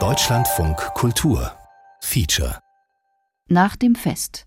Deutschlandfunk 0.00 0.78
Kultur 0.94 1.52
Feature 2.00 2.58
Nach 3.48 3.76
dem 3.76 3.96
Fest. 3.96 4.46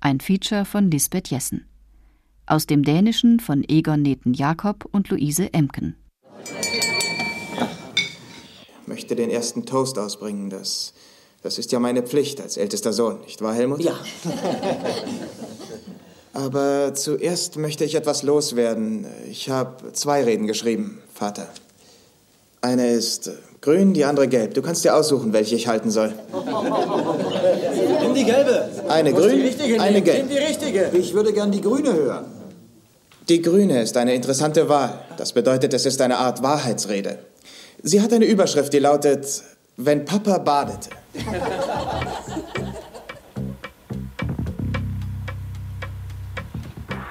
Ein 0.00 0.18
Feature 0.18 0.64
von 0.64 0.90
Lisbeth 0.90 1.28
Jessen. 1.28 1.68
Aus 2.46 2.66
dem 2.66 2.82
Dänischen 2.82 3.38
von 3.38 3.62
Egon 3.68 4.02
Neten 4.02 4.34
Jakob 4.34 4.88
und 4.90 5.08
Luise 5.08 5.52
Emken. 5.52 5.94
Ich 8.82 8.86
möchte 8.86 9.14
den 9.14 9.30
ersten 9.30 9.66
Toast 9.66 9.96
ausbringen. 9.96 10.50
Das, 10.50 10.92
das 11.44 11.58
ist 11.58 11.70
ja 11.70 11.78
meine 11.78 12.02
Pflicht 12.02 12.40
als 12.40 12.56
ältester 12.56 12.92
Sohn, 12.92 13.20
nicht 13.20 13.40
wahr, 13.40 13.54
Helmut? 13.54 13.84
Ja. 13.84 13.94
Aber 16.32 16.92
zuerst 16.94 17.56
möchte 17.56 17.84
ich 17.84 17.94
etwas 17.94 18.24
loswerden. 18.24 19.06
Ich 19.28 19.48
habe 19.48 19.92
zwei 19.92 20.24
Reden 20.24 20.48
geschrieben, 20.48 20.98
Vater. 21.14 21.46
Eine 22.62 22.90
ist 22.90 23.30
grün, 23.62 23.94
die 23.94 24.04
andere 24.04 24.28
gelb. 24.28 24.54
Du 24.54 24.62
kannst 24.62 24.84
dir 24.84 24.94
aussuchen, 24.94 25.32
welche 25.32 25.54
ich 25.54 25.66
halten 25.66 25.90
soll. 25.90 26.12
Nimm 28.02 28.14
die 28.14 28.24
gelbe. 28.24 28.68
Eine 28.88 29.12
grün, 29.14 29.40
eine 29.80 30.02
gelb. 30.02 30.18
Nimm 30.18 30.28
die 30.28 30.38
richtige. 30.38 30.90
Ich 30.92 31.14
würde 31.14 31.32
gern 31.32 31.50
die 31.50 31.62
Grüne 31.62 31.92
hören. 31.92 32.24
Die 33.28 33.40
grüne 33.40 33.80
ist 33.80 33.96
eine 33.96 34.14
interessante 34.14 34.68
Wahl. 34.68 34.98
Das 35.16 35.32
bedeutet, 35.32 35.72
es 35.72 35.86
ist 35.86 36.00
eine 36.00 36.18
Art 36.18 36.42
Wahrheitsrede. 36.42 37.18
Sie 37.82 38.02
hat 38.02 38.12
eine 38.12 38.26
Überschrift, 38.26 38.72
die 38.72 38.78
lautet, 38.78 39.42
wenn 39.76 40.04
Papa 40.04 40.38
badete. 40.38 40.90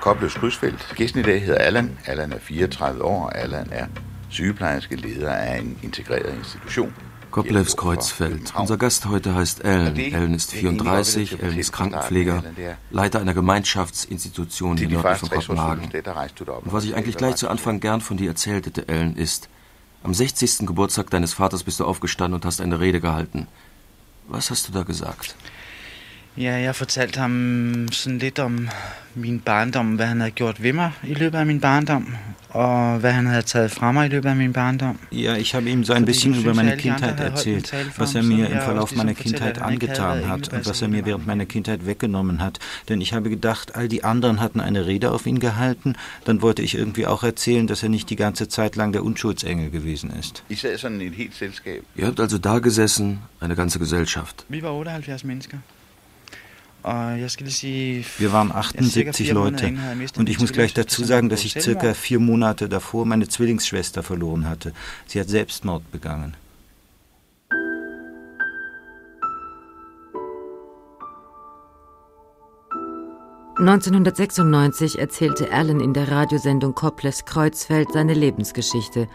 Kobløs 0.02 0.34
Krydsfeldt. 0.36 0.96
Gæsten 0.96 1.20
i 1.20 1.24
dag 1.24 1.42
hedder 1.42 1.58
Allan. 1.58 1.98
Allan 2.06 2.32
er 2.32 2.40
34 2.40 3.04
år, 3.04 3.26
og 3.26 3.38
Allan 3.38 3.70
er 3.72 3.88
sygeplejerske 4.30 4.96
leder 4.96 5.32
af 5.32 5.60
en 5.60 5.78
integreret 5.84 6.36
institution. 6.38 6.94
Koplevs 7.32 7.76
Kreuzfeld. 7.76 8.56
Unser 8.56 8.78
Gast 8.78 9.06
heute 9.06 9.36
heißt 9.36 9.64
Ellen. 9.64 9.98
Ellen 9.98 10.34
ist 10.34 10.52
34, 10.52 11.42
Ellen 11.44 11.60
ist 11.60 11.72
Krankenpfleger, 11.72 12.44
Leiter 12.90 13.20
einer 13.20 13.34
Gemeinschaftsinstitution 13.34 14.78
hier 14.78 14.90
nördlich 14.90 15.18
von 15.18 15.30
første 15.30 15.36
60 15.36 15.50
års 15.50 15.58
Kopenhagen. 15.82 16.62
Und 16.66 16.74
was 16.74 16.86
ich 16.86 16.96
eigentlich 16.96 17.18
gleich 17.18 17.36
zu 17.36 17.48
Anfang 17.50 17.80
gern 17.80 18.02
von 18.02 18.18
dir 18.18 18.30
erzählt 18.30 18.66
hätte, 18.66 18.88
Ellen, 18.88 19.16
ist, 19.16 19.50
am 20.04 20.14
60. 20.14 20.66
Geburtstag 20.66 21.10
deines 21.10 21.34
Vaters 21.34 21.64
bist 21.64 21.80
du 21.80 21.86
aufgestanden 21.86 22.36
und 22.36 22.46
hast 22.46 22.62
eine 22.62 22.80
Rede 22.80 23.00
gehalten. 23.00 23.48
Was 24.28 24.50
hast 24.50 24.68
du 24.68 24.72
da 24.72 24.84
gesagt? 24.84 25.36
Ja, 26.40 26.56
jeg 26.56 26.76
fortalte 26.76 27.20
ham 27.20 27.88
sådan 27.92 28.20
lidt 28.20 28.40
om 28.40 28.70
min 29.16 29.40
barndom, 29.40 29.96
hvad 29.96 30.06
han 30.06 30.20
havde 30.20 30.32
gjort 30.32 30.64
ved 30.64 30.74
mig 30.74 30.92
i 31.04 31.14
løbet 31.14 31.38
af 31.38 31.46
min 31.46 31.60
barndom, 31.60 32.16
og 32.50 33.00
hvad 33.00 33.12
han 33.12 33.26
havde 33.26 33.42
taget 33.42 33.72
fra 33.72 33.92
mig 33.92 34.06
i 34.06 34.10
løbet 34.10 34.30
af 34.30 34.36
min 34.36 34.54
barndom. 34.54 35.00
Ja, 35.12 35.36
ich 35.36 35.56
habe 35.56 35.70
ihm 35.70 35.84
so 35.84 35.94
ein 35.94 36.06
bisschen 36.06 36.36
über 36.36 36.54
meine 36.54 36.78
Kindheit 36.78 37.20
erzählt, 37.20 37.74
was 37.98 38.14
ham, 38.14 38.32
er 38.32 38.38
mir 38.38 38.50
im 38.50 38.62
Verlauf 38.62 38.96
meiner 38.96 39.14
Kindheit 39.14 39.62
angetan 39.62 40.28
hat 40.28 40.54
und 40.54 40.66
was 40.66 40.82
er 40.82 40.88
mir 40.88 41.06
während 41.06 41.28
meiner 41.28 41.46
Kindheit 41.46 41.86
weggenommen 41.86 42.40
hat. 42.40 42.60
Denn 42.88 43.02
ich 43.02 43.14
habe 43.14 43.30
gedacht, 43.30 43.76
all 43.76 43.90
die 43.90 44.04
anderen 44.06 44.40
hatten 44.40 44.62
eine 44.62 44.86
Rede 44.86 45.12
auf 45.12 45.26
ihn 45.28 45.40
gehalten, 45.40 45.96
dann 46.24 46.42
wollte 46.42 46.62
ich 46.62 46.76
irgendwie 46.76 47.06
auch 47.06 47.24
erzählen, 47.24 47.68
dass 47.68 47.84
er 47.84 47.90
nicht 47.90 48.10
die 48.10 48.16
ganze 48.16 48.48
Zeit 48.48 48.78
lang 48.78 48.94
der 48.94 49.04
Unschuldsengel 49.04 49.70
gewesen 49.72 50.10
ist. 50.20 50.44
I 50.50 50.56
sad 50.56 50.80
sådan 50.80 51.02
et 51.02 51.14
helt 51.16 51.36
selskab. 51.36 51.82
Ihr 51.98 52.08
habt 52.08 52.20
also 52.22 52.38
da 52.38 52.60
gesessen, 52.60 53.20
eine 53.42 53.56
ganze 53.56 53.78
Gesellschaft. 53.78 54.46
Vi 54.48 54.62
var 54.64 54.72
78 54.72 55.24
mennesker. 55.26 55.58
Og 55.58 55.58
jeg 55.58 55.58
skal 55.58 55.58
lige 55.58 55.58
sige... 55.58 56.69
Wir 56.84 58.32
waren 58.32 58.50
ja, 58.50 58.56
cirka 58.56 58.56
78 58.56 59.28
fire 59.28 59.34
måneder 59.36 59.70
Leute. 59.70 59.74
Und 60.18 60.30
ich 60.30 60.40
muss 60.40 60.54
gleich 60.54 60.74
dazu 60.74 61.04
sagen, 61.04 61.30
dass 61.30 61.44
ich 61.44 61.54
circa 61.54 61.94
vier 61.94 62.20
Monate 62.20 62.70
davor 62.70 63.06
meine 63.06 63.28
Zwillingsschwester 63.28 64.02
verloren 64.02 64.48
hatte. 64.48 64.74
Sie 65.06 65.20
hat 65.20 65.30
Selbstmord 65.30 65.92
begangen. 65.92 66.36
...1996 73.58 74.98
erzählte 74.98 75.52
Allen 75.52 75.82
in 75.82 75.94
der 75.94 76.10
Radiosendung 76.10 76.76
Koplevs 76.76 77.26
Kreuzfeld 77.26 77.92
seine 77.92 78.14
Lebensgeschichte. 78.14 79.10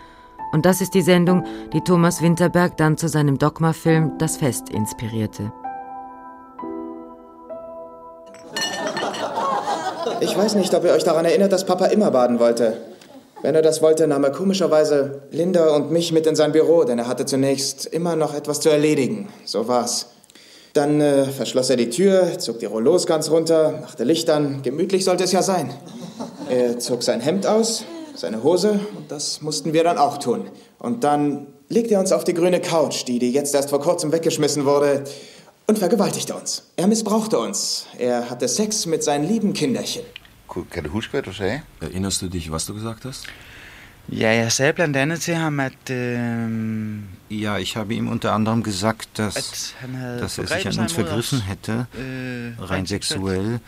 Und 0.53 0.67
das 0.67 0.83
ist 0.83 0.93
die 0.93 1.01
Sendung, 1.01 1.47
die 1.73 1.81
Thomas 1.81 2.21
Winterberg 2.21 2.77
dann 2.77 2.99
zu 2.99 3.09
seinem 3.09 3.39
Dogma-Film 3.39 4.19
Das 4.19 4.37
Fest 4.37 4.69
inspirierte. 4.69 5.51
Ich 10.21 10.37
weiß 10.37 10.55
nicht, 10.55 10.73
ob 10.75 10.85
ihr 10.85 10.93
euch 10.93 11.05
daran 11.05 11.25
erinnert, 11.25 11.53
dass 11.53 11.65
Papa 11.65 11.87
immer 11.87 12.11
baden 12.11 12.39
wollte. 12.39 12.77
Wenn 13.43 13.55
er 13.55 13.63
das 13.63 13.83
wollte, 13.83 14.07
nahm 14.07 14.25
er 14.25 14.31
komischerweise 14.31 15.23
Linda 15.31 15.75
und 15.75 15.91
mich 15.91 16.13
mit 16.13 16.27
in 16.27 16.37
sein 16.37 16.53
Büro, 16.53 16.85
denn 16.85 16.99
er 16.99 17.09
hatte 17.09 17.27
zunächst 17.27 17.87
immer 17.87 18.17
noch 18.17 18.35
etwas 18.35 18.61
zu 18.61 18.71
erledigen. 18.71 19.29
So 19.45 19.69
war's. 19.69 20.07
Dann 20.73 21.01
äh, 21.01 21.25
verschloss 21.25 21.71
er 21.71 21.77
die 21.77 21.91
Tür, 21.91 22.39
zog 22.39 22.59
die 22.59 22.67
Rollos 22.67 23.07
ganz 23.07 23.31
runter, 23.31 23.81
machte 23.83 24.05
Licht 24.05 24.31
an. 24.31 24.63
Gemütlich 24.63 25.05
sollte 25.05 25.25
es 25.25 25.33
ja 25.33 25.43
sein. 25.43 25.71
Er 26.49 26.79
zog 26.79 27.03
sein 27.03 27.21
Hemd 27.21 27.47
aus, 27.47 27.85
seine 28.15 28.43
Hose, 28.43 28.81
und 28.97 29.11
das 29.11 29.43
mussten 29.43 29.73
wir 29.73 29.85
dann 29.85 29.99
auch 29.99 30.19
tun. 30.19 30.49
Und 30.79 31.05
dann 31.05 31.49
legte 31.69 31.95
er 31.95 32.01
uns 32.01 32.13
auf 32.13 32.25
die 32.25 32.35
grüne 32.35 32.61
Couch, 32.61 33.07
die, 33.07 33.19
die 33.19 33.33
jetzt 33.33 33.55
erst 33.55 33.71
vor 33.71 33.81
kurzem 33.81 34.13
weggeschmissen 34.13 34.65
wurde, 34.65 35.05
und 35.67 35.79
vergewaltigte 35.79 36.35
uns. 36.35 36.63
Er 36.77 36.87
missbrauchte 36.87 37.39
uns. 37.39 37.87
Er 37.99 38.31
hatte 38.31 38.49
Sex 38.49 38.87
mit 38.87 39.03
seinen 39.03 39.27
lieben 39.29 39.53
Kinderchen. 39.53 40.03
Kan 40.71 40.85
du 40.85 40.93
huske, 40.93 41.11
hvad 41.11 41.23
du 41.23 41.33
sagde? 41.33 41.63
Erinnerst 41.81 42.23
du 42.23 42.29
dich, 42.29 42.51
was 42.51 42.67
du 42.67 42.75
gesagt 42.75 43.05
hast? 43.05 43.27
Ja, 44.09 44.31
jeg 44.33 44.53
sagde 44.53 44.73
blandt 44.75 44.97
andet 44.97 45.21
til 45.21 45.35
ham, 45.35 45.61
at, 45.61 45.91
øh, 45.91 46.99
Ja, 47.31 47.57
ich 47.57 47.77
habe 47.77 47.95
ihm 47.95 48.09
unter 48.09 48.33
anderem 48.33 48.63
gesagt, 48.63 49.09
dass, 49.19 49.37
at 49.37 49.75
han 49.81 49.95
havde 49.95 50.21
dass 50.21 50.39
er 50.39 50.47
sich 50.47 50.67
an 50.69 50.79
uns 50.79 50.93
vergriffen 50.93 51.39
os, 51.39 51.49
hätte, 51.49 51.87
øh, 51.99 52.71
rein 52.71 52.87
sexuell, 52.87 53.61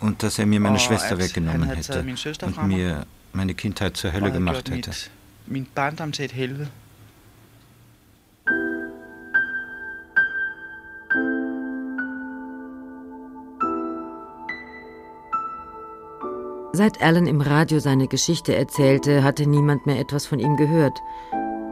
und 0.00 0.22
dass 0.22 0.38
er 0.38 0.46
mir 0.46 0.60
meine 0.60 0.76
Oh, 0.76 0.78
Schwester 0.78 1.18
weggenommen 1.18 1.70
hätte 1.70 2.04
und 2.44 2.66
mir 2.68 3.06
meine 3.32 3.54
Kindheit 3.54 3.96
zur 3.96 4.12
Hölle 4.12 4.30
gemacht 4.30 4.70
hätte. 4.70 4.90
mit, 4.90 5.10
min 5.46 5.66
barndom 5.74 6.12
til 6.12 6.24
et 6.26 6.32
helvede. 6.34 6.68
Seit 16.78 17.02
Alan 17.02 17.26
im 17.26 17.40
Radio 17.40 17.80
seine 17.80 18.06
Geschichte 18.06 18.54
erzählte, 18.54 19.24
hatte 19.24 19.48
niemand 19.48 19.84
mehr 19.86 19.98
etwas 19.98 20.26
von 20.26 20.38
ihm 20.38 20.56
gehört. 20.56 20.96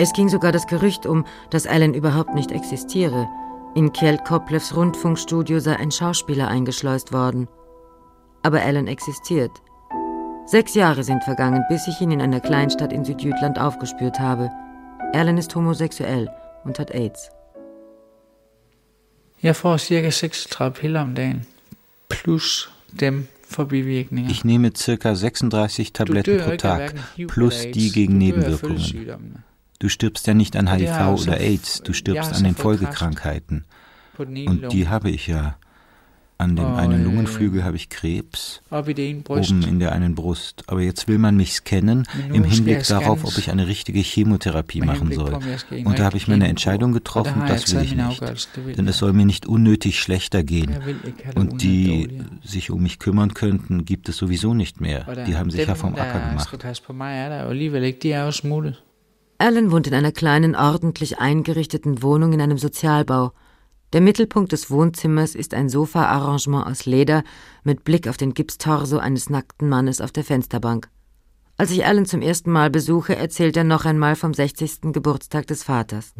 Es 0.01 0.13
ging 0.13 0.29
sogar 0.29 0.51
das 0.51 0.67
Gerücht 0.67 1.07
um, 1.07 1.25
dass 1.51 1.69
Alan 1.69 1.95
überhaupt 1.95 2.35
nicht 2.35 2.51
existiere. 2.51 3.29
In 3.77 3.93
Kjeld 3.93 4.25
Koplevs 4.25 4.75
Rundfunkstudio 4.75 5.61
sei 5.61 5.77
ein 5.77 5.93
Schauspieler 5.93 6.49
eingeschleust 6.49 7.13
worden. 7.13 7.47
Aber 8.43 8.63
Alan 8.63 8.89
existiert. 8.89 9.53
Sechs 10.45 10.75
Jahre 10.75 11.05
sind 11.05 11.23
vergangen, 11.23 11.63
bis 11.69 11.87
ich 11.87 12.01
ihn 12.01 12.11
in 12.11 12.21
einer 12.21 12.41
Kleinstadt 12.41 12.93
in 12.93 13.05
Südjütland 13.05 13.61
aufgespürt 13.61 14.19
habe. 14.19 14.51
Alan 15.13 15.39
ist 15.39 15.55
homosexuell 15.55 16.29
und 16.65 16.81
hat 16.81 16.91
AIDS. 16.93 17.31
Jeg 19.41 19.55
får 19.55 19.77
cirka 19.79 20.11
36 20.11 20.81
piller 20.81 21.03
om 21.03 21.15
dagen, 21.15 21.47
plus 22.09 22.69
dem. 22.91 23.29
Ich 24.29 24.45
nehme 24.45 24.73
circa 24.77 25.15
36 25.15 25.93
Tabletten 25.93 26.39
pro 26.39 26.57
Tag, 26.57 26.95
plus 27.27 27.71
die 27.71 27.91
gegen 27.91 28.19
Nebenwirkungen. 28.19 29.45
Du 29.79 29.89
stirbst 29.89 30.27
ja 30.27 30.35
nicht 30.35 30.57
an 30.57 30.73
HIV 30.73 31.23
oder 31.23 31.39
AIDS, 31.39 31.83
du 31.83 31.93
stirbst 31.93 32.33
an 32.33 32.45
den 32.45 32.55
Folgekrankheiten. 32.55 33.65
Und 34.19 34.73
die 34.73 34.89
habe 34.89 35.11
ich 35.11 35.27
ja. 35.27 35.57
An 36.39 36.55
dem 36.55 36.67
Oh, 36.67 36.75
einen 36.77 37.03
Lungenflügel 37.03 37.65
habe 37.65 37.77
ich 37.77 37.89
Krebs, 37.89 38.61
bryst. 39.25 39.51
oben 39.51 39.63
in 39.63 39.79
der 39.79 39.93
einen 39.93 40.15
Brust. 40.15 40.65
Aber 40.67 40.83
jetzt 40.83 41.09
will 41.09 41.17
man 41.17 41.35
mich 41.37 41.55
scannen 41.55 42.07
im 42.31 42.45
Hinblick 42.45 42.87
darauf, 42.87 43.25
ob 43.25 43.39
ich 43.39 43.51
eine 43.51 43.67
richtige 43.69 44.01
Chemotherapie 44.01 44.83
machen 44.83 45.13
soll. 45.13 45.39
Und 45.85 45.99
da 45.99 46.05
habe 46.05 46.17
ich 46.19 46.29
meine. 46.29 46.47
Entscheidung 46.47 46.93
getroffen, 46.93 47.43
das 47.49 47.75
will 47.75 47.83
ich 47.83 47.97
nicht. 47.97 48.23
Denn 48.77 48.87
es 48.87 48.99
soll 48.99 49.13
mir 49.15 49.25
nicht 49.25 49.47
unnötig 49.47 49.99
schlechter 49.99 50.43
gehen. 50.43 50.77
Und 51.35 51.63
die 51.63 52.21
sich 52.45 52.71
um 52.71 52.83
mich 52.83 52.99
kümmern 52.99 53.33
könnten, 53.35 53.85
gibt 53.85 54.09
es 54.09 54.17
sowieso 54.19 54.53
nicht 54.53 54.81
mehr. 54.81 55.07
Die 55.27 55.37
haben 55.37 55.51
sich 55.51 55.67
ja 55.67 55.75
vom 55.75 55.95
Acker 55.95 56.21
gemacht. 56.31 56.49
Alan 59.39 59.71
wohnt 59.71 59.87
in 59.87 59.95
einer 59.95 60.13
kleinen, 60.13 60.55
ordentlich 60.55 61.19
eingerichteten 61.19 62.03
Wohnung 62.03 62.33
in 62.33 62.41
einem 62.41 62.59
Sozialbau. 62.59 63.33
Der 63.93 64.01
Mittelpunkt 64.01 64.53
des 64.53 64.71
Wohnzimmers 64.71 65.35
ist 65.35 65.55
ein 65.55 65.69
Sofa-Arrangement 65.69 66.67
aus 66.67 66.87
Leder 66.87 67.23
mit 67.63 67.85
Blick 67.85 68.09
auf 68.09 68.17
den 68.17 68.35
Gipstorso 68.35 68.99
eines 68.99 69.31
nackten 69.31 69.69
Mannes 69.69 70.01
auf 70.01 70.13
der 70.13 70.25
Fensterbank. 70.25 70.89
Als 71.57 71.71
ich 71.71 71.87
Alan 71.87 72.05
zum 72.05 72.21
ersten 72.21 72.51
Mal 72.51 72.69
besuche, 72.69 73.17
erzählt 73.17 73.57
er 73.57 73.65
noch 73.65 73.85
einmal 73.85 74.17
vom 74.17 74.35
60. 74.35 74.93
Geburtstag 74.93 75.47
des 75.47 75.63
Vaters. 75.63 76.13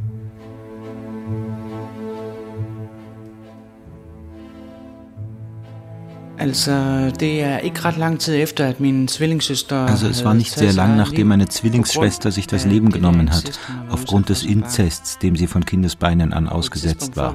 Also, 6.39 7.11
det 7.21 7.41
er 7.41 7.59
ikke 7.59 7.85
ret 7.85 7.97
lang 7.97 8.21
tid 8.21 8.35
efter, 8.35 8.69
at 8.69 8.81
min 8.81 9.09
Zwillingsschwester 9.09 9.77
Also 9.77 10.07
es 10.07 10.25
war 10.25 10.35
nicht 10.35 10.53
sehr 10.53 10.73
lang, 10.73 10.97
nachdem 10.97 11.29
meine 11.29 11.49
Zwillingsschwester 11.49 12.31
sich 12.31 12.47
das 12.47 12.65
Leben 12.65 12.91
genommen 12.91 13.31
hat, 13.31 13.59
aufgrund 13.89 14.29
des 14.29 14.45
Inzests, 14.45 15.19
dem 15.19 15.37
sie 15.37 15.47
von 15.47 15.65
Kindesbeinen 15.65 16.33
an 16.33 16.49
ausgesetzt 16.49 17.17
war. 17.17 17.35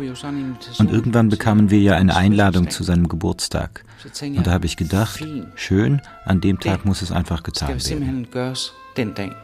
Und 0.80 0.92
irgendwann 0.92 1.30
bekamen 1.30 1.70
wir 1.72 1.80
ja 1.80 1.96
eine 1.96 2.16
Einladung 2.16 2.70
zu 2.70 2.84
seinem 2.84 3.08
Geburtstag. 3.08 3.86
Und 4.22 4.46
da 4.46 4.52
habe 4.52 4.66
ich 4.66 4.78
gedacht, 4.78 5.26
schön, 5.56 6.02
an 6.26 6.42
dem 6.42 6.60
Tag 6.60 6.86
muss 6.86 7.02
es 7.02 7.12
einfach 7.12 7.44
getan 7.44 7.70
werden. 7.70 7.80
simpelthen 7.80 8.32
gøres 8.32 8.74
den 8.98 9.14
dag. 9.14 9.36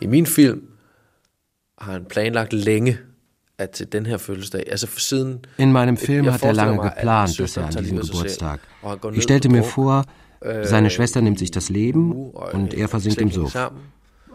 I 0.00 0.06
min 0.06 0.26
film 0.26 0.62
har 1.78 1.92
han 1.92 2.04
planlagt 2.04 2.52
længe 2.52 2.98
at 3.58 3.70
til 3.70 3.92
den 3.92 4.06
her 4.06 4.18
fødselsdag, 4.18 4.64
altså 4.70 4.86
for 4.86 5.00
siden... 5.00 5.44
In 5.58 5.72
meinem 5.72 5.96
Film 5.96 6.30
hat 6.32 6.42
er 6.42 6.52
lange 6.52 6.82
geplant, 6.82 7.40
dass 7.40 7.56
er 7.56 7.66
an 7.66 7.76
diesem 7.76 8.00
Geburtstag. 8.00 8.60
Ich 9.12 9.22
stellte 9.22 9.48
mir 9.48 9.62
vor, 9.62 10.04
seine 10.62 10.90
Schwester 10.90 11.20
nimmt 11.20 11.38
sich 11.38 11.50
das 11.50 11.68
Leben 11.70 12.30
und 12.30 12.74
er 12.74 12.88
versinkt 12.88 13.20
im 13.20 13.30
Suff. 13.30 13.56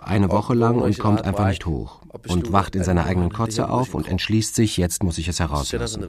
Eine 0.04 0.32
Woche 0.32 0.56
lang 0.56 0.80
und 0.80 0.98
kommt 0.98 1.22
einfach 1.24 1.48
nicht 1.48 1.68
hoch 1.68 2.02
und 2.28 2.52
wacht 2.52 2.76
in 2.76 2.84
seiner 2.84 3.06
eigenen 3.06 3.32
Kotze 3.32 3.70
auf 3.70 3.94
und 3.94 4.08
entschließt 4.08 4.56
sich, 4.56 4.78
jetzt 4.78 5.04
muss 5.04 5.20
ich 5.20 5.28
es 5.28 5.40
herauslassen. 5.40 6.04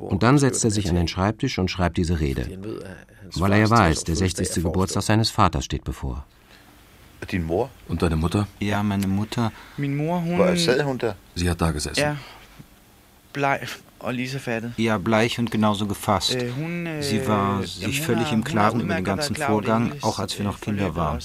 Und 0.00 0.24
dann 0.24 0.38
setzt 0.38 0.64
er 0.64 0.72
sich 0.72 0.88
an 0.88 0.96
den 0.96 1.06
Schreibtisch 1.06 1.60
und 1.60 1.70
schreibt 1.70 1.96
diese 1.96 2.18
Rede, 2.18 2.58
weil 3.36 3.52
er 3.52 3.58
ja 3.58 3.70
weiß, 3.70 4.02
der 4.02 4.16
60. 4.16 4.64
Geburtstag 4.64 5.04
seines 5.04 5.30
Vaters 5.30 5.64
steht 5.64 5.84
bevor. 5.84 6.24
Und 7.88 8.02
deine 8.02 8.16
Mutter? 8.16 8.46
Ja, 8.60 8.82
meine 8.82 9.06
Mutter. 9.06 9.52
Min 9.76 9.96
mor, 9.96 10.22
hun... 10.22 10.56
Sie 11.34 11.50
hat 11.50 11.60
da 11.60 11.70
gesessen. 11.70 12.00
Ja, 12.00 12.16
lige 14.14 14.28
så 14.28 14.38
fattet. 14.38 14.72
Ja, 14.78 14.98
bleich 14.98 15.38
und 15.38 15.50
genauso 15.50 15.86
gefasst. 15.86 16.34
Äh, 16.34 16.48
äh, 16.48 17.02
Sie 17.02 17.26
war 17.26 17.62
sich 17.62 18.00
völlig 18.00 18.32
im 18.32 18.44
Klaren 18.44 18.80
über 18.80 18.94
den 18.94 19.04
ganzen 19.04 19.36
Vorgang, 19.36 19.92
auch 20.02 20.18
als 20.18 20.38
wir 20.38 20.44
noch 20.44 20.60
Kinder 20.60 20.94
waren. 20.94 21.18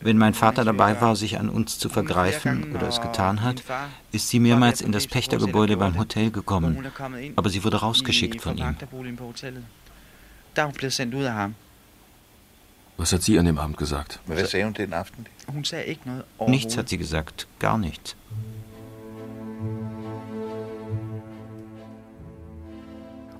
Wenn 0.00 0.16
mein 0.16 0.34
Vater 0.34 0.64
dabei 0.64 1.00
war, 1.00 1.16
sich 1.16 1.38
an 1.38 1.48
uns 1.48 1.78
zu 1.78 1.88
vergreifen 1.88 2.72
oder 2.74 2.88
es 2.88 3.00
getan 3.00 3.42
hat, 3.42 3.62
ist 4.12 4.28
sie 4.28 4.38
mehrmals 4.38 4.80
in 4.80 4.92
das 4.92 5.06
Pächtergebäude 5.08 5.76
beim 5.76 5.98
Hotel 5.98 6.30
gekommen, 6.30 6.86
aber 7.34 7.50
sie 7.50 7.64
wurde 7.64 7.78
rausgeschickt 7.78 8.40
von 8.40 8.56
ihm. 8.56 8.76
Was 12.96 13.12
hat 13.12 13.22
sie 13.22 13.38
an 13.38 13.44
dem 13.44 13.58
Abend 13.58 13.76
gesagt? 13.76 14.20
Noget 14.26 14.54
Nichts 16.46 16.76
hat 16.76 16.88
sie 16.88 16.98
gesagt, 16.98 17.46
gar 17.58 17.78
nichts. 17.78 18.16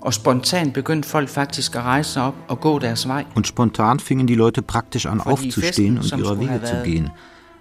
Og 0.01 0.13
spontant 0.13 0.73
begyndte 0.73 1.09
folk 1.09 1.29
faktisk 1.29 1.75
at 1.75 1.83
rejse 1.83 2.11
sig 2.13 2.23
op 2.23 2.35
og 2.47 2.59
gå 2.59 2.79
deres 2.79 3.07
vej. 3.07 3.25
Und 3.35 3.47
spontan 3.47 3.99
fingen 3.99 4.27
die 4.27 4.35
Leute 4.35 4.61
praktisch 4.61 5.05
an 5.05 5.21
aufzustehen 5.21 5.97
und 5.97 6.17
ihrer 6.17 6.39
Wege 6.39 6.61
zu 6.63 6.83
gehen, 6.83 7.09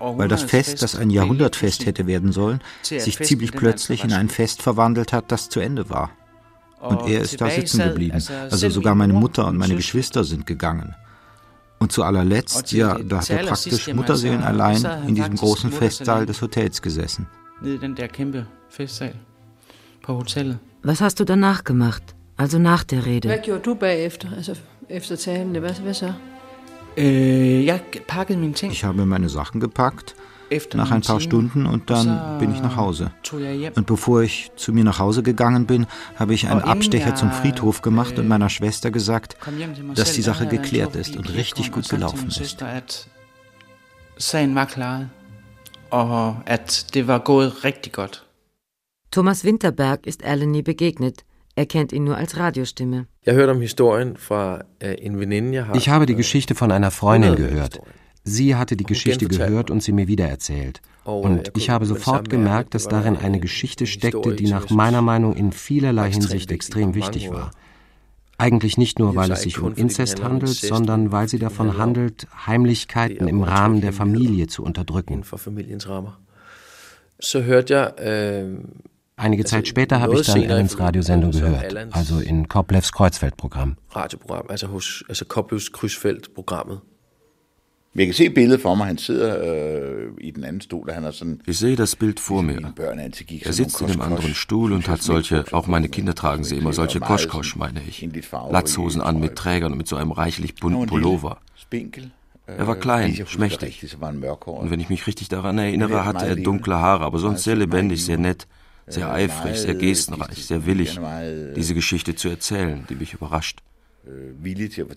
weil 0.00 0.28
das 0.28 0.42
Fest, 0.42 0.82
das 0.82 0.94
ein 0.96 1.10
Jahrhundertfest 1.10 1.86
hätte 1.86 2.06
werden 2.06 2.32
sollen, 2.32 2.60
sich 2.82 3.18
ziemlich 3.18 3.52
plötzlich 3.52 4.04
in 4.04 4.12
ein 4.12 4.28
Fest 4.28 4.62
verwandelt 4.62 5.12
hat, 5.12 5.32
das 5.32 5.48
zu 5.48 5.60
Ende 5.60 5.90
war. 5.90 6.10
Und 6.80 7.08
er 7.08 7.20
ist 7.22 7.40
da 7.40 7.50
sitzen 7.50 7.82
geblieben. 7.82 8.22
Also 8.50 8.70
sogar 8.70 8.94
meine 8.94 9.12
Mutter 9.12 9.46
und 9.48 9.56
meine 9.56 9.74
Geschwister 9.74 10.22
sind 10.24 10.46
gegangen. 10.46 10.94
Und 11.80 11.92
zu 11.92 12.02
allerletzt, 12.02 12.72
ja, 12.72 12.98
da 12.98 13.18
hat 13.18 13.30
er 13.30 13.46
praktisch 13.46 13.92
Mutterseelen 13.92 14.42
allein 14.42 14.84
in 15.06 15.14
diesem 15.14 15.36
großen 15.36 15.72
Festsaal 15.72 16.26
des 16.26 16.40
Hotels 16.42 16.82
gesessen. 16.82 17.26
Was 20.82 21.00
hast 21.00 21.20
du 21.20 21.24
danach 21.24 21.64
gemacht? 21.64 22.14
Also 22.38 22.58
nach 22.58 22.84
der 22.84 23.06
Rede? 23.06 23.28
Hvad 23.28 23.38
gjorde 23.38 23.62
du 23.62 23.74
bagefter, 23.74 24.28
altså 24.36 24.54
efter 24.88 25.16
talen? 25.16 25.56
Hvad, 25.56 25.74
hvad 25.74 25.94
så? 25.94 26.12
Øh, 26.96 28.36
mine 28.38 28.52
ting. 28.52 28.72
Ich 28.72 28.84
habe 28.84 29.06
meine 29.06 29.28
Sachen 29.28 29.60
gepackt, 29.60 30.16
nach 30.74 30.90
ein 30.90 31.02
paar 31.02 31.20
Stunden 31.20 31.66
und 31.66 31.90
dann 31.90 32.38
bin 32.38 32.52
ich 32.54 32.60
nach 32.62 32.76
Hause. 32.76 33.10
Und 33.76 33.86
bevor 33.86 34.22
ich 34.22 34.50
zu 34.56 34.72
mir 34.72 34.84
nach 34.84 34.98
Hause 34.98 35.22
gegangen 35.22 35.66
bin, 35.66 35.86
habe 36.16 36.34
ich 36.34 36.48
einen 36.48 36.62
Abstecher 36.62 37.14
zum 37.14 37.30
Friedhof 37.30 37.82
gemacht 37.82 38.18
und 38.18 38.28
meiner 38.28 38.48
Schwester 38.48 38.90
gesagt, 38.90 39.36
dass 39.94 40.12
die 40.14 40.22
Sache 40.22 40.46
geklärt 40.46 40.96
ist 40.96 41.16
und 41.16 41.32
richtig 41.34 41.72
gut 41.72 41.88
gelaufen 41.88 42.28
ist. 42.28 42.62
at 42.62 43.08
sagen 44.16 44.54
var 44.54 44.66
klaret, 44.66 45.08
og 45.90 46.36
at 46.46 46.86
det 46.94 47.06
var 47.06 47.18
gået 47.18 47.64
rigtig 47.64 47.92
godt. 47.92 48.24
Thomas 49.10 49.44
Winterberg 49.44 50.06
ist 50.06 50.22
Alan 50.24 50.50
nie 50.50 50.62
begegnet. 50.62 51.24
Er 51.58 51.66
kennt 51.66 51.92
ihn 51.92 52.04
nur 52.04 52.16
als 52.16 52.36
Radiostimme. 52.36 53.08
Øh. 53.26 53.32
Ich 55.74 55.88
habe 55.88 56.06
die 56.06 56.14
Geschichte 56.14 56.54
von 56.54 56.70
einer 56.70 56.92
Freundin 56.92 57.34
gehört. 57.34 57.80
Sie 58.22 58.54
hatte 58.54 58.76
die 58.76 58.84
Geschichte 58.84 59.26
gehört 59.26 59.68
und 59.68 59.82
sie 59.82 59.90
mir 59.90 60.06
wiedererzählt. 60.06 60.80
Und 61.02 61.50
ich 61.56 61.68
habe 61.70 61.84
sofort 61.86 62.30
gemerkt, 62.30 62.74
dass 62.74 62.86
darin 62.86 63.16
eine 63.16 63.40
Geschichte 63.40 63.86
steckte, 63.86 64.36
die 64.36 64.46
nach 64.46 64.70
meiner 64.70 65.02
Meinung 65.02 65.34
in 65.34 65.50
vielerlei 65.50 66.12
Hinsicht 66.12 66.52
extrem 66.52 66.94
wichtig 66.94 67.28
war. 67.32 67.50
Eigentlich 68.36 68.78
nicht 68.78 69.00
nur, 69.00 69.16
weil 69.16 69.32
es 69.32 69.42
sich 69.42 69.58
um 69.58 69.74
Inzest 69.74 70.22
handelt, 70.22 70.58
sondern 70.72 71.10
weil 71.10 71.28
sie 71.28 71.40
davon 71.40 71.76
handelt, 71.76 72.28
Heimlichkeiten 72.46 73.26
im 73.26 73.42
Rahmen 73.42 73.80
der 73.80 73.92
Familie 73.92 74.46
zu 74.46 74.62
unterdrücken. 74.62 75.24
Hørte 77.34 77.74
jeg 77.74 77.92
øh, 77.98 78.44
Einige 79.18 79.44
Zeit 79.44 79.68
später 79.68 80.00
habe 80.00 80.20
ich 80.20 80.26
dann 80.26 80.42
Ellens 80.42 80.78
Radiosendung 80.78 81.32
gehört, 81.32 81.76
also 81.90 82.20
in 82.20 82.48
Koplevs 82.48 82.92
Kreuzfeldprogramm. 82.92 83.76
radioprogram, 83.90 84.46
altså 84.48 84.66
hos 84.68 85.04
altså 85.08 85.24
Koblevs 85.24 85.72
Krydsfelt-programmet. 85.72 86.80
Men 87.94 88.00
jeg 88.00 88.06
kan 88.06 88.14
se 88.14 88.30
billedet 88.30 88.60
for 88.60 88.74
mig. 88.74 88.86
Han 88.86 88.98
sidder 88.98 89.30
øh, 89.44 90.12
i 90.20 90.30
den 90.30 90.44
anden 90.44 90.60
stol, 90.60 90.88
og 90.88 90.94
han 90.94 91.02
har 91.02 91.10
sådan... 91.10 91.40
Ich 91.46 91.58
sehe 91.58 91.76
das 91.76 91.96
Bild 91.96 92.20
vor 92.20 92.42
mir. 92.42 92.60
Er 93.44 93.52
sitzt 93.52 93.80
in 93.80 93.88
dem 93.88 94.00
anderen 94.00 94.34
Stuhl 94.34 94.72
und 94.72 94.88
hat 94.88 95.02
solche, 95.02 95.44
auch 95.52 95.66
meine 95.66 95.88
Kinder 95.88 96.14
tragen 96.14 96.44
sie 96.44 96.56
immer, 96.56 96.72
solche 96.72 97.00
Koschkosch, 97.00 97.56
meine 97.56 97.80
ich. 97.88 98.08
Latzhosen 98.50 99.00
an 99.00 99.18
mit 99.18 99.34
Trägern 99.36 99.72
und 99.72 99.78
mit 99.78 99.88
so 99.88 99.96
einem 99.96 100.12
reichlich 100.12 100.54
bunten 100.54 100.86
Pullover. 100.86 101.38
Er 102.46 102.66
war 102.66 102.76
klein, 102.76 103.26
schmächtig. 103.26 103.96
Und 104.44 104.70
wenn 104.70 104.80
ich 104.80 104.88
mich 104.88 105.06
richtig 105.06 105.28
daran 105.28 105.58
erinnere, 105.58 106.04
hatte 106.04 106.26
er 106.26 106.36
dunkle 106.36 106.76
Haare, 106.76 107.04
aber 107.04 107.18
sonst 107.18 107.42
sehr 107.44 107.56
lebendig, 107.56 108.04
sehr 108.04 108.18
nett, 108.18 108.46
sehr 108.88 109.12
eifrig, 109.12 109.58
sehr 109.58 109.74
gestenreich, 109.74 110.46
sehr 110.46 110.66
willig, 110.66 110.98
diese 111.56 111.74
Geschichte 111.74 112.14
zu 112.14 112.28
erzählen, 112.28 112.86
die 112.88 112.94
mich 112.94 113.14
überrascht. 113.14 113.60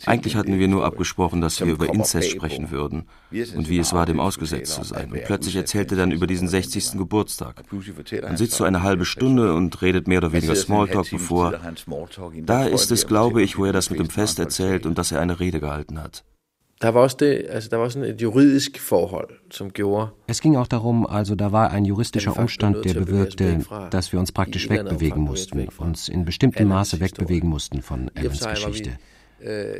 Eigentlich 0.05 0.35
hatten 0.35 0.57
wir 0.57 0.67
nur 0.67 0.85
abgesprochen, 0.85 1.41
dass 1.41 1.59
wir 1.59 1.73
über 1.73 1.93
Inzest 1.93 2.29
sprechen 2.29 2.71
würden 2.71 3.07
und 3.31 3.67
wie 3.67 3.79
es 3.79 3.93
war, 3.93 4.05
dem 4.05 4.19
ausgesetzt 4.19 4.73
zu 4.73 4.83
sein. 4.83 5.11
Und 5.11 5.23
plötzlich 5.25 5.55
erzählt 5.55 5.91
er 5.91 5.97
dann 5.97 6.11
über 6.11 6.27
diesen 6.27 6.47
60. 6.47 6.93
Geburtstag. 6.93 7.63
Man 8.21 8.37
sitzt 8.37 8.55
so 8.55 8.63
eine 8.63 8.83
halbe 8.83 9.05
Stunde 9.05 9.53
und 9.53 9.81
redet 9.81 10.07
mehr 10.07 10.19
oder 10.19 10.31
weniger 10.31 10.55
Smalltalk 10.55 11.09
bevor. 11.09 11.59
Da 12.43 12.65
ist 12.65 12.91
es, 12.91 13.07
glaube 13.07 13.41
ich, 13.41 13.57
wo 13.57 13.65
er 13.65 13.73
das 13.73 13.89
mit 13.89 13.99
dem 13.99 14.09
Fest 14.09 14.39
erzählt 14.39 14.85
und 14.85 14.97
dass 14.97 15.11
er 15.11 15.19
eine 15.19 15.39
Rede 15.39 15.59
gehalten 15.59 16.01
hat. 16.01 16.23
Der 16.81 16.89
var 16.89 17.01
også 17.01 17.17
det, 17.19 17.45
altså 17.49 17.69
der 17.69 17.77
var 17.77 17.89
sådan 17.89 18.09
et 18.09 18.21
juridisk 18.21 18.79
forhold, 18.79 19.29
som 19.51 19.69
gjorde, 19.71 20.07
Es 20.27 20.41
ging 20.41 20.57
auch 20.57 20.67
darum, 20.67 21.05
also 21.05 21.35
da 21.35 21.51
war 21.51 21.69
ein 21.71 21.85
juristischer 21.85 22.39
Umstand, 22.39 22.85
der 22.85 22.93
bewirkte, 22.93 23.59
dass 23.91 24.11
wir 24.11 24.19
uns 24.19 24.31
praktisch 24.31 24.69
wegbewegen 24.69 25.21
mussten, 25.21 25.67
uns 25.77 26.09
in 26.09 26.25
bestimmtem 26.25 26.67
Maße 26.67 26.99
wegbewegen 26.99 27.49
mussten 27.49 27.81
von 27.81 28.09
Allens 28.15 28.47
Geschichte. 28.47 28.91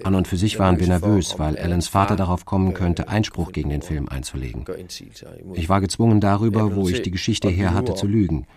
An 0.03 0.15
und 0.15 0.27
für 0.27 0.37
sich 0.37 0.57
waren 0.57 0.79
wir 0.79 0.87
nervös, 0.87 1.37
weil 1.37 1.57
Allens 1.57 1.87
Vater 1.87 2.15
darauf 2.15 2.45
kommen 2.45 2.73
könnte, 2.73 3.07
Einspruch 3.07 3.51
gegen 3.51 3.69
den 3.69 3.81
Film 3.81 4.09
einzulegen. 4.09 4.65
Ich 5.53 5.69
war 5.69 5.81
gezwungen 5.81 6.19
darüber, 6.19 6.75
wo 6.75 6.89
ich 6.89 7.01
die 7.01 7.11
Geschichte 7.11 7.49
her 7.49 7.73
hatte, 7.73 7.93
zu 7.93 8.07
lügen. 8.07 8.47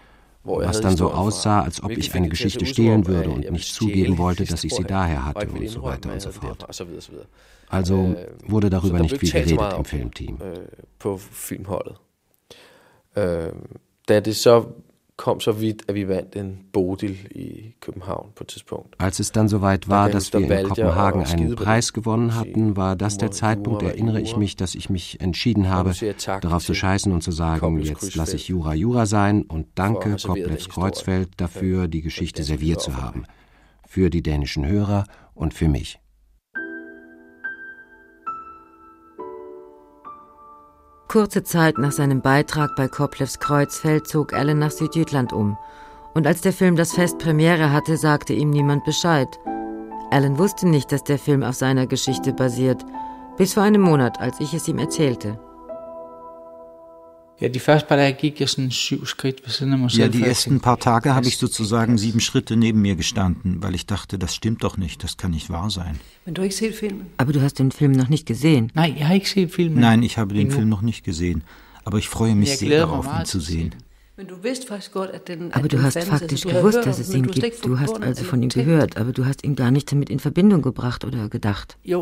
Was 0.45 0.83
dann 0.83 0.97
so 0.97 1.11
aussah, 1.11 1.63
als 1.63 1.83
ob 1.83 1.93
ich 1.93 2.15
eine 2.15 2.29
Geschichte 2.29 2.67
stehlen 2.67 3.07
würde 3.07 3.31
und 3.31 3.51
nicht 3.51 3.73
zugeben 3.73 4.19
wollte, 4.19 4.45
dass 4.45 4.65
ich 4.65 4.75
sie 4.75 4.85
daher 4.85 5.25
hatte 5.25 5.49
und 5.49 5.69
so 5.69 5.83
weiter 5.83 6.13
und 6.13 6.21
so 6.21 6.33
fort. 6.33 6.67
Also 7.75 8.17
wurde 8.47 8.71
darüber 8.71 8.99
nicht 8.99 9.19
viel 9.19 9.31
geredet 9.33 9.75
im 9.79 9.85
Filmteam. 9.85 10.39
øh, 10.43 10.57
på 10.99 11.17
filmholdet. 11.17 11.97
Øh, 13.17 13.53
da 14.09 14.21
det 14.21 14.37
så 14.37 14.65
kom 15.17 15.41
så 15.41 15.53
vidt, 15.53 15.83
at 15.89 15.95
vi 15.95 16.09
vandt 16.09 16.37
en 16.37 16.59
Bodil 16.73 17.19
i 17.31 17.75
København 17.81 18.31
på 18.37 18.45
et 18.45 18.49
tidspunkt. 18.49 18.97
Als 18.99 19.21
es 19.21 19.31
dann 19.31 19.49
soweit 19.49 19.89
war, 19.89 20.09
dass 20.11 20.33
wir 20.33 20.59
in 20.59 20.69
Kopenhagen 20.69 21.23
einen 21.23 21.57
Preis 21.57 21.93
gewonnen 21.93 22.35
hatten, 22.35 22.77
war 22.77 22.97
das 22.97 23.17
der 23.19 23.31
Zeitpunkt, 23.31 23.83
erinnere 23.83 24.21
ich 24.21 24.37
mich, 24.37 24.57
dass 24.57 24.75
ich 24.75 24.91
mich 24.91 25.21
entschieden 25.21 25.69
habe, 25.69 25.93
darauf 26.41 26.65
zu 26.65 26.75
scheißen 26.75 27.13
und 27.13 27.23
zu 27.23 27.33
sagen, 27.33 27.81
jetzt 27.81 28.17
lasse 28.17 28.37
ich 28.37 28.49
Jura 28.49 28.75
Jura 28.75 29.07
sein 29.07 29.43
und 29.43 29.67
danke 29.75 30.17
Koplevs 30.27 30.69
Kreuzfeld 30.69 31.29
dafür, 31.37 31.89
die 31.89 32.03
Geschichte 32.03 32.43
serviert 32.43 32.81
zu 32.81 32.97
haben. 32.97 33.25
Für 33.87 34.11
die 34.11 34.23
dänischen 34.23 34.67
Hörer 34.67 35.05
und 35.35 35.55
für 35.55 35.69
mich. 35.69 36.01
Kurze 41.15 41.45
Zeit 41.45 41.79
nach 41.79 41.93
seinem 41.93 42.23
Beitrag 42.23 42.75
bei 42.75 42.89
Koplevs 42.89 43.39
Kreuzfeld 43.39 44.09
zog 44.09 44.33
Alan 44.33 44.59
nach 44.59 44.73
Südjütland 44.73 45.33
um. 45.33 45.57
Und 46.13 46.27
als 46.27 46.41
der 46.41 46.53
Film 46.53 46.75
das 46.75 46.93
Fest 46.93 47.19
Premiere 47.19 47.71
hatte, 47.71 47.97
sagte 47.97 48.33
ihm 48.33 48.51
niemand 48.51 48.83
Bescheid. 48.83 49.29
Alan 50.11 50.39
wusste 50.39 50.69
nicht, 50.69 50.91
dass 50.91 51.05
der 51.05 51.21
Film 51.21 51.45
auf 51.45 51.55
seiner 51.55 51.87
Geschichte 51.87 52.33
basiert, 52.33 52.85
bis 53.37 53.55
vor 53.55 53.63
einem 53.63 53.83
Monat, 53.83 54.21
als 54.21 54.41
ich 54.41 54.55
es 54.55 54.67
ihm 54.67 54.79
erzählte. 54.79 55.39
Ja, 57.41 57.49
die 57.49 57.59
Ja, 59.99 60.09
die 60.09 60.23
ersten 60.23 60.61
paar 60.61 60.79
Tage 60.79 61.15
habe 61.15 61.27
ich 61.27 61.37
sozusagen 61.37 61.99
sieben 61.99 62.21
Schritte 62.21 62.57
neben 62.57 62.81
mir 62.81 62.95
gestanden, 62.95 63.63
weil 63.63 63.75
ich 63.75 63.87
dachte, 63.87 64.19
das 64.19 64.35
stimmt 64.35 64.63
doch 64.63 64.77
nicht, 64.77 65.03
das 65.03 65.17
kann 65.17 65.33
nicht 65.33 65.51
wahr 65.51 65.69
sein. 65.71 65.99
Aber 67.17 67.33
du 67.33 67.43
hast 67.43 67.59
den 67.59 67.73
Film 67.73 67.93
noch 67.93 68.09
nicht 68.09 68.27
gesehen. 68.27 68.71
Nein, 69.81 70.03
ich 70.03 70.17
habe 70.17 70.35
den 70.35 70.51
Film 70.51 70.69
noch 70.69 70.83
nicht 70.83 71.05
gesehen, 71.05 71.43
aber 71.85 71.99
ich 71.99 72.09
freue 72.09 72.35
mich 72.37 72.57
sehr 72.57 72.87
darauf, 72.87 73.07
ihn 73.07 73.25
zu 73.25 73.41
sehen. 73.41 73.75
Aber 74.17 75.67
du 75.67 75.83
hast 75.83 75.99
faktisch 76.05 76.43
gewusst, 76.43 76.87
dass 76.87 77.01
es 77.01 77.13
ihn 77.13 77.27
gibt. 77.27 77.65
Du 77.65 77.81
hast 77.81 78.01
also 78.01 78.23
von 78.23 78.41
ihm 78.45 78.49
gehört, 78.49 78.97
aber 78.97 79.11
du 79.13 79.27
hast 79.27 79.43
ihn 79.43 79.57
gar 79.57 79.73
nicht 79.73 79.91
damit 79.91 80.09
in 80.09 80.21
Verbindung 80.21 80.63
gebracht 80.63 81.05
oder 81.05 81.29
gedacht. 81.29 81.77
Ja, 81.83 82.01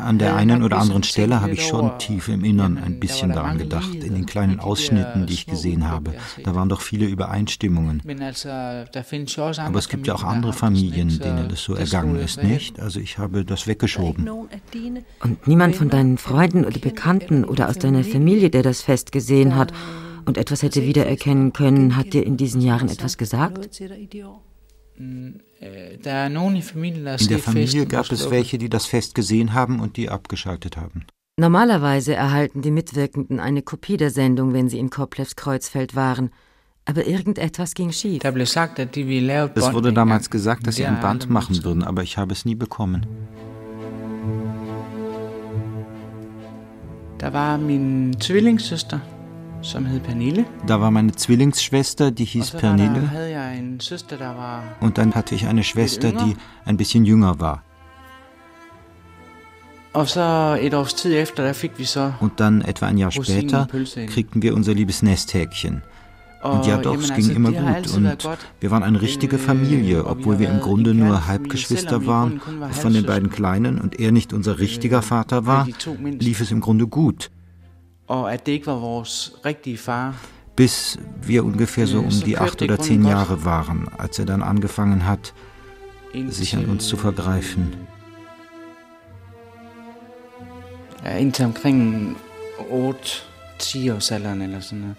an 0.00 0.18
der 0.18 0.34
einen 0.34 0.64
oder 0.64 0.78
anderen 0.78 1.04
Stelle 1.04 1.40
habe 1.40 1.52
ich 1.52 1.64
schon 1.64 1.96
tief 2.00 2.26
im 2.26 2.44
Innern 2.44 2.76
ein 2.76 2.98
bisschen 2.98 3.30
daran 3.30 3.56
gedacht, 3.56 3.94
in 3.94 4.14
den 4.14 4.26
kleinen 4.26 4.58
Ausschnitten, 4.58 5.26
die 5.26 5.34
ich 5.34 5.46
gesehen 5.46 5.88
habe. 5.88 6.14
Da 6.42 6.56
waren 6.56 6.68
doch 6.68 6.80
viele 6.80 7.06
Übereinstimmungen. 7.06 8.02
Aber 8.04 9.78
es 9.78 9.88
gibt 9.88 10.08
ja 10.08 10.14
auch 10.16 10.24
andere 10.24 10.52
Familien, 10.52 11.20
denen 11.20 11.48
das 11.48 11.62
so 11.62 11.74
ergangen 11.74 12.16
ist, 12.16 12.42
nicht? 12.42 12.80
Also 12.80 12.98
ich 12.98 13.18
habe 13.18 13.44
das 13.44 13.68
weggeschoben. 13.68 14.28
Und 15.20 15.46
niemand 15.46 15.76
von 15.76 15.88
deinen 15.88 16.18
Freunden 16.18 16.64
oder 16.64 16.80
Bekannten 16.80 17.44
oder 17.44 17.68
aus 17.68 17.78
deiner 17.78 18.02
Familie, 18.02 18.50
der 18.50 18.64
das 18.64 18.82
Fest 18.82 19.12
gesehen 19.12 19.54
hat, 19.54 19.72
und 20.26 20.38
etwas 20.38 20.62
hätte 20.62 20.82
wiedererkennen 20.82 21.52
können, 21.52 21.96
hat 21.96 22.12
dir 22.12 22.24
in 22.24 22.36
diesen 22.36 22.60
Jahren 22.60 22.88
etwas 22.88 23.18
gesagt? 23.18 23.80
In 24.96 25.42
der 26.08 27.38
Familie 27.38 27.86
gab 27.86 28.12
es 28.12 28.30
welche, 28.30 28.58
die 28.58 28.68
das 28.68 28.86
Fest 28.86 29.14
gesehen 29.14 29.54
haben 29.54 29.80
und 29.80 29.96
die 29.96 30.08
abgeschaltet 30.08 30.76
haben. 30.76 31.04
Normalerweise 31.36 32.14
erhalten 32.14 32.62
die 32.62 32.70
Mitwirkenden 32.70 33.40
eine 33.40 33.62
Kopie 33.62 33.96
der 33.96 34.10
Sendung, 34.10 34.52
wenn 34.52 34.68
sie 34.68 34.78
in 34.78 34.90
Koplevs 34.90 35.34
Kreuzfeld 35.34 35.96
waren. 35.96 36.30
Aber 36.84 37.06
irgendetwas 37.06 37.74
ging 37.74 37.90
schief. 37.90 38.22
Es 38.22 39.72
wurde 39.72 39.92
damals 39.92 40.30
gesagt, 40.30 40.66
dass 40.66 40.76
sie 40.76 40.86
ein 40.86 41.00
Band 41.00 41.28
machen 41.30 41.64
würden, 41.64 41.82
aber 41.82 42.02
ich 42.02 42.18
habe 42.18 42.32
es 42.32 42.44
nie 42.44 42.54
bekommen. 42.54 43.06
Da 47.18 47.32
war 47.32 47.56
meine 47.58 48.16
Zwillingsschwester 48.18 49.00
som 49.64 49.86
hed 49.86 50.02
Pernille. 50.02 50.44
Da 50.66 50.80
war 50.80 50.90
meine 50.90 51.12
Zwillingsschwester, 51.12 52.10
die 52.10 52.24
hieß 52.24 52.52
Pernille. 52.52 53.02
Und 54.80 54.98
dann 54.98 55.14
hatte 55.14 55.34
ich 55.34 55.46
eine 55.46 55.64
Schwester, 55.64 56.12
die 56.12 56.36
ein 56.64 56.76
bisschen 56.76 57.04
jünger 57.04 57.40
war. 57.40 57.62
Und 59.92 60.16
dann 62.36 62.62
etwa 62.62 62.86
ein 62.86 62.98
Jahr 62.98 63.12
später 63.12 63.68
kriegten 64.06 64.42
wir 64.42 64.54
unser 64.54 64.74
liebes 64.74 65.02
Nesthäkchen. 65.02 65.82
Und 66.42 66.66
ja 66.66 66.76
doch, 66.76 66.98
es 66.98 67.14
ging 67.14 67.30
immer 67.30 67.52
gut 67.52 67.94
und 67.94 68.28
wir 68.60 68.70
waren 68.70 68.82
eine 68.82 69.00
richtige 69.00 69.38
Familie, 69.38 70.04
obwohl 70.04 70.38
wir 70.38 70.50
im 70.50 70.60
Grunde 70.60 70.92
nur 70.92 71.26
Halbgeschwister 71.26 72.06
waren. 72.06 72.38
Von 72.72 72.92
den 72.92 73.06
beiden 73.06 73.30
Kleinen 73.30 73.80
und 73.80 73.98
er 73.98 74.12
nicht 74.12 74.34
unser 74.34 74.58
richtiger 74.58 75.00
Vater 75.00 75.46
war, 75.46 75.66
lief 76.18 76.42
es 76.42 76.50
im 76.50 76.60
Grunde 76.60 76.86
gut 76.86 77.30
og 78.06 78.32
at 78.32 78.46
det 78.46 78.52
ikke 78.52 78.66
var 78.66 78.78
vores 78.78 79.32
rigtige 79.44 79.78
far. 79.78 80.14
Bis 80.56 80.98
wir 81.22 81.42
ungefähr 81.42 81.86
so 81.86 81.98
um 81.98 82.10
die 82.10 82.38
acht 82.38 82.62
oder 82.62 82.76
zehn 82.76 83.04
Jahre 83.04 83.44
waren, 83.44 83.88
als 83.98 84.18
er 84.18 84.24
dann 84.24 84.42
angefangen 84.42 85.00
hat, 85.00 85.34
sich 86.30 86.56
an 86.56 86.66
uns 86.66 86.86
zu 86.86 86.96
vergreifen. 86.96 87.74
Indtil 91.18 91.44
omkring 91.44 92.16
8-10 93.60 93.92
års 93.94 94.12
alderen 94.12 94.42
eller 94.42 94.60
sådan 94.60 94.78
noget. 94.78 94.96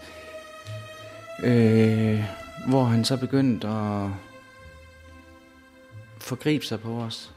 Øh, 1.44 2.24
hvor 2.68 2.84
han 2.84 3.06
så 3.06 3.18
begyndte 3.18 3.68
at 3.68 4.10
forgribe 6.20 6.66
sig 6.66 6.80
på 6.80 7.02
os. 7.02 7.35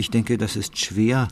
Ich 0.00 0.10
denke, 0.10 0.38
das 0.38 0.54
ist 0.54 0.78
schwer. 0.78 1.28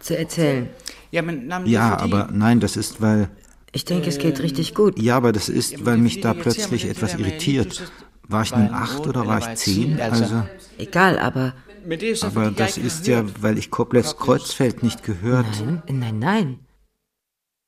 Zu 0.00 0.16
erzählen. 0.16 0.70
Ja, 1.10 1.98
aber 1.98 2.28
nein, 2.32 2.60
das 2.60 2.76
ist, 2.76 3.02
weil. 3.02 3.28
Ich 3.72 3.84
denke, 3.84 4.08
es 4.08 4.18
geht 4.18 4.40
richtig 4.40 4.74
gut. 4.74 4.98
Ja, 5.00 5.16
aber 5.16 5.32
das 5.32 5.48
ist, 5.48 5.84
weil 5.84 5.98
mich 5.98 6.20
da 6.20 6.32
plötzlich 6.32 6.86
etwas 6.86 7.14
irritiert. 7.14 7.90
War 8.28 8.42
ich 8.42 8.52
nun 8.54 8.70
acht 8.72 9.06
oder 9.06 9.26
war 9.26 9.38
ich 9.40 9.58
zehn? 9.58 10.00
Also. 10.00 10.44
Egal, 10.78 11.18
aber. 11.18 11.54
Aber 12.22 12.50
das 12.52 12.78
ist 12.78 13.08
ja, 13.08 13.24
weil 13.40 13.58
ich 13.58 13.70
Koplevs 13.70 14.16
Kreuzfeld 14.16 14.84
nicht 14.84 15.02
gehört. 15.02 15.46
Nein, 15.64 15.98
nein, 15.98 16.18
nein. 16.18 16.58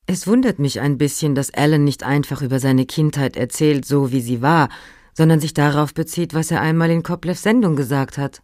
Es 0.06 0.26
wundert 0.28 0.58
mich 0.58 0.80
ein 0.80 0.96
bisschen, 0.98 1.34
dass 1.34 1.54
Alan 1.54 1.82
nicht 1.82 2.04
einfach 2.04 2.42
über 2.42 2.60
seine 2.60 2.86
Kindheit 2.86 3.36
erzählt, 3.36 3.84
so 3.84 4.12
wie 4.12 4.20
sie 4.20 4.42
war, 4.42 4.68
sondern 5.12 5.40
sich 5.40 5.54
darauf 5.54 5.94
bezieht, 5.94 6.34
was 6.34 6.50
er 6.50 6.60
einmal 6.60 6.90
in 6.90 7.02
Koplevs 7.02 7.42
Sendung 7.42 7.76
gesagt 7.76 8.18
hat. 8.18 8.42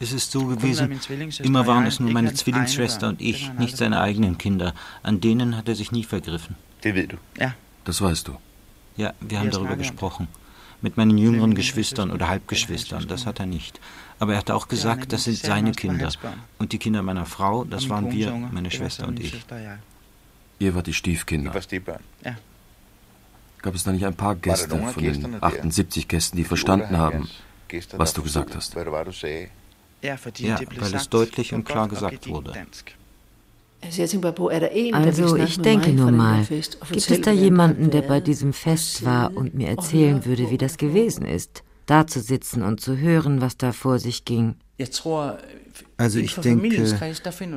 Es 0.00 0.12
ist 0.12 0.30
so 0.30 0.46
gewesen, 0.46 1.00
immer 1.42 1.66
waren 1.66 1.86
es 1.86 1.98
nur 1.98 2.12
meine 2.12 2.32
Zwillingsschwester 2.32 3.08
und 3.08 3.20
ich, 3.20 3.52
nicht 3.54 3.76
seine 3.76 4.00
eigenen 4.00 4.38
Kinder. 4.38 4.74
An 5.02 5.20
denen 5.20 5.56
hat 5.56 5.68
er 5.68 5.74
sich 5.74 5.90
nie 5.90 6.04
vergriffen. 6.04 6.54
Ja. 7.38 7.54
Das 7.84 8.00
weißt 8.00 8.28
du. 8.28 8.36
Ja, 8.96 9.12
wir 9.20 9.40
haben 9.40 9.50
darüber 9.50 9.76
gesprochen. 9.76 10.28
Mit 10.80 10.96
meinen 10.96 11.18
jüngeren 11.18 11.54
Geschwistern 11.54 12.12
oder 12.12 12.28
Halbgeschwistern, 12.28 13.08
das 13.08 13.26
hat 13.26 13.40
er 13.40 13.46
nicht. 13.46 13.80
Aber 14.20 14.32
er 14.34 14.38
hat 14.38 14.50
auch 14.52 14.68
gesagt, 14.68 15.12
das 15.12 15.24
sind 15.24 15.36
seine 15.36 15.72
Kinder. 15.72 16.12
Und 16.58 16.72
die 16.72 16.78
Kinder 16.78 17.02
meiner 17.02 17.26
Frau, 17.26 17.64
das 17.64 17.88
waren 17.88 18.12
wir, 18.12 18.30
meine 18.32 18.70
Schwester 18.70 19.08
und 19.08 19.18
ich. 19.18 19.44
Ihr 20.60 20.74
wart 20.74 20.86
die 20.86 20.94
Stiefkinder. 20.94 21.52
Ja. 22.24 22.36
Gab 23.62 23.74
es 23.74 23.84
da 23.84 23.92
nicht 23.92 24.06
ein 24.06 24.14
paar 24.14 24.36
Gäste 24.36 24.68
von 24.68 25.02
den 25.02 25.42
78 25.42 26.08
Gästen, 26.08 26.36
die 26.36 26.44
verstanden 26.44 26.96
haben, 26.96 27.28
was 27.96 28.12
du 28.14 28.22
gesagt 28.22 28.54
hast? 28.54 28.74
Ja, 28.74 30.16
weil 30.78 30.94
es 30.94 31.08
deutlich 31.08 31.52
und 31.54 31.64
klar 31.64 31.88
gesagt 31.88 32.28
wurde. 32.28 32.52
Also 33.80 35.36
ich 35.36 35.60
denke 35.60 35.92
nur 35.92 36.10
mal, 36.10 36.44
gibt 36.44 37.10
es 37.10 37.20
da 37.20 37.30
jemanden, 37.30 37.90
der 37.90 38.02
bei 38.02 38.20
diesem 38.20 38.52
Fest 38.52 39.04
war 39.04 39.36
und 39.36 39.54
mir 39.54 39.68
erzählen 39.68 40.24
würde, 40.24 40.50
wie 40.50 40.58
das 40.58 40.76
gewesen 40.78 41.24
ist, 41.24 41.62
da 41.86 42.06
zu 42.06 42.20
sitzen 42.20 42.62
und 42.62 42.80
zu 42.80 42.96
hören, 42.96 43.40
was 43.40 43.56
da 43.56 43.72
vor 43.72 43.98
sich 43.98 44.24
ging? 44.24 44.56
Also 45.96 46.18
ich 46.18 46.34
denke, 46.36 46.96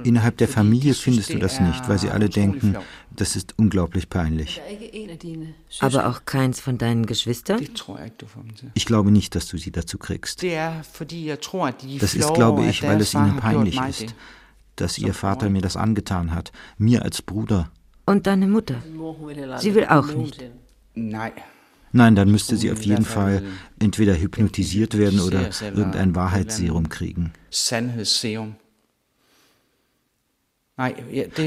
innerhalb 0.03 0.38
der 0.38 0.48
Familie 0.48 0.93
findest 0.93 1.34
du 1.34 1.39
das 1.39 1.60
nicht, 1.60 1.88
weil 1.88 2.00
sie 2.00 2.10
alle 2.10 2.29
denken, 2.29 2.75
das 3.15 3.36
ist 3.36 3.53
unglaublich 3.58 4.10
peinlich. 4.10 4.62
Aber 5.80 6.08
auch 6.08 6.25
keins 6.25 6.60
von 6.60 6.77
deinen 6.77 7.06
Geschwistern? 7.06 7.60
Ich 8.74 8.86
glaube 8.86 9.12
nicht, 9.12 9.36
dass 9.36 9.48
du 9.48 9.58
sie 9.58 9.72
dazu 9.72 9.98
kriegst. 9.98 10.44
Das 10.44 12.15
ist, 12.15 12.34
glaube 12.34 12.65
ich, 12.65 12.84
weil 12.84 13.01
es 13.01 13.13
ihnen 13.13 13.38
peinlich 13.38 13.80
ist, 13.82 14.15
dass 14.75 14.98
ihr 14.98 15.13
Vater 15.13 15.50
mir 15.50 15.62
das 15.62 15.75
angetan 15.75 16.34
hat, 16.34 16.51
mir 16.77 17.03
als 17.03 17.22
Bruder. 17.22 17.72
Und 18.06 18.27
deine 18.27 18.48
Mutter? 18.48 18.82
Sie 19.60 19.75
will 19.75 19.86
auch 19.86 20.08
nicht. 20.08 20.44
Nein. 20.96 21.34
Nein, 21.94 22.15
dann 22.15 22.32
müsste 22.32 22.56
sie 22.56 22.72
auf 22.72 22.82
jeden 22.84 23.06
Fall 23.06 23.44
entweder 23.80 24.15
hypnotisiert 24.15 24.98
werden 24.98 25.20
oder 25.20 25.50
irgendein 25.62 26.15
Wahrheitsserum 26.15 26.88
kriegen. 26.89 27.34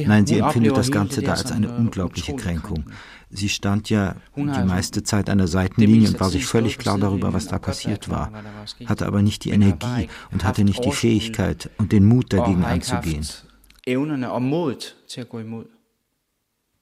Nein, 0.07 0.27
sie 0.27 0.39
empfindet 0.39 0.77
das 0.77 0.91
Ganze 0.91 1.23
da 1.23 1.33
als 1.33 1.53
eine 1.53 1.71
unglaubliche 1.71 2.35
Kränkung. 2.37 2.85
Sie 3.31 3.49
stand 3.49 3.91
ja 3.91 4.17
die 4.37 4.43
meiste 4.43 5.03
Zeit 5.03 5.29
an 5.29 5.39
der 5.39 5.49
Seitenlinie 5.49 6.09
und 6.09 6.21
war 6.21 6.31
sich 6.31 6.47
völlig 6.47 6.79
klar 6.79 6.99
darüber, 6.99 7.33
was 7.33 7.49
da 7.49 7.59
passiert 7.59 8.09
war, 8.09 8.31
hatte 8.87 9.07
aber 9.07 9.23
nicht 9.23 9.45
die 9.45 9.51
Energie 9.51 10.09
und 10.31 10.45
hatte 10.45 10.63
nicht 10.65 10.85
die 10.85 10.93
Fähigkeit 10.93 11.71
und 11.79 11.93
den 11.93 12.05
Mut 12.05 12.33
dagegen 12.33 12.65
anzugehen. 12.65 13.27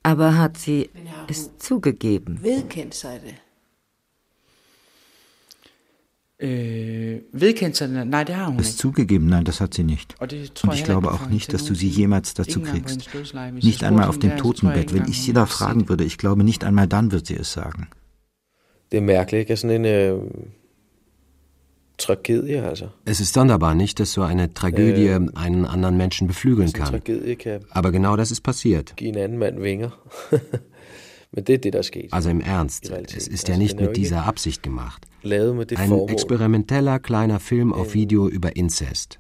Aber 0.02 0.36
hat 0.36 0.58
sie 0.58 0.90
es 1.28 1.56
zugegeben? 1.58 2.40
Äh, 6.42 7.22
nein, 7.32 8.26
det 8.26 8.34
har 8.34 8.48
hun 8.48 8.58
Es 8.58 8.76
zugegeben, 8.76 9.26
nein, 9.26 9.44
das 9.44 9.60
hat 9.60 9.74
sie 9.74 9.84
nicht. 9.84 10.16
Und 10.20 10.32
ich 10.74 10.84
glaube 10.84 11.12
auch 11.12 11.26
nicht, 11.26 11.52
dass 11.52 11.64
du 11.64 11.74
sie 11.74 11.88
jemals 11.88 12.34
dazu 12.34 12.60
kriegst. 12.60 13.08
Nicht 13.62 13.84
einmal 13.84 14.08
auf 14.08 14.18
dem 14.18 14.36
Totenbett. 14.36 14.92
Wenn 14.92 15.08
ich 15.08 15.22
sie 15.22 15.32
da 15.32 15.46
fragen 15.46 15.88
würde, 15.88 16.04
ich 16.04 16.18
glaube, 16.18 16.42
nicht 16.42 16.64
einmal 16.64 16.88
dann 16.88 17.12
wird 17.12 17.26
sie 17.26 17.36
es 17.36 17.52
sagen. 17.52 17.88
Det 18.90 18.98
er 18.98 19.02
mærkeligt, 19.02 19.40
ikke? 19.48 19.56
Sådan 19.56 19.76
en 19.76 19.84
øh, 19.84 20.18
Tragedie. 21.96 22.60
Es 23.04 23.20
ist 23.20 23.32
sonderbar, 23.32 23.74
nicht, 23.74 24.00
dass 24.00 24.12
so 24.12 24.22
eine 24.22 24.52
Tragödie 24.52 25.06
äh, 25.06 25.20
einen 25.34 25.64
anderen 25.64 25.96
Menschen 25.96 26.26
beflügeln 26.26 26.72
kann. 26.72 27.00
Aber 27.70 27.92
genau 27.92 28.16
das 28.16 28.30
ist 28.30 28.42
passiert. 28.42 28.94
Also 32.10 32.28
im 32.28 32.40
Ernst, 32.40 32.90
es 32.90 33.26
ist 33.26 33.48
ja 33.48 33.56
nicht 33.56 33.80
mit 33.80 33.96
dieser 33.96 34.24
Absicht 34.26 34.62
gemacht. 34.62 35.06
Ein 35.24 36.08
experimenteller 36.08 36.98
kleiner 36.98 37.40
Film 37.40 37.72
auf 37.72 37.94
Video 37.94 38.28
über 38.28 38.54
Inzest. 38.54 39.18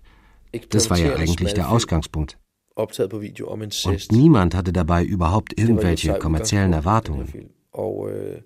Das 0.68 0.90
war 0.90 0.98
ja 0.98 1.16
eigentlich 1.16 1.54
der 1.54 1.70
Ausgangspunkt. 1.70 2.38
Und 2.74 4.12
niemand 4.12 4.54
hatte 4.54 4.72
dabei 4.72 5.04
überhaupt 5.04 5.58
irgendwelche 5.58 6.18
kommerziellen 6.18 6.72
Erwartungen. 6.72 7.50
Øh. 7.74 8.42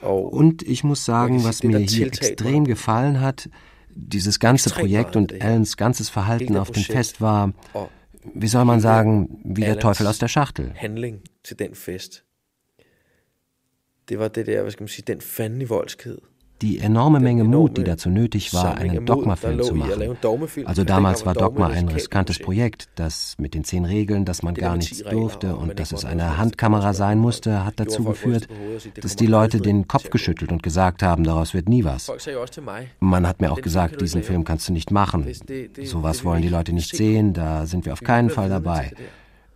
Und 0.00 0.62
ich 0.62 0.82
muss 0.82 1.04
sagen, 1.04 1.44
was 1.44 1.62
mir 1.62 1.78
hier 1.78 2.06
extrem 2.06 2.64
gefallen 2.64 3.20
hat, 3.20 3.50
dieses 3.94 4.40
ganze 4.40 4.70
Projekt 4.70 5.14
und 5.16 5.42
Allens 5.42 5.76
ganzes 5.76 6.08
Verhalten 6.08 6.56
auf 6.56 6.70
dem 6.70 6.82
Fest 6.84 7.20
war, 7.20 7.52
wie 8.24 8.48
soll 8.48 8.64
man 8.64 8.80
sagen, 8.80 9.40
wie 9.44 9.60
der 9.62 9.78
Teufel 9.78 10.06
aus 10.06 10.18
der 10.18 10.28
Schachtel. 10.28 10.72
Handling 10.76 11.22
til 11.44 11.58
den 11.58 11.74
fest. 11.74 12.24
Det 14.08 14.18
var 14.18 14.28
det 14.28 14.46
der, 14.46 14.62
hvad 14.62 14.70
skal 14.70 14.82
man 14.82 14.88
sige, 14.88 15.04
den 15.06 15.20
fanden 15.20 15.60
i 15.62 15.64
voldsked. 15.64 16.18
Die 16.62 16.78
enorme 16.78 17.20
Menge 17.20 17.44
Mut, 17.44 17.76
die 17.78 17.84
dazu 17.84 18.10
nötig 18.10 18.52
war, 18.52 18.76
einen 18.76 19.06
Dogma-Film 19.06 19.62
zu 19.62 19.74
machen. 19.74 20.16
Also 20.66 20.84
damals 20.84 21.24
war 21.24 21.34
Dogma 21.34 21.68
ein 21.68 21.88
riskantes 21.88 22.38
Projekt, 22.38 22.88
das 22.96 23.36
mit 23.38 23.54
den 23.54 23.64
zehn 23.64 23.84
Regeln, 23.84 24.24
dass 24.24 24.42
man 24.42 24.54
gar 24.54 24.76
nichts 24.76 25.02
durfte 25.02 25.56
und 25.56 25.78
dass 25.80 25.92
es 25.92 26.04
eine 26.04 26.36
Handkamera 26.36 26.92
sein 26.92 27.18
musste, 27.18 27.64
hat 27.64 27.80
dazu 27.80 28.04
geführt, 28.04 28.48
dass 29.00 29.16
die 29.16 29.26
Leute 29.26 29.60
den 29.60 29.88
Kopf 29.88 30.10
geschüttelt 30.10 30.52
und 30.52 30.62
gesagt 30.62 31.02
haben, 31.02 31.24
daraus 31.24 31.54
wird 31.54 31.68
nie 31.68 31.84
was. 31.84 32.10
Man 33.00 33.26
hat 33.26 33.40
mir 33.40 33.52
auch 33.52 33.60
gesagt, 33.60 34.00
diesen 34.00 34.22
Film 34.22 34.44
kannst 34.44 34.68
du 34.68 34.72
nicht 34.72 34.90
machen. 34.90 35.26
Sowas 35.82 36.24
wollen 36.24 36.42
die 36.42 36.48
Leute 36.48 36.72
nicht 36.72 36.94
sehen, 36.94 37.32
da 37.32 37.66
sind 37.66 37.86
wir 37.86 37.92
auf 37.92 38.02
keinen 38.02 38.30
Fall 38.30 38.48
dabei. 38.48 38.92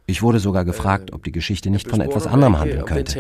Ich 0.07 0.23
wurde 0.23 0.39
sogar 0.39 0.65
gefragt, 0.65 1.13
ob 1.13 1.25
die 1.25 1.33
Geschichte 1.33 1.71
nicht 1.71 1.89
von 1.89 2.01
etwas 2.01 2.27
anderem 2.27 2.59
handeln 2.59 2.85
könnte. 2.85 3.15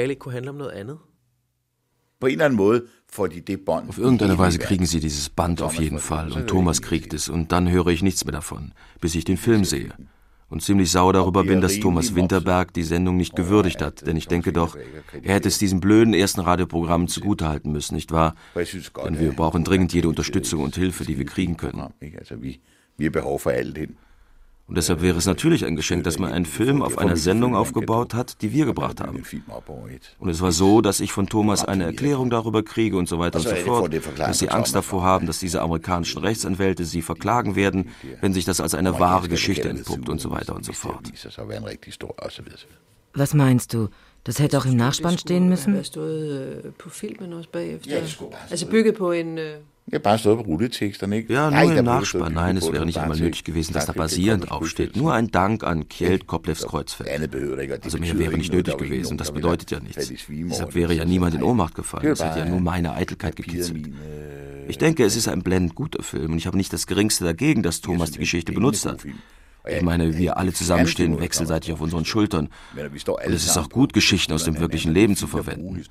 På 2.25 2.29
en 2.29 2.35
eller 2.37 2.47
anden 2.47 2.57
Måde 2.57 2.87
auf 3.19 3.99
irgendeine 3.99 4.39
Weise 4.39 4.59
kriegen 4.59 4.87
sie 4.87 4.99
dieses 4.99 5.29
Band 5.29 5.61
auf 5.61 5.75
jeden 5.75 5.99
Fall 5.99 6.33
und 6.33 6.47
Thomas 6.47 6.81
kriegt 6.81 7.13
es. 7.13 7.29
Und 7.29 7.53
dann 7.53 7.71
höre 7.71 7.89
ich 7.89 8.03
nichts 8.03 8.25
mehr 8.25 8.33
davon, 8.33 8.73
bis 8.99 9.15
ich 9.15 9.25
den 9.25 9.37
Film 9.37 9.67
sehe. 9.67 9.93
Und 10.49 10.63
ziemlich 10.63 10.91
sauer 10.91 11.13
darüber 11.13 11.45
bin, 11.45 11.61
dass 11.61 11.79
Thomas 11.81 12.15
Winterberg 12.15 12.73
die 12.73 12.83
Sendung 12.83 13.19
nicht 13.19 13.37
gewürdigt 13.37 13.83
hat, 13.83 14.07
denn 14.07 14.17
ich 14.17 14.27
denke 14.27 14.55
doch, 14.55 14.75
er 15.23 15.35
hätte 15.35 15.49
es 15.49 15.59
diesem 15.59 15.81
blöden 15.81 16.15
ersten 16.15 16.41
Radioprogramm 16.41 17.09
zugutehalten 17.09 17.71
müssen, 17.71 17.95
nicht 17.95 18.11
wahr? 18.11 18.35
Denn 19.05 19.21
wir 19.21 19.33
brauchen 19.33 19.63
dringend 19.63 19.93
jede 19.93 20.09
Unterstützung 20.09 20.63
und 20.63 20.77
Hilfe, 20.77 21.05
die 21.05 21.19
wir 21.19 21.27
kriegen 21.27 21.59
können. 21.59 21.93
Wir 22.97 23.13
brauchen 23.13 23.53
all 23.53 23.71
den. 23.71 23.99
Und 24.67 24.79
deshalb 24.79 25.03
wäre 25.03 25.19
es 25.19 25.27
natürlich 25.27 25.67
ein 25.67 25.77
Geschenk, 25.77 26.05
dass 26.05 26.19
man 26.19 26.33
einen 26.33 26.47
Film 26.47 26.81
auf 26.83 26.97
einer 26.97 27.17
Sendung 27.17 27.55
aufgebaut 27.55 28.15
hat, 28.15 28.41
die 28.41 28.53
wir 28.53 28.65
gebracht 28.65 29.01
haben. 29.01 29.23
Und 30.19 30.29
es 30.31 30.41
war 30.41 30.53
so, 30.53 30.81
dass 30.81 31.01
ich 31.01 31.13
von 31.13 31.27
Thomas 31.27 31.65
eine 31.65 31.85
Erklärung 31.85 32.31
darüber 32.31 32.63
kriege 32.63 32.97
und 32.97 33.07
so 33.07 33.19
weiter 33.19 33.41
und 33.41 33.47
so 33.47 33.57
fort, 33.57 33.93
dass 34.17 34.39
sie 34.39 34.49
Angst 34.49 34.75
davor 34.75 35.03
haben, 35.03 35.27
dass 35.27 35.39
diese 35.39 35.61
amerikanischen 35.61 36.23
Rechtsanwälte 36.23 36.87
sie 36.87 37.03
verklagen 37.03 37.57
werden, 37.57 37.91
wenn 38.23 38.33
sich 38.33 38.47
das 38.47 38.61
als 38.61 38.75
eine 38.75 38.99
wahre 38.99 39.29
Geschichte 39.29 39.69
entpuppt 39.69 40.09
und 40.09 40.21
so 40.21 40.31
weiter 40.31 40.55
und 40.55 40.65
so 40.65 40.73
fort. 40.73 41.13
Was 43.13 43.35
meinst 43.35 43.75
du? 43.75 43.89
Das 44.25 44.39
hätte 44.39 44.57
auch 44.57 44.65
im 44.65 44.77
Nachspann 44.77 45.19
stehen 45.19 45.51
müssen? 45.51 45.77
Also 48.51 48.67
bygget 48.67 48.97
på 48.97 49.13
en 49.13 49.39
Ja, 49.87 49.99
på 49.99 50.33
rulleteksterne, 50.33 51.17
ikke? 51.19 51.35
Ja, 51.35 51.51
nur 51.51 51.73
im 51.77 51.85
Nachspann. 51.85 52.33
Nein, 52.33 52.57
es 52.57 52.73
wäre 52.73 52.87
nicht 52.87 52.99
einmal 52.99 53.19
nötig 53.19 53.45
gewesen, 53.45 53.75
dass 53.75 53.87
da 53.87 53.93
basierend 53.93 54.51
aufsteht. 54.51 54.97
Nur 54.97 55.13
ein 55.13 55.31
Dank 55.31 55.63
an 55.63 55.89
Kjeld 55.89 56.27
Koplevs 56.27 56.67
Kreuzfeld. 56.67 57.11
Also 57.85 57.99
mehr 57.99 58.19
wäre 58.19 58.37
nicht 58.37 58.53
nötig 58.53 58.79
gewesen 58.79 59.13
und 59.13 59.21
das 59.21 59.33
bedeutet 59.33 59.71
ja 59.71 59.81
nichts. 59.81 60.11
Deshalb 60.29 60.75
wäre 60.75 60.95
ja 60.95 61.05
niemand 61.05 61.35
in 61.35 61.43
Ohnmacht 61.43 61.75
gefallen. 61.75 62.07
Es 62.07 62.25
hätte 62.25 62.39
ja 62.39 62.45
nur 62.47 62.61
meine 62.61 62.95
Eitelkeit 62.95 63.37
gekitzelt. 63.37 63.91
Ich 64.67 64.79
denke, 64.79 65.05
es 65.05 65.17
ist 65.17 65.29
ein 65.29 65.43
blendend 65.43 65.75
guter 65.75 66.03
Film 66.03 66.33
und 66.33 66.39
ich 66.39 66.47
habe 66.47 66.57
nicht 66.57 66.73
das 66.73 66.87
Geringste 66.87 67.25
dagegen, 67.25 67.63
dass 67.63 67.83
Thomas 67.83 68.13
die 68.13 68.21
Geschichte 68.21 68.53
benutzt 68.53 68.87
hat. 68.87 69.05
Ich 69.67 69.83
meine, 69.83 70.17
wir 70.17 70.37
alle 70.37 70.53
zusammen 70.53 70.87
stehen 70.87 71.21
wechselseitig 71.21 71.73
auf 71.73 71.81
unseren 71.81 72.05
Schultern. 72.05 72.49
Und 72.77 73.35
es 73.35 73.47
ist 73.47 73.57
auch 73.57 73.71
gut, 73.71 73.93
Geschichten 73.93 74.33
aus 74.33 74.45
dem 74.45 74.59
wirklichen 74.61 74.93
Leben 74.93 75.17
zu 75.17 75.27
verwenden. 75.27 75.83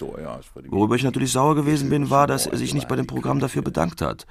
Worüber 0.70 0.96
ich 0.96 1.04
natürlich 1.04 1.32
sauer 1.32 1.56
gewesen 1.56 1.90
bin, 1.90 2.10
war, 2.10 2.28
dass 2.28 2.46
er 2.46 2.58
sich 2.58 2.74
nicht 2.74 2.88
bei 2.88 2.96
dem 2.96 3.08
Programm 3.08 3.40
dafür 3.40 3.62
bedankt 3.62 4.02
hat. 4.02 4.26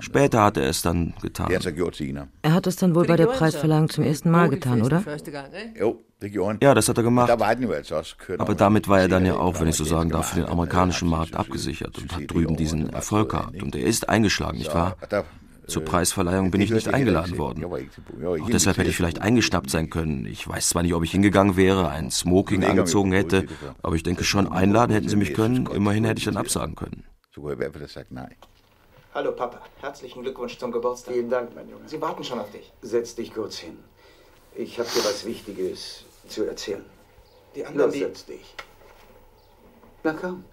Später 0.00 0.42
hat 0.42 0.56
er 0.56 0.64
es 0.64 0.80
dann 0.82 1.12
getan. 1.20 1.50
Er 1.50 2.54
hat 2.54 2.66
es 2.66 2.76
dann 2.76 2.94
wohl 2.94 3.06
bei 3.06 3.16
der 3.16 3.26
Preisverleihung 3.26 3.90
zum 3.90 4.04
ersten 4.04 4.30
Mal 4.30 4.48
getan, 4.48 4.82
oder? 4.82 5.02
Ja, 6.62 6.74
das 6.74 6.88
hat 6.88 6.96
er 6.96 7.02
gemacht. 7.02 7.30
Aber 7.30 8.54
damit 8.54 8.88
war 8.88 9.00
er 9.00 9.08
dann 9.08 9.26
ja 9.26 9.36
auch, 9.36 9.60
wenn 9.60 9.68
ich 9.68 9.76
so 9.76 9.84
sagen 9.84 10.10
darf, 10.10 10.30
für 10.30 10.36
den 10.36 10.46
amerikanischen 10.48 11.08
Markt 11.08 11.34
abgesichert 11.34 11.98
und 11.98 12.14
hat 12.14 12.30
drüben 12.30 12.56
diesen 12.56 12.90
Erfolg 12.90 13.30
gehabt. 13.30 13.62
Und 13.62 13.74
er 13.74 13.84
ist 13.84 14.08
eingeschlagen, 14.08 14.58
nicht 14.58 14.72
wahr? 14.74 14.96
Zur 15.72 15.84
Preisverleihung 15.84 16.50
bin 16.50 16.60
ich 16.60 16.70
nicht 16.70 16.88
eingeladen 16.88 17.38
worden. 17.38 17.64
Auch 17.64 18.50
deshalb 18.50 18.76
hätte 18.76 18.90
ich 18.90 18.96
vielleicht 18.96 19.22
eingeschnappt 19.22 19.70
sein 19.70 19.88
können. 19.88 20.26
Ich 20.26 20.46
weiß 20.46 20.68
zwar 20.68 20.82
nicht, 20.82 20.92
ob 20.92 21.02
ich 21.02 21.12
hingegangen 21.12 21.56
wäre, 21.56 21.88
ein 21.88 22.10
Smoking 22.10 22.62
angezogen 22.64 23.12
hätte, 23.12 23.46
aber 23.82 23.96
ich 23.96 24.02
denke 24.02 24.22
schon, 24.22 24.52
einladen 24.52 24.92
hätten 24.92 25.08
sie 25.08 25.16
mich 25.16 25.32
können. 25.32 25.66
Immerhin 25.66 26.04
hätte 26.04 26.18
ich 26.18 26.26
dann 26.26 26.36
absagen 26.36 26.74
können. 26.76 27.04
Hallo 29.14 29.32
Papa, 29.32 29.60
herzlichen 29.80 30.22
Glückwunsch 30.22 30.58
zum 30.58 30.72
Geburtstag. 30.72 31.14
Vielen 31.14 31.30
Dank, 31.30 31.54
mein 31.54 31.68
Junge. 31.68 31.86
Sie 31.86 32.00
warten 32.00 32.22
schon 32.22 32.38
auf 32.38 32.50
dich. 32.50 32.70
Setz 32.82 33.14
dich 33.14 33.32
kurz 33.32 33.58
hin. 33.58 33.78
Ich 34.54 34.78
habe 34.78 34.88
dir 34.90 35.04
was 35.04 35.24
Wichtiges 35.24 36.04
zu 36.28 36.44
erzählen. 36.44 36.84
Die 37.54 37.64
anderen, 37.64 37.90
Los, 37.90 37.98
setz 37.98 38.26
dich. 38.26 38.54
Na 40.02 40.12
komm 40.12 40.44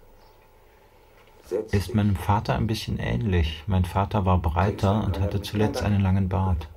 ist 1.72 1.94
meinem 1.94 2.16
Vater 2.16 2.54
ein 2.54 2.66
bisschen 2.66 2.98
ähnlich. 2.98 3.64
Mein 3.66 3.84
Vater 3.84 4.24
war 4.24 4.38
breiter 4.38 5.04
und 5.04 5.20
hatte 5.20 5.42
zuletzt 5.42 5.82
einen 5.82 6.00
langen 6.00 6.28
Bart. 6.28 6.68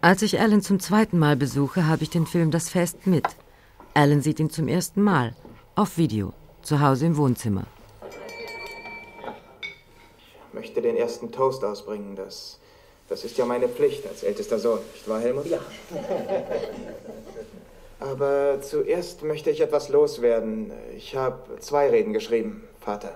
Als 0.00 0.22
ich 0.22 0.38
Alan 0.40 0.60
zum 0.60 0.80
zweiten 0.80 1.18
Mal 1.18 1.36
besuche, 1.36 1.86
habe 1.86 2.02
ich 2.02 2.10
den 2.10 2.26
Film 2.26 2.50
Das 2.50 2.68
Fest 2.68 3.06
mit. 3.06 3.26
Alan 3.94 4.20
sieht 4.20 4.40
ihn 4.40 4.50
zum 4.50 4.68
ersten 4.68 5.02
Mal. 5.02 5.34
Auf 5.74 5.96
Video. 5.96 6.32
Zu 6.62 6.80
Hause 6.80 7.06
im 7.06 7.16
Wohnzimmer. 7.16 7.64
Ich 10.48 10.54
möchte 10.54 10.82
den 10.82 10.96
ersten 10.96 11.32
Toast 11.32 11.64
ausbringen. 11.64 12.16
Das, 12.16 12.58
das 13.08 13.24
ist 13.24 13.38
ja 13.38 13.44
meine 13.44 13.68
Pflicht 13.68 14.06
als 14.06 14.22
ältester 14.22 14.58
Sohn, 14.58 14.78
nicht 14.92 15.08
wahr, 15.08 15.20
Helmut? 15.20 15.46
Ja. 15.46 15.58
Aber 18.00 18.60
zuerst 18.60 19.22
möchte 19.22 19.50
ich 19.50 19.60
etwas 19.60 19.88
loswerden. 19.88 20.70
Ich 20.96 21.16
habe 21.16 21.58
zwei 21.60 21.88
Reden 21.88 22.12
geschrieben, 22.12 22.64
Vater. 22.80 23.12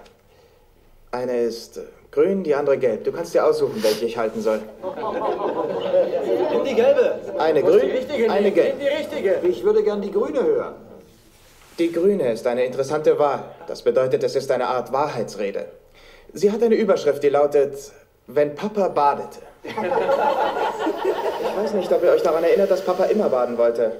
Eine 1.11 1.39
ist 1.39 1.81
grün, 2.11 2.45
die 2.45 2.55
andere 2.55 2.77
gelb. 2.77 3.05
Du 3.05 3.13
kannst 3.13 3.33
dir 3.35 3.45
aussuchen, 3.45 3.83
welche 3.83 4.07
ich 4.07 4.19
halten 4.19 4.43
soll. 4.43 4.61
Nimm 6.51 6.65
die 6.65 6.75
gelbe. 6.75 7.19
Eine 7.39 7.63
grün, 7.63 7.91
eine 8.31 8.51
gelb. 8.53 8.77
Nimm 8.77 8.87
die 8.87 8.95
richtige. 8.95 9.41
Ich 9.49 9.65
würde 9.65 9.83
gern 9.83 10.03
die 10.03 10.11
grüne 10.11 10.43
hören. 10.43 10.75
Die 11.79 11.93
grüne 11.93 12.33
ist 12.33 12.47
eine 12.47 12.65
interessante 12.65 13.19
Wahl. 13.19 13.45
Das 13.67 13.83
bedeutet, 13.83 14.23
es 14.25 14.35
ist 14.35 14.51
eine 14.51 14.67
Art 14.67 14.93
Wahrheitsrede. 14.93 15.67
Sie 16.33 16.51
hat 16.53 16.63
eine 16.63 16.75
Überschrift, 16.75 17.23
die 17.23 17.29
lautet, 17.31 17.93
wenn 18.27 18.55
Papa 18.55 18.89
badete. 18.89 19.39
Ich 21.41 21.65
weiß 21.65 21.73
nicht, 21.73 21.93
ob 21.93 22.05
ihr 22.05 22.11
euch 22.11 22.23
daran 22.23 22.45
erinnert, 22.45 22.71
dass 22.71 22.83
Papa 22.83 23.05
immer 23.05 23.29
baden 23.29 23.59
wollte. 23.59 23.91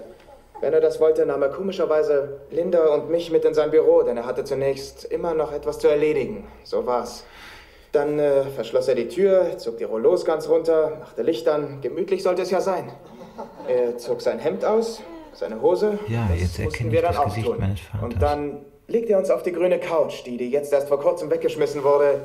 Wenn 0.61 0.73
er 0.73 0.81
das 0.81 0.99
wollte, 1.01 1.25
nahm 1.25 1.43
er 1.43 1.51
komischerweise 1.51 2.41
Linda 2.51 2.87
und 2.95 3.11
mich 3.11 3.31
mit 3.31 3.45
in 3.45 3.55
sein 3.55 3.71
Büro, 3.71 4.03
denn 4.03 4.17
er 4.17 4.27
hatte 4.27 4.45
zunächst 4.45 5.05
immer 5.05 5.35
noch 5.35 5.53
etwas 5.53 5.79
zu 5.79 5.89
erledigen. 5.89 6.49
So 6.65 6.85
war's. 6.85 7.25
Dann 7.93 8.19
äh, 8.19 8.45
verschloss 8.45 8.89
er 8.89 8.97
die 8.97 9.09
Tür, 9.09 9.57
zog 9.57 9.79
die 9.79 9.85
Rollos 9.85 10.25
ganz 10.25 10.49
runter, 10.49 10.97
machte 11.01 11.23
Licht 11.23 11.49
an. 11.49 11.81
Gemütlich 11.81 12.23
sollte 12.23 12.43
es 12.43 12.51
ja 12.51 12.61
sein. 12.61 12.93
Er 13.69 13.97
zog 13.99 14.21
sein 14.21 14.41
Hemd 14.41 14.65
aus, 14.65 15.01
seine 15.33 15.63
Hose. 15.63 15.99
Ja, 16.09 16.29
jetzt 16.35 16.59
erkenne 16.59 16.95
ich 16.95 17.01
das 17.01 17.17
auftun. 17.17 17.35
Gesicht 17.35 17.59
meines 17.59 17.81
Vaters. 17.81 18.03
Und 18.03 18.23
dann 18.23 18.65
legte 18.89 19.13
er 19.13 19.19
uns 19.19 19.31
auf 19.31 19.43
die 19.43 19.53
grüne 19.53 19.79
Couch, 19.79 20.25
die, 20.27 20.37
die 20.37 20.51
jetzt 20.51 20.73
erst 20.73 20.89
vor 20.89 21.01
kurzem 21.01 21.31
weggeschmissen 21.31 21.85
wurde, 21.85 22.21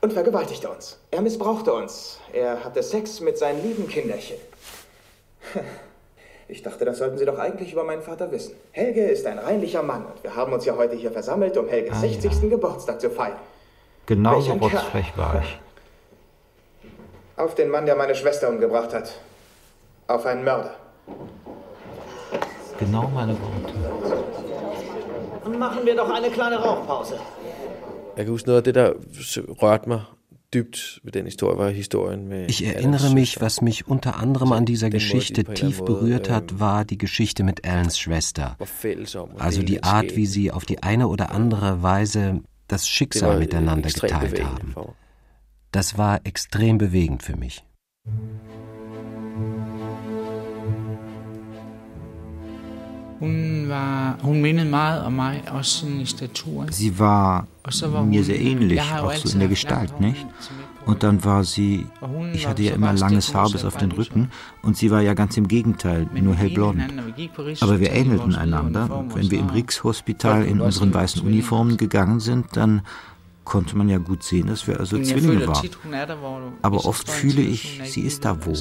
und 0.00 0.12
vergewaltigte 0.12 0.68
uns. 0.68 0.98
Er 1.10 1.22
missbrauchte 1.22 1.72
uns. 1.72 2.20
Er 2.32 2.62
hatte 2.62 2.82
Sex 2.82 3.20
mit 3.20 3.38
seinen 3.38 3.62
lieben 3.62 3.88
Kinderchen. 3.88 4.36
Ich 6.46 6.62
dachte, 6.62 6.84
das 6.84 6.98
sollten 6.98 7.16
Sie 7.16 7.24
doch 7.24 7.38
eigentlich 7.38 7.72
über 7.72 7.84
meinen 7.84 8.02
Vater 8.02 8.30
wissen. 8.30 8.54
Helge 8.72 9.02
ist 9.04 9.26
ein 9.26 9.38
reinlicher 9.38 9.82
Mann 9.82 10.04
und 10.04 10.22
wir 10.22 10.36
haben 10.36 10.52
uns 10.52 10.64
ja 10.66 10.76
heute 10.76 10.94
hier 10.94 11.10
versammelt, 11.10 11.56
um 11.56 11.68
Helges 11.68 11.96
ah, 11.96 12.00
60. 12.00 12.42
Ja. 12.42 12.48
Geburtstag 12.50 13.00
zu 13.00 13.10
feiern. 13.10 13.38
Genau 14.06 14.40
so 14.40 14.52
rotzfrech 14.52 15.16
war 15.16 15.42
ich. 15.42 15.58
Auf 17.36 17.54
den 17.54 17.70
Mann, 17.70 17.86
der 17.86 17.96
meine 17.96 18.14
Schwester 18.14 18.48
umgebracht 18.48 18.92
hat. 18.92 19.18
Auf 20.06 20.26
einen 20.26 20.44
Mörder. 20.44 20.74
Genau 22.78 23.08
meine 23.14 23.32
Worte. 23.32 23.74
Und 25.44 25.58
machen 25.58 25.86
wir 25.86 25.96
doch 25.96 26.10
eine 26.10 26.30
kleine 26.30 26.56
Rauchpause. 26.56 27.18
Jeg 28.16 28.24
kan 28.24 28.32
huske 28.32 28.48
noget 28.48 28.58
af 28.58 28.64
det, 28.64 28.74
der 28.74 28.92
rørte 29.62 29.88
mig 29.88 30.00
Ich 32.46 32.64
erinnere 32.64 33.10
mich, 33.12 33.40
was 33.40 33.60
mich 33.60 33.86
unter 33.86 34.16
anderem 34.16 34.52
an 34.52 34.64
dieser 34.64 34.90
Geschichte 34.90 35.44
tief 35.44 35.82
berührt 35.84 36.30
hat, 36.30 36.60
war 36.60 36.84
die 36.84 36.98
Geschichte 36.98 37.42
mit 37.42 37.66
Allens 37.66 37.98
Schwester. 37.98 38.56
Also 39.38 39.62
die 39.62 39.82
Art, 39.82 40.16
wie 40.16 40.26
sie 40.26 40.50
auf 40.50 40.64
die 40.64 40.82
eine 40.82 41.08
oder 41.08 41.32
andere 41.32 41.82
Weise 41.82 42.42
das 42.68 42.88
Schicksal 42.88 43.38
miteinander 43.38 43.90
geteilt 43.90 44.42
haben. 44.42 44.74
Das 45.72 45.98
war 45.98 46.20
extrem 46.24 46.78
bewegend 46.78 47.22
für 47.22 47.36
mich. 47.36 47.64
Sie 56.70 56.98
war 56.98 57.46
mir 58.04 58.24
sehr 58.24 58.40
ähnlich, 58.40 58.80
auch 58.80 59.14
so 59.14 59.32
in 59.32 59.38
der 59.38 59.48
Gestalt, 59.48 60.00
nicht? 60.00 60.26
Und 60.86 61.02
dann 61.02 61.24
war 61.24 61.44
sie, 61.44 61.86
ich 62.34 62.46
hatte 62.46 62.62
ja 62.62 62.74
immer 62.74 62.92
langes 62.92 63.34
Haar 63.34 63.50
bis 63.50 63.64
auf 63.64 63.76
den 63.76 63.92
Rücken 63.92 64.30
und 64.62 64.76
sie 64.76 64.90
war 64.90 65.00
ja 65.00 65.14
ganz 65.14 65.36
im 65.36 65.48
Gegenteil, 65.48 66.06
nur 66.12 66.34
hellblond. 66.34 66.82
Aber 67.60 67.80
wir 67.80 67.90
ähnelten 67.92 68.34
einander. 68.34 69.06
Wenn 69.14 69.30
wir 69.30 69.38
im 69.38 69.48
Rix-Hospital 69.48 70.44
in 70.44 70.60
unseren 70.60 70.92
weißen 70.92 71.22
Uniformen 71.22 71.76
gegangen 71.78 72.20
sind, 72.20 72.56
dann 72.56 72.82
konnte 73.44 73.76
man 73.76 73.88
ja 73.88 73.98
gut 73.98 74.22
sehen, 74.22 74.48
dass 74.48 74.66
wir 74.66 74.80
also 74.80 74.98
Zwillinge 75.00 75.46
waren. 75.46 75.68
Aber 76.62 76.84
oft 76.84 77.10
fühle 77.10 77.42
ich, 77.42 77.80
sie 77.84 78.02
ist 78.02 78.24
da 78.24 78.44
wo 78.44 78.54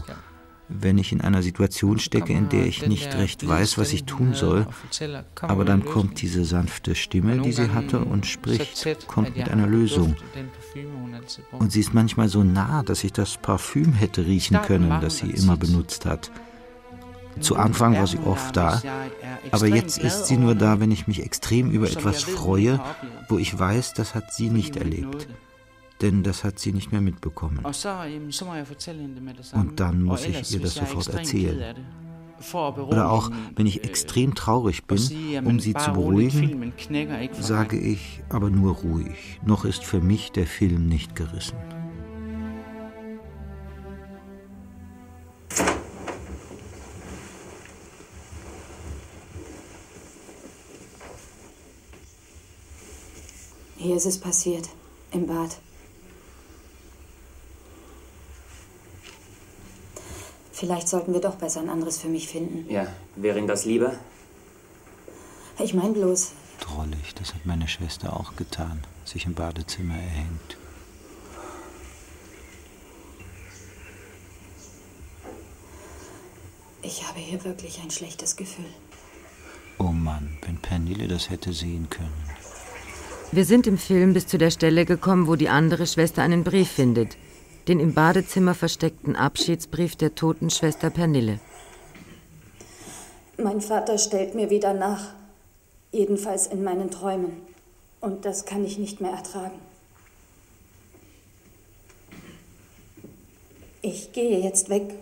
wenn 0.79 0.97
ich 0.97 1.11
in 1.11 1.21
einer 1.21 1.41
Situation 1.41 1.99
stecke, 1.99 2.33
in 2.33 2.49
der 2.49 2.65
ich 2.65 2.87
nicht 2.87 3.15
recht 3.17 3.47
weiß, 3.47 3.77
was 3.77 3.93
ich 3.93 4.05
tun 4.05 4.33
soll, 4.33 4.67
aber 5.41 5.65
dann 5.65 5.85
kommt 5.85 6.21
diese 6.21 6.45
sanfte 6.45 6.95
Stimme, 6.95 7.39
die 7.39 7.51
sie 7.51 7.71
hatte, 7.71 7.99
und 7.99 8.25
spricht, 8.25 9.07
kommt 9.07 9.35
mit 9.35 9.49
einer 9.49 9.67
Lösung. 9.67 10.15
Und 11.51 11.71
sie 11.71 11.79
ist 11.79 11.93
manchmal 11.93 12.29
so 12.29 12.43
nah, 12.43 12.83
dass 12.83 13.03
ich 13.03 13.13
das 13.13 13.37
Parfüm 13.37 13.93
hätte 13.93 14.25
riechen 14.25 14.61
können, 14.61 15.01
das 15.01 15.17
sie 15.17 15.31
immer 15.31 15.57
benutzt 15.57 16.05
hat. 16.05 16.31
Zu 17.39 17.55
Anfang 17.55 17.95
war 17.95 18.05
sie 18.05 18.19
oft 18.19 18.55
da, 18.55 18.81
aber 19.51 19.67
jetzt 19.67 19.97
ist 19.97 20.27
sie 20.27 20.37
nur 20.37 20.53
da, 20.53 20.79
wenn 20.79 20.91
ich 20.91 21.07
mich 21.07 21.23
extrem 21.23 21.71
über 21.71 21.87
etwas 21.87 22.21
freue, 22.21 22.79
wo 23.27 23.39
ich 23.39 23.57
weiß, 23.57 23.93
das 23.93 24.13
hat 24.13 24.33
sie 24.33 24.49
nicht 24.49 24.77
erlebt 24.77 25.27
denn 26.03 26.21
das 26.21 26.43
hat 26.43 26.59
sie 26.59 26.73
nicht 26.73 26.91
mehr 26.91 27.01
mitbekommen. 27.01 27.65
Und 27.65 27.85
dann 29.79 30.03
muss 30.03 30.25
ich 30.25 30.53
ihr 30.53 30.59
das 30.59 30.75
sofort 30.75 31.07
erzählen. 31.07 31.75
Oder 32.53 33.09
auch, 33.09 33.31
wenn 33.55 33.65
ich 33.65 33.85
extrem 33.85 34.35
traurig 34.35 34.83
bin, 34.83 34.99
um 35.45 35.61
sie 35.61 35.73
zu 35.73 35.93
beruhigen, 35.93 36.73
sage 37.39 37.79
ich 37.79 38.21
aber 38.27 38.49
nur 38.49 38.75
ruhig, 38.75 39.39
noch 39.45 39.63
ist 39.63 39.85
für 39.85 40.01
mich 40.01 40.33
der 40.33 40.45
Film 40.45 40.87
nicht 40.87 41.15
gerissen. 41.15 41.55
Hier 53.77 53.95
ist 53.95 54.05
es 54.05 54.17
passiert, 54.17 54.67
im 55.11 55.27
Bad. 55.27 55.59
Vielleicht 60.63 60.87
sollten 60.87 61.11
wir 61.11 61.19
doch 61.19 61.35
besser 61.35 61.59
ein 61.59 61.67
anderes 61.67 61.97
für 61.97 62.07
mich 62.07 62.29
finden. 62.29 62.71
Ja, 62.71 62.87
wäre 63.17 63.37
Ihnen 63.37 63.49
das 63.49 63.65
lieber? 63.65 63.95
Ich 65.59 65.73
meine 65.73 65.91
bloß. 65.91 66.31
Drollig, 66.61 67.13
das 67.15 67.33
hat 67.33 67.45
meine 67.45 67.67
Schwester 67.67 68.17
auch 68.17 68.37
getan, 68.37 68.81
sich 69.03 69.25
im 69.25 69.33
Badezimmer 69.33 69.95
erhängt. 69.95 70.57
Ich 76.81 77.05
habe 77.09 77.19
hier 77.19 77.43
wirklich 77.43 77.81
ein 77.83 77.91
schlechtes 77.91 78.37
Gefühl. 78.37 78.63
Oh 79.79 79.91
Mann, 79.91 80.37
wenn 80.45 80.55
Pernille 80.59 81.09
das 81.09 81.29
hätte 81.29 81.51
sehen 81.51 81.89
können. 81.89 82.23
Wir 83.33 83.43
sind 83.43 83.67
im 83.67 83.77
Film 83.77 84.13
bis 84.13 84.27
zu 84.27 84.37
der 84.37 84.49
Stelle 84.49 84.85
gekommen, 84.85 85.27
wo 85.27 85.35
die 85.35 85.49
andere 85.49 85.87
Schwester 85.87 86.21
einen 86.21 86.45
Brief 86.45 86.69
findet 86.69 87.17
den 87.67 87.79
im 87.79 87.93
Badezimmer 87.93 88.53
versteckten 88.53 89.15
Abschiedsbrief 89.15 89.95
der 89.95 90.15
toten 90.15 90.49
Schwester 90.49 90.89
Pernille. 90.89 91.39
Mein 93.37 93.61
Vater 93.61 93.97
stellt 93.97 94.35
mir 94.35 94.49
wieder 94.49 94.73
nach, 94.73 95.13
jedenfalls 95.91 96.47
in 96.47 96.63
meinen 96.63 96.91
Träumen. 96.91 97.41
Und 98.01 98.25
das 98.25 98.45
kann 98.45 98.65
ich 98.65 98.77
nicht 98.77 99.01
mehr 99.01 99.11
ertragen. 99.11 99.59
Ich 103.81 104.13
gehe 104.13 104.39
jetzt 104.39 104.69
weg 104.69 104.93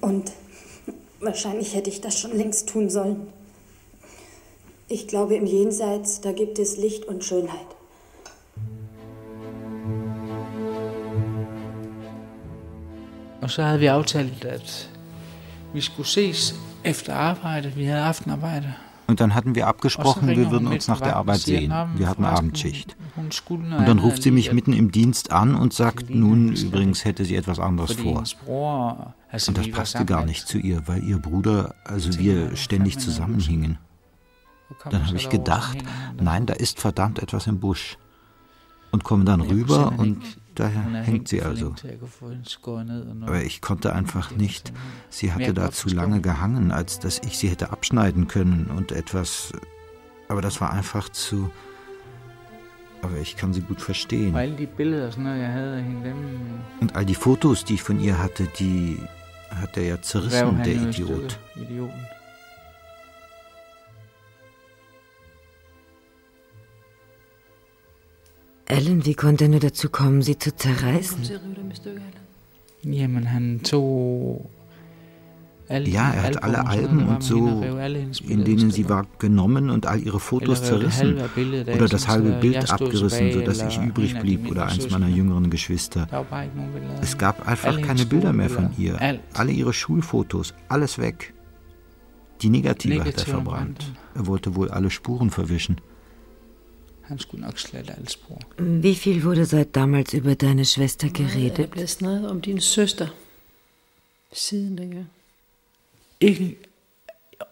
und 0.00 0.32
wahrscheinlich 1.20 1.74
hätte 1.74 1.90
ich 1.90 2.00
das 2.00 2.18
schon 2.18 2.36
längst 2.36 2.68
tun 2.68 2.88
sollen. 2.90 3.26
Ich 4.88 5.08
glaube, 5.08 5.36
im 5.36 5.46
Jenseits, 5.46 6.20
da 6.20 6.32
gibt 6.32 6.58
es 6.58 6.76
Licht 6.76 7.04
und 7.06 7.24
Schönheit. 7.24 7.75
Og 13.46 13.52
så 13.52 13.62
havde 13.62 13.78
vi 13.78 13.86
aftalt, 13.86 14.44
at 14.44 14.90
vi 15.74 15.80
skulle 15.80 16.08
ses 16.08 16.54
efter 16.84 17.14
arbejde. 17.14 17.72
Vi 17.76 17.84
havde 17.84 18.02
aftenarbejde. 18.02 18.74
Und 19.06 19.20
dann 19.20 19.34
hatten 19.34 19.54
wir 19.54 19.68
abgesprochen, 19.68 20.28
wir 20.28 20.50
würden 20.50 20.66
uns 20.66 20.88
nach 20.88 21.00
der 21.00 21.14
Arbeit 21.14 21.38
sehen. 21.38 21.72
Wir 21.94 22.08
hatten 22.08 22.24
Abendschicht. 22.24 22.96
Und 23.16 23.86
dann 23.86 24.00
ruft 24.00 24.24
sie 24.24 24.32
mich 24.32 24.52
mitten 24.52 24.72
im 24.72 24.90
Dienst 24.90 25.30
an 25.30 25.54
und 25.54 25.72
sagt, 25.72 26.10
nun 26.10 26.56
übrigens 26.56 27.04
hätte 27.04 27.24
sie 27.24 27.36
etwas 27.36 27.60
anderes 27.60 27.92
vor. 27.92 28.24
Und 29.46 29.58
das 29.58 29.70
passte 29.70 30.04
gar 30.04 30.24
nicht 30.24 30.48
zu 30.48 30.58
ihr, 30.58 30.88
weil 30.88 31.04
ihr 31.04 31.18
Bruder, 31.18 31.76
also 31.84 32.18
wir 32.18 32.56
ständig 32.56 32.98
zusammenhingen. 32.98 33.78
Dann 34.90 35.06
habe 35.06 35.16
ich 35.16 35.28
gedacht, 35.28 35.78
nein, 36.20 36.46
da 36.46 36.54
ist 36.54 36.80
verdammt 36.80 37.20
etwas 37.20 37.46
im 37.46 37.60
Busch. 37.60 37.96
Und 38.90 39.04
komme 39.04 39.24
dann 39.24 39.40
rüber 39.40 39.92
und 39.96 40.18
Daher 40.56 40.82
hängt 41.04 41.28
sie 41.28 41.42
also. 41.42 41.74
Aber 43.20 43.42
ich 43.42 43.60
konnte 43.60 43.94
einfach 43.94 44.30
nicht. 44.30 44.72
Sie 45.10 45.32
hatte 45.32 45.52
da 45.54 45.70
zu 45.70 45.88
lange 45.90 46.20
gehangen, 46.22 46.72
als 46.72 46.98
dass 46.98 47.20
ich 47.20 47.38
sie 47.38 47.48
hätte 47.48 47.70
abschneiden 47.70 48.26
können 48.26 48.66
und 48.74 48.90
etwas. 48.90 49.52
Aber 50.28 50.40
das 50.40 50.60
war 50.60 50.72
einfach 50.72 51.10
zu. 51.10 51.50
Aber 53.02 53.18
ich 53.18 53.36
kann 53.36 53.52
sie 53.52 53.60
gut 53.60 53.82
verstehen. 53.82 54.34
Und 56.80 56.96
all 56.96 57.04
die 57.04 57.14
Fotos, 57.14 57.64
die 57.64 57.74
ich 57.74 57.82
von 57.82 58.00
ihr 58.00 58.18
hatte, 58.18 58.48
die 58.58 58.98
hat 59.50 59.76
er 59.76 59.84
ja 59.84 60.00
zerrissen, 60.00 60.62
der 60.64 60.74
Idiot. 60.74 61.38
Ellen, 68.66 69.06
wie 69.06 69.14
konnte 69.14 69.44
er 69.44 69.48
nur 69.50 69.60
dazu 69.60 69.88
kommen, 69.88 70.22
sie 70.22 70.38
zu 70.38 70.54
zerreißen? 70.54 71.22
Ja, 75.68 76.12
er 76.12 76.22
hat 76.22 76.44
alle 76.44 76.66
Alben 76.66 77.08
und 77.08 77.22
so, 77.22 77.64
in 78.26 78.44
denen 78.44 78.70
sie 78.70 78.88
war, 78.88 79.06
genommen 79.18 79.70
und 79.70 79.86
all 79.86 80.00
ihre 80.00 80.20
Fotos 80.20 80.62
zerrissen 80.62 81.18
oder 81.74 81.88
das 81.88 82.06
halbe 82.06 82.32
Bild 82.32 82.70
abgerissen, 82.70 83.32
sodass 83.32 83.62
ich 83.62 83.78
übrig 83.78 84.18
blieb 84.20 84.48
oder 84.48 84.66
eins 84.66 84.90
meiner 84.90 85.08
jüngeren 85.08 85.50
Geschwister. 85.50 86.06
Es 87.02 87.18
gab 87.18 87.48
einfach 87.48 87.80
keine 87.80 88.06
Bilder 88.06 88.32
mehr 88.32 88.50
von 88.50 88.70
ihr. 88.78 88.98
Alle 89.32 89.52
ihre 89.52 89.72
Schulfotos, 89.72 90.54
alles 90.68 90.98
weg. 90.98 91.34
Die 92.42 92.50
Negative 92.50 93.04
hat 93.04 93.18
er 93.18 93.24
verbrannt. 93.24 93.92
Er 94.14 94.26
wollte 94.26 94.54
wohl 94.54 94.70
alle 94.70 94.90
Spuren 94.90 95.30
verwischen. 95.30 95.80
Han 97.08 97.18
skulle 97.18 97.44
nok 97.44 97.58
slette 97.58 97.92
alle 97.92 98.08
spor. 98.08 98.40
Wie 98.58 98.94
viel 98.94 99.24
wurde 99.24 99.44
seit 99.44 99.74
damals 99.74 100.14
über 100.14 100.34
deine 100.34 100.64
Schwester 100.64 101.08
geredet? 101.08 101.56
Der 101.56 101.66
blev 101.66 101.86
snakket 101.86 102.30
om 102.30 102.40
din 102.40 102.60
søster 102.60 103.08
siden 104.32 104.78
dengang. 104.78 105.06
Ikke, 106.20 106.56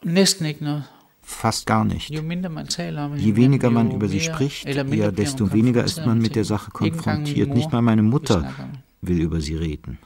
næsten 0.03 0.47
ikke 0.47 0.65
noget. 0.65 0.85
Fast 1.23 1.67
gar 1.67 1.85
nicht. 1.85 2.11
Je 2.11 3.37
weniger 3.37 3.71
man 3.71 3.93
über 3.93 4.09
sie 4.09 4.21
spricht, 4.21 4.67
eher 4.67 5.11
desto 5.11 5.53
weniger 5.53 5.85
ist 5.85 6.07
man 6.07 6.19
mit 6.19 6.35
der 6.35 6.45
Sache 6.45 6.71
konfrontiert. 6.71 7.49
Nicht 7.49 7.73
mal 7.73 7.83
meine 7.83 8.03
Mutter 8.03 8.53
will 9.01 9.21
über 9.21 9.41
sie 9.41 9.57
reden. 9.57 9.99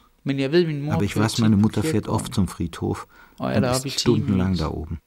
Aber 0.91 1.03
ich 1.03 1.17
weiß, 1.17 1.39
meine 1.39 1.57
Mutter 1.57 1.83
fährt 1.83 2.09
oft 2.09 2.35
zum 2.35 2.49
Friedhof 2.49 3.07
und 3.39 3.65
ist 3.65 4.01
stundenlang 4.01 4.57
da 4.57 4.69
oben. 4.69 4.99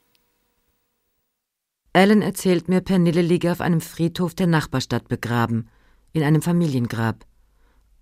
Alan 1.93 2.21
erzählt 2.21 2.69
mir, 2.69 2.81
Pernille 2.81 3.21
liege 3.21 3.51
auf 3.51 3.59
einem 3.59 3.81
Friedhof 3.81 4.33
der 4.33 4.47
Nachbarstadt 4.47 5.09
begraben, 5.09 5.67
in 6.13 6.23
einem 6.23 6.41
Familiengrab. 6.41 7.25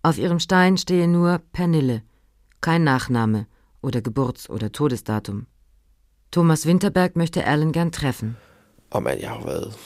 Auf 0.03 0.19
ihrem 0.19 0.39
Stein 0.39 0.77
stehe 0.77 1.07
nur 1.07 1.41
Pernille, 1.53 2.03
kein 2.61 2.83
Nachname 2.83 3.47
oder 3.81 4.01
Geburts- 4.01 4.49
oder 4.49 4.71
Todesdatum. 4.71 5.47
Thomas 6.31 6.67
Winterberg 6.67 7.15
möchte 7.15 7.45
Alan 7.45 7.71
gern 7.71 7.91
treffen. 7.91 8.37
Og 8.91 9.03
man, 9.03 9.19
jeg 9.19 9.29
har 9.29 9.45
været 9.45 9.77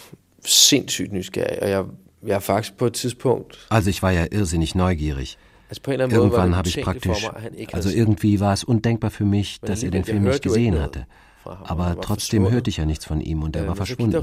sindssygt 0.45 1.11
nysgerrig, 1.11 1.61
og 1.61 1.69
jeg 1.69 1.85
Also 3.69 3.89
ich 3.89 4.01
war 4.01 4.11
ja 4.11 4.25
irrsinnig 4.31 4.75
neugierig. 4.75 5.37
Irgendwann 5.87 6.55
habe 6.55 6.69
ich 6.69 6.81
praktisch, 6.81 7.27
also 7.71 7.89
irgendwie 7.89 8.39
war 8.39 8.53
es 8.53 8.63
undenkbar 8.63 9.11
für 9.11 9.25
mich, 9.25 9.59
dass 9.61 9.83
er 9.83 9.91
den 9.91 10.03
Film 10.03 10.23
nicht 10.23 10.43
gesehen 10.43 10.79
hatte. 10.79 11.05
Aber 11.45 11.99
trotzdem 12.01 12.49
hörte 12.49 12.69
ich 12.69 12.77
ja 12.77 12.85
nichts 12.85 13.05
von 13.05 13.21
ihm 13.21 13.43
und 13.43 13.55
er 13.55 13.67
war 13.67 13.75
verschwunden. 13.75 14.15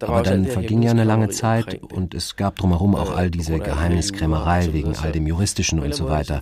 Aber 0.00 0.22
dann 0.22 0.46
verging 0.46 0.82
ja 0.82 0.90
eine 0.90 1.04
lange 1.04 1.28
Zeit 1.30 1.82
und 1.82 2.14
es 2.14 2.36
gab 2.36 2.56
drumherum 2.56 2.94
auch 2.94 3.16
all 3.16 3.30
diese 3.30 3.58
Geheimniskrämerei 3.58 4.72
wegen 4.72 4.96
all 4.96 5.12
dem 5.12 5.26
Juristischen 5.26 5.80
und 5.80 5.94
so 5.94 6.08
weiter, 6.08 6.40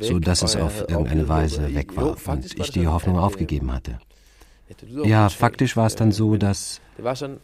so 0.00 0.18
dass 0.18 0.42
es 0.42 0.56
auf 0.56 0.88
irgendeine 0.88 1.28
Weise 1.28 1.74
weg 1.74 1.96
war 1.96 2.16
und 2.26 2.58
ich 2.58 2.70
die 2.70 2.86
Hoffnung 2.86 3.18
aufgegeben 3.18 3.72
hatte. 3.72 3.98
Ja, 5.04 5.28
faktisch 5.28 5.76
war 5.76 5.86
es 5.86 5.94
dann 5.94 6.10
so, 6.10 6.36
dass, 6.36 6.80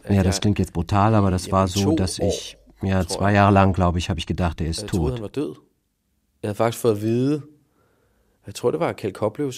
ja, 0.09 0.23
das 0.23 0.41
klingt 0.41 0.59
jetzt 0.59 0.73
brutal, 0.73 1.15
aber 1.15 1.31
das 1.31 1.51
war 1.51 1.67
so, 1.67 1.95
dass 1.95 2.19
ich, 2.19 2.57
ja, 2.81 3.07
zwei 3.07 3.33
Jahre 3.33 3.53
lang, 3.53 3.71
glaube 3.71 3.97
ich, 3.97 4.09
habe 4.09 4.19
ich 4.19 4.25
gedacht, 4.25 4.59
er 4.59 4.67
ist 4.67 4.87
tot. 4.87 5.21
Jeg 6.43 6.49
havde 6.49 6.55
faktisk 6.57 6.81
fået 6.81 6.95
at 6.95 7.01
vide, 7.01 7.41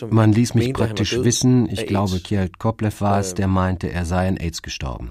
Man 0.09 0.31
ließ 0.31 0.53
mich 0.53 0.73
praktisch 0.73 1.17
wissen, 1.23 1.67
ich 1.71 1.87
glaube, 1.87 2.19
Kjeld 2.19 2.59
Koplev 2.59 3.01
war 3.01 3.19
es, 3.19 3.33
der 3.33 3.47
meinte, 3.47 3.91
er 3.91 4.05
sei 4.05 4.27
an 4.27 4.37
AIDS 4.37 4.61
gestorben. 4.61 5.09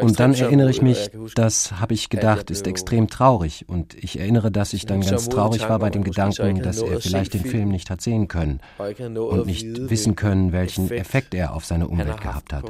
Und 0.00 0.18
dann 0.20 0.32
erinnere 0.32 0.70
ich 0.70 0.80
mich, 0.80 1.10
das 1.34 1.72
habe 1.72 1.92
ich 1.92 2.08
gedacht, 2.08 2.50
ist 2.50 2.66
extrem 2.66 3.08
traurig. 3.08 3.66
Und 3.68 3.94
ich 4.02 4.18
erinnere, 4.18 4.50
dass 4.50 4.72
ich 4.72 4.86
dann 4.86 5.02
ganz 5.02 5.28
traurig 5.28 5.68
war 5.68 5.78
bei 5.78 5.90
dem 5.90 6.04
Gedanken, 6.04 6.62
dass 6.62 6.80
er 6.80 7.00
vielleicht 7.00 7.34
den 7.34 7.44
Film 7.44 7.68
nicht 7.68 7.90
hat 7.90 8.00
sehen 8.00 8.28
können 8.28 8.60
und 8.78 9.46
nicht 9.46 9.90
wissen 9.90 10.16
können, 10.16 10.52
welchen 10.52 10.90
Effekt 10.90 11.34
er 11.34 11.54
auf 11.54 11.66
seine 11.66 11.88
Umwelt 11.88 12.20
gehabt 12.20 12.54
hat. 12.54 12.64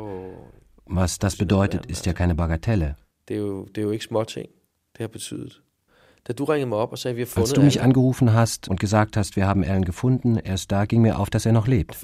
Was 0.87 1.19
das 1.19 1.37
bedeutet, 1.37 1.87
ist 1.87 2.05
ja 2.05 2.13
keine 2.13 2.35
Bagatelle. 2.35 2.97
Det 3.27 3.37
er 3.37 3.41
jo, 3.41 3.65
det 3.65 3.79
er 3.79 3.83
jo 3.83 3.91
ikke 3.91 4.05
småting, 4.05 4.49
det 4.93 5.01
har 5.01 5.09
betydet. 5.09 5.64
Als 7.37 7.53
du 7.53 7.61
mich 7.61 7.83
angerufen 7.83 8.33
hast 8.33 8.69
und 8.69 8.81
gesagt 8.81 9.17
hast, 9.17 9.37
wir 9.37 9.47
haben 9.47 9.63
Alan 9.63 9.85
gefunden, 9.85 10.37
erst 10.37 10.73
da 10.73 10.87
ging 10.87 11.03
mir 11.03 11.19
auf, 11.19 11.29
dass 11.29 11.45
er 11.45 11.53
noch 11.53 11.67
lebt. 11.67 11.95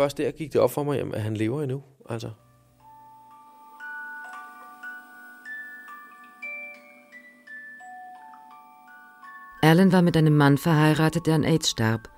Alan 9.63 9.93
war 9.93 10.03
mit 10.03 10.17
einem 10.17 10.37
Mann 10.37 10.59
verheiratet, 10.59 11.27
der 11.27 11.35
an 11.35 11.45
AIDS 11.45 11.71
starb. 11.71 12.11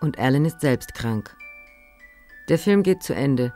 Und 0.00 0.18
Alan 0.18 0.44
ist 0.44 0.60
selbst 0.60 0.94
krank. 0.94 1.36
Der 2.48 2.58
Film 2.58 2.82
geht 2.82 3.02
zu 3.02 3.14
Ende. 3.14 3.52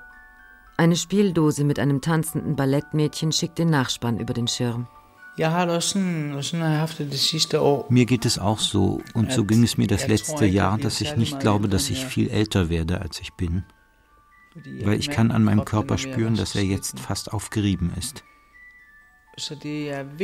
Eine 0.76 0.96
Spieldose 0.96 1.64
mit 1.64 1.78
einem 1.78 2.00
tanzenden 2.00 2.56
Ballettmädchen 2.56 3.32
schickt 3.32 3.58
den 3.58 3.68
Nachspann 3.68 4.18
über 4.18 4.32
den 4.32 4.48
Schirm. 4.48 4.88
Mir 7.88 8.06
geht 8.06 8.26
es 8.26 8.38
auch 8.38 8.58
so, 8.58 9.00
und 9.14 9.32
so 9.32 9.44
ging 9.44 9.62
es 9.62 9.78
mir 9.78 9.86
das 9.86 10.06
letzte 10.06 10.44
Jahr, 10.46 10.78
dass 10.78 11.00
ich 11.00 11.16
nicht 11.16 11.40
glaube, 11.40 11.68
dass 11.68 11.88
ich 11.90 12.04
viel 12.04 12.28
älter 12.28 12.68
werde, 12.68 13.00
als 13.00 13.20
ich 13.20 13.32
bin. 13.34 13.64
Weil 14.82 14.98
ich 14.98 15.10
kann 15.10 15.30
an 15.30 15.44
meinem 15.44 15.64
Körper 15.64 15.96
spüren, 15.96 16.34
dass 16.34 16.54
er 16.54 16.64
jetzt 16.64 16.98
fast 16.98 17.32
aufgerieben 17.32 17.92
ist. 17.96 18.24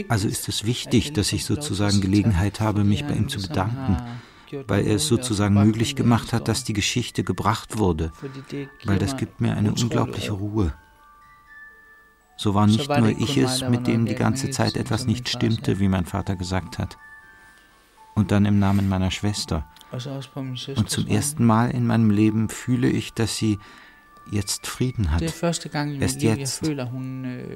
Also 0.09 0.29
ist 0.29 0.49
es 0.49 0.65
wichtig, 0.65 1.13
dass 1.13 1.33
ich 1.33 1.45
sozusagen 1.45 2.01
Gelegenheit 2.01 2.61
habe, 2.61 2.85
mich 2.85 3.05
bei 3.05 3.15
ihm 3.15 3.29
zu 3.29 3.41
bedanken, 3.41 3.97
weil 4.67 4.87
er 4.87 4.97
es 4.97 5.07
sozusagen 5.07 5.55
möglich 5.55 5.97
gemacht 5.97 6.33
hat, 6.33 6.49
dass 6.49 6.65
die 6.65 6.73
Geschichte 6.73 7.25
gebracht 7.25 7.79
wurde, 7.79 8.13
weil 8.85 8.99
das 8.99 9.17
gibt 9.17 9.41
mir 9.41 9.57
eine 9.57 9.71
unglaubliche 9.73 10.33
Ruhe. 10.33 10.75
So 12.37 12.55
war 12.55 12.67
nicht 12.67 12.89
nur 12.89 13.09
ich 13.09 13.39
es, 13.39 13.67
mit 13.69 13.87
dem 13.87 14.05
die 14.05 14.15
ganze 14.15 14.51
Zeit 14.51 14.77
etwas 14.77 15.07
nicht 15.07 15.29
stimmte, 15.29 15.81
wie 15.81 15.89
mein 15.89 16.05
Vater 16.05 16.37
gesagt 16.37 16.79
hat. 16.79 16.99
Und 18.15 18.31
dann 18.31 18.45
im 18.45 18.59
Namen 18.59 18.89
meiner 18.89 19.11
Schwester. 19.11 19.67
Und 19.91 20.91
zum 20.91 21.07
ersten 21.07 21.45
Mal 21.45 21.71
in 21.71 21.87
meinem 21.87 22.11
Leben 22.11 22.49
fühle 22.49 22.89
ich, 22.89 23.15
dass 23.15 23.37
sie 23.37 23.59
jetzt 24.31 24.67
Frieden 24.67 25.13
hat. 25.13 25.23
Erst 25.23 26.23
jetzt. 26.23 26.63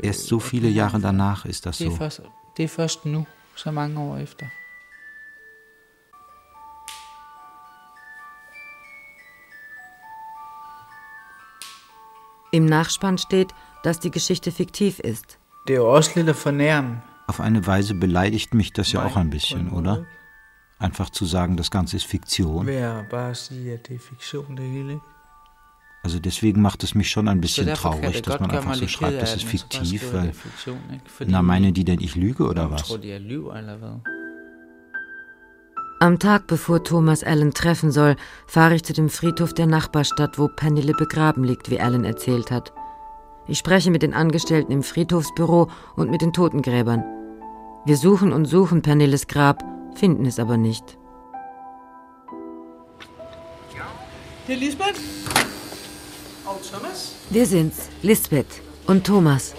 Erst 0.03 0.27
so 0.27 0.39
viele 0.39 0.69
Jahre 0.69 1.01
danach 1.01 1.45
ist 1.45 1.67
das 1.67 1.79
so. 1.79 1.99
Im 12.53 12.67
Nachspann 12.67 13.19
steht, 13.19 13.55
dass 13.83 14.01
die 14.01 14.11
Geschichte 14.11 14.53
fiktiv 14.53 14.99
ist. 15.01 15.39
Auf 17.27 17.41
eine 17.41 17.67
Weise 17.67 17.95
beleidigt 17.95 18.55
mich 18.55 18.73
das 18.73 18.93
ja 18.93 19.05
auch 19.05 19.17
ein 19.17 19.31
bisschen, 19.31 19.71
oder? 19.71 20.05
Einfach 20.79 21.11
zu 21.11 21.27
sagen, 21.27 21.57
das 21.57 21.71
Ganze 21.71 21.97
ist 21.97 22.07
Fiktion. 22.07 22.69
Also 26.03 26.19
deswegen 26.19 26.63
macht 26.63 26.83
es 26.83 26.95
mich 26.95 27.11
schon 27.11 27.29
ein 27.29 27.41
bisschen 27.41 27.73
traurig, 27.75 28.23
dass 28.23 28.41
man 28.41 28.51
einfach 28.51 28.75
so 28.75 28.89
schreibt, 28.89 29.21
das 29.21 29.37
ist 29.37 29.45
fiktiv, 29.45 30.13
weil, 30.15 30.33
na 31.27 31.43
meinen 31.43 31.75
die 31.75 31.85
denn, 31.85 32.01
ich 32.01 32.17
lüge 32.17 32.49
oder 32.49 32.71
was? 32.71 32.91
Am 36.03 36.19
Tag 36.19 36.47
bevor 36.47 36.83
Thomas 36.83 37.23
Allen 37.23 37.53
treffen 37.53 37.93
soll, 37.93 38.17
fahre 38.47 38.75
ich 38.75 38.83
zu 38.85 38.95
dem 38.95 39.11
Friedhof 39.11 39.53
der 39.53 39.67
Nachbarstadt, 39.67 40.39
wo 40.39 40.49
Pernille 40.49 40.95
begraben 40.95 41.45
liegt, 41.45 41.69
wie 41.69 41.79
Allen 41.79 42.07
erzählt 42.07 42.51
hat. 42.51 42.73
Ich 43.51 43.59
spreche 43.59 43.91
mit 43.91 44.03
den 44.03 44.15
Angestellten 44.15 44.71
im 44.71 44.85
Friedhofsbüro 44.85 45.67
und 45.97 46.09
mit 46.09 46.23
den 46.23 46.33
Totengräbern. 46.33 47.03
Wir 47.85 47.97
suchen 47.97 48.33
und 48.33 48.45
suchen 48.45 48.81
Pernilles 48.81 49.27
Grab, 49.27 49.65
finden 49.97 50.25
es 50.25 50.39
aber 50.39 50.57
nicht. 50.57 50.97
Hier, 54.47 54.57
Lisbeth? 54.57 54.95
Oh, 56.47 56.61
Thomas? 56.73 57.17
Wir 57.31 57.45
sind's, 57.45 57.89
Lisbeth 58.03 58.63
und 58.87 59.05
Thomas. 59.05 59.57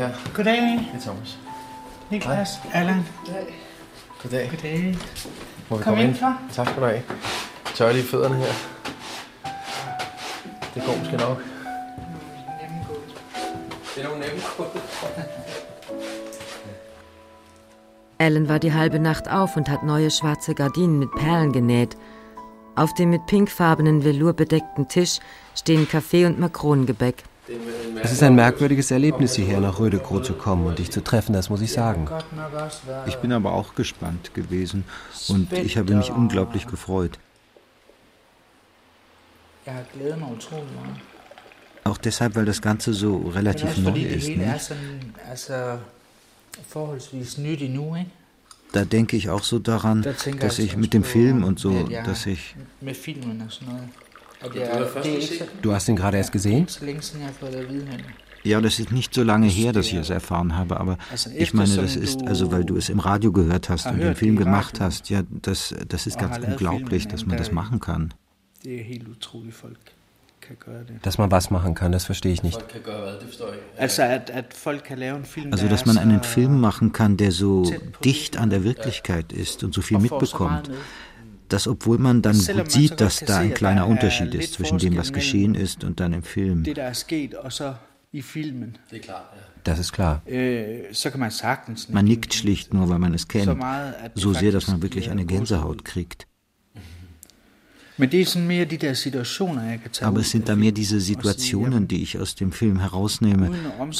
Her. 0.00 0.10
Goddag. 0.34 0.78
Hej 0.92 1.00
Thomas. 1.00 1.38
Niklas, 2.10 2.60
Allan. 2.72 3.06
Goddag. 4.22 4.50
Goddag. 4.50 4.96
Må 5.68 5.76
vi 5.76 5.82
Kom 5.82 5.92
komme 5.92 6.00
ind, 6.02 6.10
ind? 6.10 6.18
far. 6.18 6.42
Tak 6.52 6.66
skal 6.68 6.82
du 6.82 6.86
have. 6.86 7.02
Tør 7.74 7.92
lige 7.92 8.04
fødderne 8.04 8.36
her. 8.36 8.52
Det 10.74 10.82
går 10.86 10.96
måske 10.98 11.16
nok. 11.16 11.42
Det 13.94 14.04
er 14.04 14.08
nogle 14.08 14.20
nemme 14.20 14.40
Alan 18.18 18.48
war 18.48 18.58
die 18.58 18.72
halbe 18.72 18.98
Nacht 18.98 19.28
auf 19.28 19.56
und 19.56 19.68
hat 19.68 19.82
neue 19.82 20.10
schwarze 20.10 20.54
Gardinen 20.54 20.98
mit 20.98 21.08
Perlen 21.18 21.52
genäht. 21.52 21.96
Auf 22.76 22.94
dem 22.94 23.10
mit 23.10 23.26
pinkfarbenen 23.26 24.04
Velour 24.04 24.32
bedeckten 24.32 24.88
Tisch 24.88 25.20
stehen 25.54 25.88
Kaffee 25.88 26.26
und 26.26 26.38
Makronengebäck. 26.38 27.24
Es 28.02 28.12
ist 28.12 28.22
ein 28.22 28.34
merkwürdiges 28.34 28.90
Erlebnis, 28.90 29.34
hierher 29.34 29.60
nach 29.60 29.78
Rödekro 29.78 30.20
zu 30.20 30.34
kommen 30.34 30.66
und 30.66 30.78
dich 30.78 30.90
zu 30.90 31.02
treffen, 31.02 31.32
das 31.32 31.50
muss 31.50 31.60
ich 31.60 31.72
sagen. 31.72 32.08
Ich 33.06 33.16
bin 33.16 33.32
aber 33.32 33.52
auch 33.52 33.74
gespannt 33.74 34.34
gewesen 34.34 34.84
und 35.28 35.52
ich 35.52 35.76
habe 35.76 35.94
mich 35.94 36.10
unglaublich 36.10 36.66
gefreut. 36.66 37.18
Auch 41.84 41.98
deshalb, 41.98 42.36
weil 42.36 42.44
das 42.44 42.62
Ganze 42.62 42.92
so 42.92 43.16
relativ 43.18 43.76
neu 43.78 43.98
ist. 43.98 44.28
Nicht? 44.28 44.72
ikke? 47.94 48.06
Da 48.72 48.84
denke 48.84 49.16
ich 49.16 49.28
auch 49.28 49.42
so 49.42 49.58
daran, 49.58 50.06
dass 50.38 50.58
ich 50.58 50.76
mit 50.76 50.94
dem 50.94 51.04
Film 51.04 51.42
und 51.42 51.58
so, 51.58 51.88
dass 52.04 52.26
ich 52.26 52.54
Du 55.62 55.72
hast 55.72 55.88
ihn 55.88 55.96
gerade 55.96 56.16
erst 56.16 56.32
gesehen? 56.32 56.66
Ja, 58.42 58.60
das 58.60 58.78
ist 58.78 58.90
nicht 58.90 59.12
so 59.14 59.22
lange 59.22 59.48
her, 59.48 59.72
dass 59.72 59.86
ich 59.86 59.94
es 59.94 60.08
erfahren 60.08 60.56
habe, 60.56 60.80
aber 60.80 60.96
Also 61.10 61.30
ich 61.36 61.52
meine, 61.52 61.76
das 61.76 61.94
ist, 61.94 62.26
also 62.26 62.50
weil 62.50 62.64
du 62.64 62.76
es 62.76 62.88
im 62.88 62.98
Radio 62.98 63.32
gehört 63.32 63.68
hast 63.68 63.84
har 63.84 63.92
und 63.92 64.00
den 64.00 64.16
Film 64.16 64.36
gemacht 64.36 64.80
hast, 64.80 65.10
ja, 65.10 65.22
das, 65.30 65.74
das 65.88 66.06
ist 66.06 66.18
ganz 66.18 66.38
unglaublich, 66.38 67.06
dass 67.06 67.26
man 67.26 67.36
das 67.36 67.52
machen 67.52 67.80
kann. 67.80 68.14
Dass 71.02 71.18
man 71.18 71.30
was 71.30 71.50
machen 71.50 71.74
kann, 71.74 71.92
das 71.92 72.06
verstehe 72.06 72.32
ich 72.32 72.42
nicht. 72.42 72.58
Also, 75.50 75.62
der 75.62 75.68
dass 75.68 75.86
man 75.86 75.98
einen 75.98 76.22
Film 76.22 76.60
machen 76.60 76.92
kann, 76.92 77.16
der 77.16 77.30
so 77.30 77.70
dicht 78.04 78.36
an 78.36 78.50
der 78.50 78.64
Wirklichkeit 78.64 79.32
ist 79.32 79.62
und 79.62 79.74
so 79.74 79.82
viel 79.82 79.98
mitbekommt. 79.98 80.70
Dass 81.52 81.66
obwohl 81.66 81.98
man 81.98 82.22
dann 82.22 82.38
gut 82.38 82.70
sieht, 82.70 83.00
dass 83.00 83.20
da 83.20 83.38
ein 83.38 83.54
kleiner 83.54 83.82
er 83.82 83.88
Unterschied 83.88 84.34
ist 84.34 84.54
zwischen 84.54 84.78
dem, 84.78 84.96
was 84.96 85.12
geschehen 85.12 85.54
ist 85.54 85.84
und 85.84 86.00
dann 86.00 86.12
im 86.12 86.22
Film. 86.22 86.64
Das 89.64 89.78
ist 89.78 89.92
klar. 89.92 90.22
Man 91.88 92.04
nickt 92.04 92.34
schlicht 92.34 92.74
nur, 92.74 92.88
weil 92.88 92.98
man 92.98 93.14
es 93.14 93.28
kennt. 93.28 93.56
So 94.14 94.32
sehr, 94.32 94.52
dass 94.52 94.68
man 94.68 94.82
wirklich 94.82 95.10
eine 95.10 95.24
Gänsehaut 95.24 95.84
kriegt. 95.84 96.26
Aber 100.00 100.20
es 100.20 100.30
sind 100.30 100.48
da 100.48 100.56
mehr 100.56 100.72
diese 100.72 101.00
Situationen, 101.00 101.86
die 101.86 102.02
ich 102.02 102.18
aus 102.18 102.34
dem 102.34 102.50
Film 102.50 102.80
herausnehme 102.80 103.50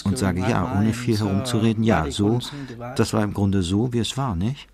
und 0.04 0.16
sage, 0.16 0.40
ja, 0.40 0.78
ohne 0.78 0.94
viel 0.94 1.18
herumzureden, 1.18 1.84
ja, 1.84 2.10
so, 2.10 2.38
das 2.96 3.12
war 3.12 3.22
im 3.22 3.34
Grunde 3.34 3.62
so, 3.62 3.92
wie 3.92 3.98
es 3.98 4.16
war, 4.16 4.34
nicht? 4.36 4.68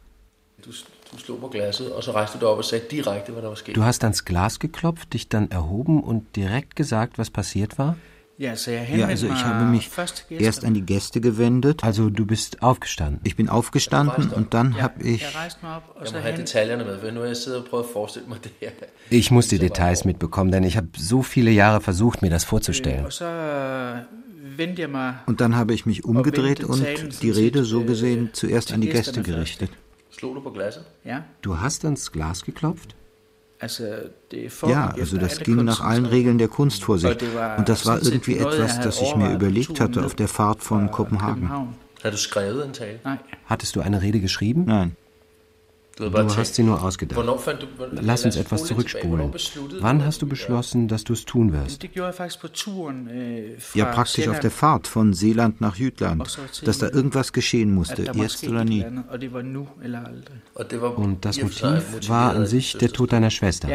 Du 3.74 3.84
hast 3.84 4.04
ans 4.04 4.24
Glas 4.24 4.58
geklopft, 4.58 5.12
dich 5.14 5.28
dann 5.28 5.50
erhoben 5.50 6.02
und 6.02 6.36
direkt 6.36 6.76
gesagt, 6.76 7.18
was 7.18 7.30
passiert 7.30 7.78
war? 7.78 7.96
Ja, 8.38 8.50
also 8.50 9.26
ich 9.28 9.44
habe 9.44 9.64
mich 9.64 9.90
erst 10.28 10.66
an 10.66 10.74
die 10.74 10.82
Gäste 10.82 11.22
gewendet. 11.22 11.82
Also 11.82 12.10
du 12.10 12.26
bist 12.26 12.62
aufgestanden? 12.62 13.20
Ich 13.24 13.34
bin 13.34 13.48
aufgestanden 13.48 14.30
und 14.30 14.52
dann 14.52 14.80
habe 14.80 15.02
ich... 15.02 15.24
Ich 19.08 19.30
muss 19.30 19.48
die 19.48 19.58
Details 19.58 20.04
mitbekommen, 20.04 20.50
denn 20.50 20.64
ich 20.64 20.76
habe 20.76 20.88
so 20.98 21.22
viele 21.22 21.50
Jahre 21.50 21.80
versucht, 21.80 22.20
mir 22.20 22.28
das 22.30 22.44
vorzustellen. 22.44 23.06
Und 25.26 25.40
dann 25.40 25.56
habe 25.56 25.72
ich 25.72 25.86
mich 25.86 26.04
umgedreht 26.04 26.62
und 26.62 26.84
die 27.22 27.30
Rede 27.30 27.64
so 27.64 27.84
gesehen 27.84 28.30
zuerst 28.34 28.72
an 28.72 28.82
die 28.82 28.90
Gäste 28.90 29.22
gerichtet. 29.22 29.70
Du 31.42 31.60
hast 31.60 31.84
ans 31.84 32.12
Glas 32.12 32.44
geklopft? 32.44 32.94
Ja, 34.66 34.88
also 34.88 35.16
das 35.16 35.38
ging 35.40 35.64
nach 35.64 35.80
allen 35.80 36.06
Regeln 36.06 36.38
der 36.38 36.48
Kunst 36.48 36.84
vor 36.84 36.98
sich. 36.98 37.10
Und 37.56 37.68
das 37.68 37.86
war 37.86 38.02
irgendwie 38.02 38.36
etwas, 38.36 38.80
das 38.80 39.00
ich 39.00 39.16
mir 39.16 39.32
überlegt 39.32 39.80
hatte 39.80 40.04
auf 40.04 40.14
der 40.14 40.28
Fahrt 40.28 40.62
von 40.62 40.90
Kopenhagen. 40.90 41.74
Hattest 43.46 43.76
du 43.76 43.80
eine 43.80 44.02
Rede 44.02 44.20
geschrieben? 44.20 44.64
Nein. 44.66 44.96
Du 45.98 46.36
hast 46.36 46.54
sie 46.54 46.62
nur 46.62 46.82
ausgedacht. 46.82 47.24
Lass 47.92 48.26
uns 48.26 48.36
etwas 48.36 48.64
zurückspulen. 48.64 49.32
Wann 49.80 50.04
hast 50.04 50.20
du 50.20 50.26
beschlossen, 50.26 50.88
dass 50.88 51.04
du 51.04 51.14
es 51.14 51.24
tun 51.24 51.54
wirst? 51.54 51.88
Ja, 53.74 53.84
praktisch 53.86 54.28
auf 54.28 54.40
der 54.40 54.50
Fahrt 54.50 54.88
von 54.88 55.14
Seeland 55.14 55.62
nach 55.62 55.76
Jütland, 55.76 56.38
dass 56.64 56.78
da 56.78 56.90
irgendwas 56.90 57.32
geschehen 57.32 57.72
musste, 57.72 58.10
jetzt 58.12 58.46
oder 58.46 58.64
nie. 58.64 58.84
Und 60.96 61.24
das 61.24 61.40
Motiv 61.40 62.08
war 62.08 62.34
an 62.34 62.46
sich 62.46 62.76
der 62.76 62.90
Tod 62.90 63.12
deiner 63.12 63.30
Schwester. 63.30 63.70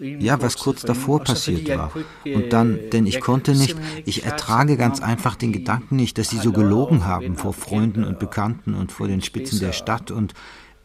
Ja, 0.00 0.42
was 0.42 0.58
kurz 0.58 0.82
davor 0.82 1.22
passiert 1.22 1.68
war. 1.68 1.92
Und 2.24 2.52
dann, 2.52 2.80
denn 2.92 3.06
ich 3.06 3.20
konnte 3.20 3.54
nicht, 3.54 3.76
ich 4.04 4.24
ertrage 4.24 4.76
ganz 4.76 5.00
einfach 5.00 5.36
den 5.36 5.52
Gedanken 5.52 5.94
nicht, 5.94 6.18
dass 6.18 6.30
sie 6.30 6.38
so 6.38 6.50
gelogen 6.50 7.04
haben 7.04 7.36
vor 7.36 7.52
Freunden 7.52 8.02
und 8.02 8.18
Bekannten 8.18 8.74
und 8.74 8.90
vor 8.90 9.06
den 9.06 9.22
Spitzen 9.22 9.60
der 9.60 9.72
Stadt 9.72 10.10
und 10.10 10.34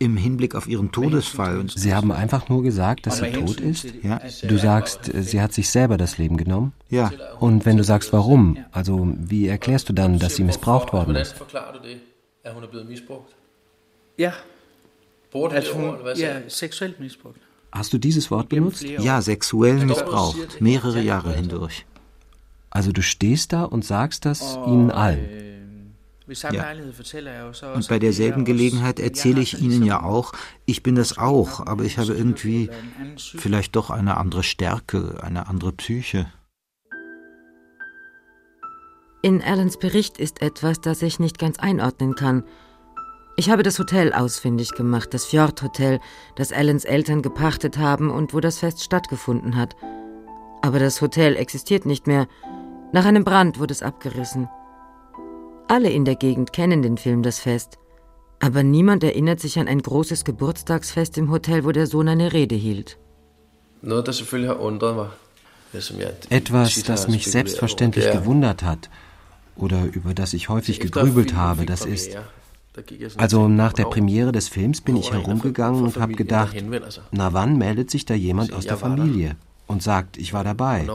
im 0.02 0.18
Hinblick 0.18 0.56
auf 0.56 0.68
ihren 0.68 0.92
Todesfall. 0.92 1.64
Sie 1.68 1.94
haben 1.94 2.12
einfach 2.12 2.50
nur 2.50 2.64
gesagt, 2.64 3.06
dass 3.06 3.20
sie 3.20 3.32
tot 3.32 3.60
ist? 3.60 3.86
Ja. 4.02 4.20
Du 4.42 4.58
sagst, 4.58 5.12
sie 5.14 5.40
hat 5.40 5.54
sich 5.54 5.70
selber 5.70 5.98
das 5.98 6.18
Leben 6.18 6.38
genommen? 6.38 6.74
Ja. 6.90 7.12
Und 7.40 7.68
wenn 7.68 7.78
du 7.78 7.84
sagst, 7.84 8.12
warum, 8.12 8.58
also 8.72 9.14
wie 9.16 9.48
erklärst 9.48 9.90
du 9.90 9.94
dann, 9.94 10.18
dass 10.18 10.36
sie 10.36 10.44
missbraucht 10.44 10.92
worden 10.92 11.16
ist? 11.16 11.36
Ja. 14.18 14.34
Ja, 16.16 16.42
sexuell 16.48 16.96
missbraucht. 16.98 17.40
Hast 17.72 17.94
du 17.94 18.00
dieses 18.00 18.32
Wort 18.32 18.50
benutzt? 18.50 18.82
Ja, 18.82 19.22
sexuell 19.22 19.86
missbraucht, 19.86 20.60
mehrere 20.60 21.00
Jahre 21.02 21.34
hindurch. 21.34 21.86
Also 22.72 22.92
du 22.92 23.04
stehst 23.04 23.54
da 23.54 23.66
und 23.66 23.86
sagst 23.86 24.26
das 24.26 24.58
ihnen 24.66 24.90
allen? 24.90 25.51
Ja. 26.52 27.74
Und 27.74 27.88
bei 27.88 28.00
derselben 28.00 28.46
Gelegenheit 28.46 29.00
erzähle 29.00 29.42
ich 29.42 29.60
Ihnen 29.62 29.84
ja 29.84 30.02
auch, 30.04 30.34
ich 30.66 30.84
bin 30.84 30.96
das 30.96 31.18
auch, 31.18 31.66
aber 31.66 31.84
ich 31.84 31.98
habe 31.98 32.14
irgendwie 32.14 32.70
vielleicht 33.18 33.76
doch 33.76 33.90
eine 33.90 34.18
andere 34.18 34.44
Stärke, 34.44 35.18
eine 35.22 35.48
andere 35.48 35.74
Psyche. 35.74 36.32
In 39.24 39.44
Allens 39.44 39.78
Bericht 39.78 40.18
ist 40.18 40.42
etwas, 40.42 40.82
das 40.82 41.02
ich 41.02 41.20
nicht 41.20 41.38
ganz 41.38 41.60
einordnen 41.60 42.16
kann. 42.16 42.44
Ich 43.38 43.50
habe 43.50 43.62
das 43.64 43.78
Hotel 43.78 44.14
ausfindig 44.14 44.72
gemacht, 44.72 45.14
das 45.14 45.26
Fjord-Hotel, 45.26 46.00
das 46.36 46.52
Allens 46.52 46.86
Eltern 46.86 47.22
gepachtet 47.22 47.78
haben 47.78 48.10
und 48.10 48.34
wo 48.34 48.40
das 48.40 48.60
Fest 48.60 48.84
stattgefunden 48.84 49.56
hat. 49.56 49.76
Aber 50.62 50.80
das 50.80 51.02
Hotel 51.02 51.36
existiert 51.36 51.86
nicht 51.86 52.08
mehr. 52.08 52.28
Nach 52.94 53.06
einem 53.06 53.24
Brand 53.24 53.60
wurde 53.60 53.74
es 53.74 53.84
abgerissen. 53.84 54.50
Alle 55.72 55.90
in 55.90 56.04
der 56.04 56.16
Gegend 56.16 56.52
kennen 56.52 56.82
den 56.82 56.98
Film 56.98 57.24
Das 57.24 57.40
Fest. 57.40 57.78
Aber 58.42 58.62
niemand 58.62 59.06
erinnert 59.06 59.40
sich 59.40 59.58
an 59.58 59.70
ein 59.70 59.82
großes 59.82 60.26
Geburtstagsfest 60.26 61.18
im 61.18 61.32
Hotel, 61.32 61.64
wo 61.64 61.72
der 61.72 61.88
Sohn 61.88 62.10
eine 62.10 62.34
Rede 62.34 62.56
hielt. 62.56 62.98
Etwas, 66.30 66.84
das 66.84 67.08
mich 67.08 67.32
selbstverständlich 67.32 68.12
gewundert 68.12 68.64
hat 68.64 68.90
oder 69.56 69.86
über 69.86 70.14
das 70.14 70.34
ich 70.34 70.50
häufig 70.50 70.82
gegrübelt 70.82 71.36
habe, 71.36 71.66
das 71.66 71.86
ist, 71.86 72.18
also 73.16 73.48
nach 73.48 73.72
der 73.72 73.86
Premiere 73.86 74.34
des 74.34 74.50
Films 74.50 74.82
bin 74.82 74.98
ich 74.98 75.14
herumgegangen 75.14 75.86
und 75.86 75.96
habe 75.96 76.16
gedacht, 76.16 76.54
na 77.12 77.32
wann 77.32 77.58
meldet 77.58 77.90
sich 77.90 78.04
da 78.04 78.14
jemand 78.14 78.52
aus 78.52 78.66
der 78.66 78.76
Familie 78.76 79.38
und 79.68 79.82
sagt, 79.82 80.18
ich 80.18 80.34
war 80.34 80.44
dabei? 80.44 80.86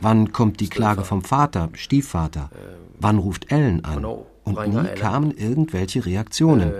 Wann 0.00 0.32
kommt 0.32 0.60
die 0.60 0.68
Klage 0.68 1.04
vom 1.04 1.22
Vater, 1.22 1.68
Stiefvater? 1.74 2.50
Wann 2.98 3.18
ruft 3.18 3.50
Ellen 3.52 3.84
an? 3.84 4.04
Und 4.44 4.68
nie 4.68 4.88
kamen 4.94 5.30
irgendwelche 5.36 6.04
Reaktionen. 6.04 6.72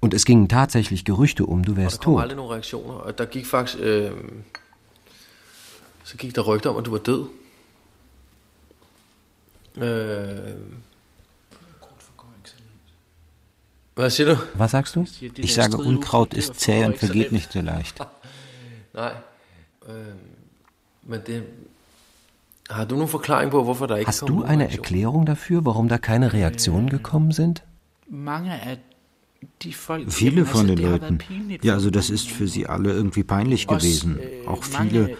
Und 0.00 0.14
es 0.14 0.24
gingen 0.24 0.48
tatsächlich 0.48 1.04
Gerüchte 1.04 1.44
um, 1.44 1.62
du 1.62 1.76
wärst 1.76 2.02
tot. 2.02 2.30
Der 3.18 3.26
gik 3.26 3.46
faktisk, 3.46 3.82
øh, 3.82 4.12
så 6.04 6.16
gik 6.16 6.34
der 6.34 6.46
rygter 6.46 6.70
om, 6.70 6.76
at 6.76 6.86
du 6.86 6.90
var 6.90 6.98
død. 6.98 7.26
Øh, 9.76 10.56
was 13.96 14.16
siger 14.16 14.34
du? 14.34 14.40
Was 14.54 14.70
sagst 14.70 14.96
du? 14.96 15.04
Ich 15.36 15.54
sage, 15.54 15.76
Unkraut 15.76 16.34
ist 16.34 16.58
zäh 16.58 16.84
und 16.84 16.96
vergeht 16.96 17.32
nicht 17.32 17.52
so 17.52 17.60
leicht. 17.60 17.98
Nej. 19.86 19.96
Men 21.02 21.20
det, 21.26 21.42
har 22.68 22.84
du 22.84 22.94
eine 22.94 23.08
Verklärung, 23.08 23.50
hvorfor 23.50 23.86
der 23.86 23.96
ikke 23.96 24.08
Hast 24.08 24.28
du 24.28 24.42
eine 24.42 24.70
Erklärung 24.70 25.26
dafür, 25.26 25.64
warum 25.64 25.88
da 25.88 25.98
keine 25.98 26.32
Reaktionen 26.32 26.88
gekommen 26.88 27.32
sind? 27.32 27.62
Viele 30.08 30.44
von 30.44 30.66
den 30.66 30.78
Leuten. 30.78 31.18
Ja, 31.62 31.74
also 31.74 31.90
das 31.90 32.10
ist 32.10 32.28
für 32.28 32.46
sie 32.46 32.66
alle 32.66 32.92
irgendwie 32.92 33.24
peinlich 33.24 33.66
gewesen. 33.66 34.18
Auch 34.46 34.62
viele. 34.62 35.16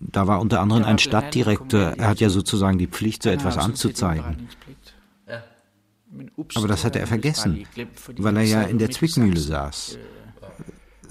Da 0.00 0.26
war 0.26 0.40
unter 0.40 0.60
anderem 0.60 0.84
ein 0.84 0.98
Stadtdirektor, 0.98 1.80
er 1.98 2.08
hat 2.08 2.20
ja 2.20 2.30
sozusagen 2.30 2.78
die 2.78 2.86
Pflicht, 2.86 3.22
so 3.22 3.28
etwas 3.28 3.58
anzuzeigen. 3.58 4.48
Aber 6.54 6.68
das 6.68 6.84
hatte 6.84 6.98
er 6.98 7.06
vergessen, 7.06 7.66
weil 8.16 8.36
er 8.38 8.42
ja 8.44 8.62
in 8.62 8.78
der 8.78 8.90
Zwickmühle 8.90 9.38
saß. 9.38 9.98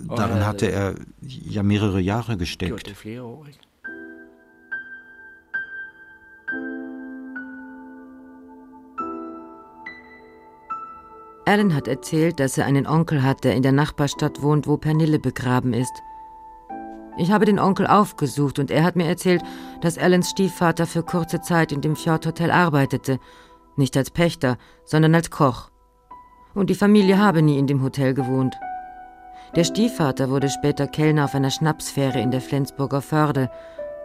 Darin 0.08 0.46
hatte 0.46 0.72
er 0.72 0.96
ja 1.28 1.64
mehrere 1.64 2.00
Jahre 2.00 2.38
gesteckt. 2.38 2.94
Alan 11.46 11.74
hat 11.74 11.88
erzählt, 11.88 12.40
dass 12.40 12.60
er 12.60 12.66
einen 12.66 12.86
Onkel 12.86 13.24
hat, 13.24 13.44
der 13.44 13.56
in 13.56 13.64
der 13.64 13.72
Nachbarstadt 13.72 14.44
wohnt, 14.44 14.68
wo 14.68 14.78
Pernille 14.78 15.18
begraben 15.18 15.74
ist. 15.74 15.94
Ich 17.18 17.32
habe 17.32 17.46
den 17.46 17.60
Onkel 17.60 17.88
aufgesucht 17.88 18.60
und 18.60 18.70
er 18.70 18.84
hat 18.84 18.96
mir 18.96 19.08
erzählt, 19.08 19.42
dass 19.82 19.98
Alans 19.98 20.30
Stiefvater 20.30 20.86
für 20.86 21.02
kurze 21.02 21.42
Zeit 21.42 21.72
in 21.72 21.82
dem 21.82 21.96
Fjordhotel 21.96 22.52
arbeitete, 22.52 23.20
nicht 23.78 23.98
als 23.98 24.12
Pächter, 24.12 24.58
sondern 24.86 25.16
als 25.16 25.32
Koch. 25.32 25.72
Und 26.54 26.70
die 26.70 26.76
Familie 26.76 27.18
habe 27.18 27.42
nie 27.42 27.58
in 27.58 27.66
dem 27.66 27.82
Hotel 27.82 28.14
gewohnt. 28.14 28.56
Der 29.56 29.64
Stiefvater 29.64 30.30
wurde 30.30 30.50
später 30.50 30.88
Kellner 30.88 31.26
auf 31.26 31.36
einer 31.36 31.50
Schnapsfähre 31.50 32.20
in 32.20 32.32
der 32.32 32.42
Flensburger 32.42 33.02
Förde, 33.02 33.50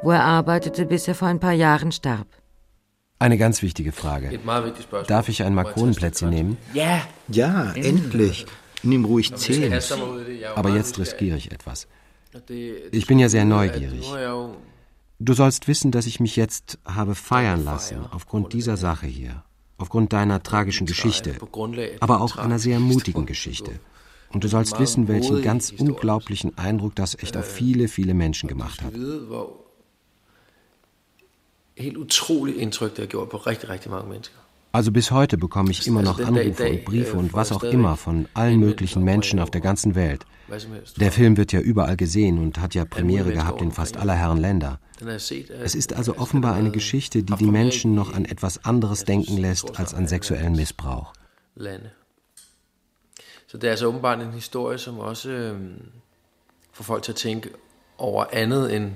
wo 0.03 0.11
er 0.11 0.25
arbeitete, 0.25 0.87
bis 0.87 1.07
er 1.07 1.15
vor 1.15 1.29
ein 1.29 1.41
paar 1.41 1.53
Jahren 1.53 1.93
starb. 1.93 2.27
Eine 3.19 3.39
ganz 3.39 3.63
wichtige 3.63 3.93
Frage. 3.93 4.39
Darf 5.07 5.29
ich 5.29 5.43
ein 5.43 5.55
Makronenplätzchen 5.55 6.31
nehmen? 6.31 6.57
Ja. 6.73 7.03
Ja, 7.29 7.73
endlich. 7.73 8.47
Nimm 8.83 9.05
ruhig 9.05 9.35
zehn. 9.35 9.73
Aber 10.55 10.71
jetzt 10.71 10.99
riskiere 10.99 11.37
ich 11.37 11.53
etwas. 11.53 11.89
Ich 12.91 13.07
bin 13.07 13.19
ja 13.19 13.29
sehr 13.29 13.45
neugierig. 13.45 14.11
Du 15.21 15.33
sollst 15.33 15.69
wissen, 15.69 15.91
dass 15.93 16.07
ich 16.07 16.21
mich 16.21 16.37
jetzt 16.37 16.79
habe 16.85 17.15
feiern 17.15 17.65
lassen, 17.65 18.05
aufgrund 18.11 18.53
dieser 18.53 18.77
Sache 18.77 19.07
hier, 19.07 19.45
aufgrund 19.79 20.13
deiner 20.13 20.43
tragischen 20.43 20.87
Geschichte, 20.87 21.37
aber 22.01 22.21
auch 22.21 22.37
einer 22.37 22.59
sehr 22.59 22.81
mutigen 22.81 23.27
Geschichte. 23.27 23.79
Und 24.35 24.43
du 24.43 24.49
sollst 24.49 24.79
wissen, 24.81 25.07
welchen 25.07 25.43
ganz 25.43 25.71
unglaublichen 25.71 26.59
Eindruck 26.59 26.97
das 26.97 27.15
echt 27.15 27.37
auf 27.37 27.47
viele, 27.47 27.87
viele 27.87 28.15
Menschen 28.15 28.49
gemacht 28.49 28.83
hat. 28.83 28.93
Also 34.73 34.91
bis 34.91 35.11
heute 35.13 35.39
bekomme 35.39 35.71
ich 35.71 35.87
immer 35.87 36.03
noch 36.03 36.19
Anrufe 36.19 36.69
und 36.69 36.85
Briefe 36.85 37.17
und 37.17 37.33
was 37.33 37.53
auch 37.53 37.63
immer 37.63 37.97
von 37.97 38.27
allen 38.35 38.59
möglichen 38.59 39.05
Menschen 39.05 39.39
auf 39.39 39.51
der 39.51 39.61
ganzen 39.61 39.95
Welt. 39.95 40.27
Der 40.97 41.13
Film 41.13 41.37
wird 41.37 41.53
ja 41.53 41.61
überall 41.61 41.97
gesehen 41.97 42.39
und 42.39 42.61
hat 42.61 42.75
ja 42.75 42.85
Premiere 42.85 43.33
gehabt 43.33 43.63
in 43.63 43.71
fast 43.71 43.97
aller 43.97 44.15
Herren 44.15 44.39
Länder. 44.39 44.81
Es 45.01 45.75
ist 45.77 45.93
also 45.93 46.19
offenbar 46.19 46.55
eine 46.55 46.73
Geschichte, 46.73 47.23
die 47.23 47.37
die 47.37 47.47
Menschen 47.47 47.95
noch 47.95 48.15
an 48.15 48.25
etwas 48.25 48.65
anderes 48.65 49.05
denken 49.05 49.37
lässt 49.37 49.79
als 49.79 49.95
an 49.95 50.09
sexuellen 50.09 50.57
Missbrauch. 50.57 51.13
Så 53.55 53.59
det 53.59 53.67
er 53.67 53.71
altså 53.71 53.87
åbenbart 53.87 54.21
en 54.21 54.33
historie, 54.33 54.79
som 54.79 54.99
også 54.99 55.31
øh, 55.31 55.61
får 56.73 56.85
folk 56.85 57.03
til 57.03 57.13
at 57.13 57.17
tænke 57.17 57.51
over 57.99 58.25
andet 58.33 58.77
end. 58.77 58.91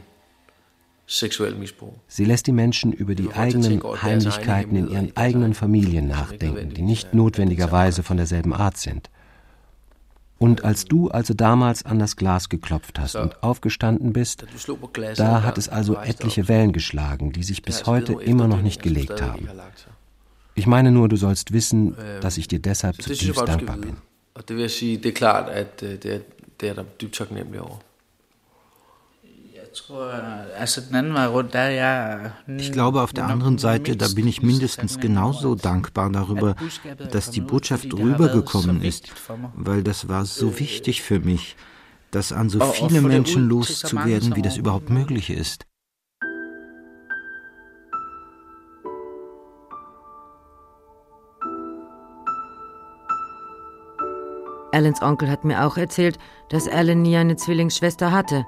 Sie 2.09 2.25
lässt 2.25 2.47
die 2.47 2.53
Menschen 2.53 2.93
über 2.93 3.15
die 3.15 3.31
eigenen 3.35 3.83
Heimlichkeiten 4.03 4.77
in 4.77 4.91
ihren 4.91 5.13
eigenen 5.17 5.55
Familien 5.55 6.09
nachdenken, 6.09 6.75
die 6.75 6.83
nicht 6.83 7.15
notwendigerweise 7.15 8.03
von 8.03 8.17
derselben 8.17 8.53
Art 8.53 8.77
sind. 8.77 9.09
Und 10.39 10.65
als 10.65 10.85
du 10.85 11.09
also 11.09 11.35
damals 11.35 11.87
an 11.87 11.99
das 11.99 12.17
Glas 12.17 12.49
geklopft 12.49 12.99
hast 12.99 13.15
und 13.15 13.43
aufgestanden 13.43 14.13
bist, 14.13 14.45
da 15.17 15.43
hat 15.45 15.57
es 15.57 15.69
also 15.69 15.95
etliche 15.95 16.49
Wellen 16.49 16.73
geschlagen, 16.73 17.33
die 17.33 17.45
sich 17.45 17.63
bis 17.63 17.87
heute 17.87 18.13
immer 18.13 18.49
noch 18.49 18.63
nicht 18.63 18.83
gelegt 18.83 19.23
haben. 19.23 19.49
Ich 20.55 20.67
meine 20.67 20.91
nur, 20.91 21.09
du 21.09 21.17
sollst 21.17 21.53
wissen, 21.53 21.97
dass 22.21 22.37
ich 22.37 22.49
dir 22.49 22.59
deshalb 22.59 23.01
zutiefst 23.01 23.49
dankbar 23.49 23.79
bin. 23.79 23.97
Det 24.49 24.57
vil 24.57 24.61
jeg 24.61 24.71
sige, 24.71 24.97
det 24.97 25.07
er 25.07 25.13
klart, 25.13 25.49
at 25.49 25.81
det 25.81 26.07
er, 26.07 26.19
det 26.61 26.69
er 26.69 26.75
der 26.75 26.83
dybt 26.83 27.15
taknemmelig 27.15 27.61
over. 27.61 27.79
Ich 32.59 32.73
glaube, 32.73 33.03
auf 33.03 33.13
der 33.13 33.25
anderen 33.25 33.59
Seite, 33.59 33.97
da 33.97 34.07
bin 34.17 34.27
ich 34.27 34.43
mindestens 34.43 34.99
genauso 34.99 35.55
dankbar 35.55 36.11
darüber, 36.11 36.57
dass 37.13 37.31
die 37.31 37.41
Botschaft 37.41 37.93
rübergekommen 37.93 38.83
ist, 38.83 39.13
weil 39.55 39.83
das 39.83 40.09
war 40.09 40.25
so 40.25 40.59
wichtig 40.59 41.03
für 41.03 41.21
mich, 41.21 41.57
das 42.11 42.33
an 42.33 42.49
so 42.49 42.61
viele 42.61 43.03
Menschen 43.03 43.49
loszuwerden, 43.49 44.37
wie 44.37 44.43
das 44.43 44.57
überhaupt 44.57 44.91
möglich 44.91 45.31
ist. 45.31 45.67
Alans 54.79 55.03
Onkel 55.03 55.29
hat 55.29 55.45
mir 55.45 55.67
auch 55.67 55.77
erzählt, 55.77 56.19
dass 56.51 56.69
Alan 56.69 57.03
nie 57.03 57.17
eine 57.17 57.35
Zwillingsschwester 57.35 58.13
hatte. 58.13 58.47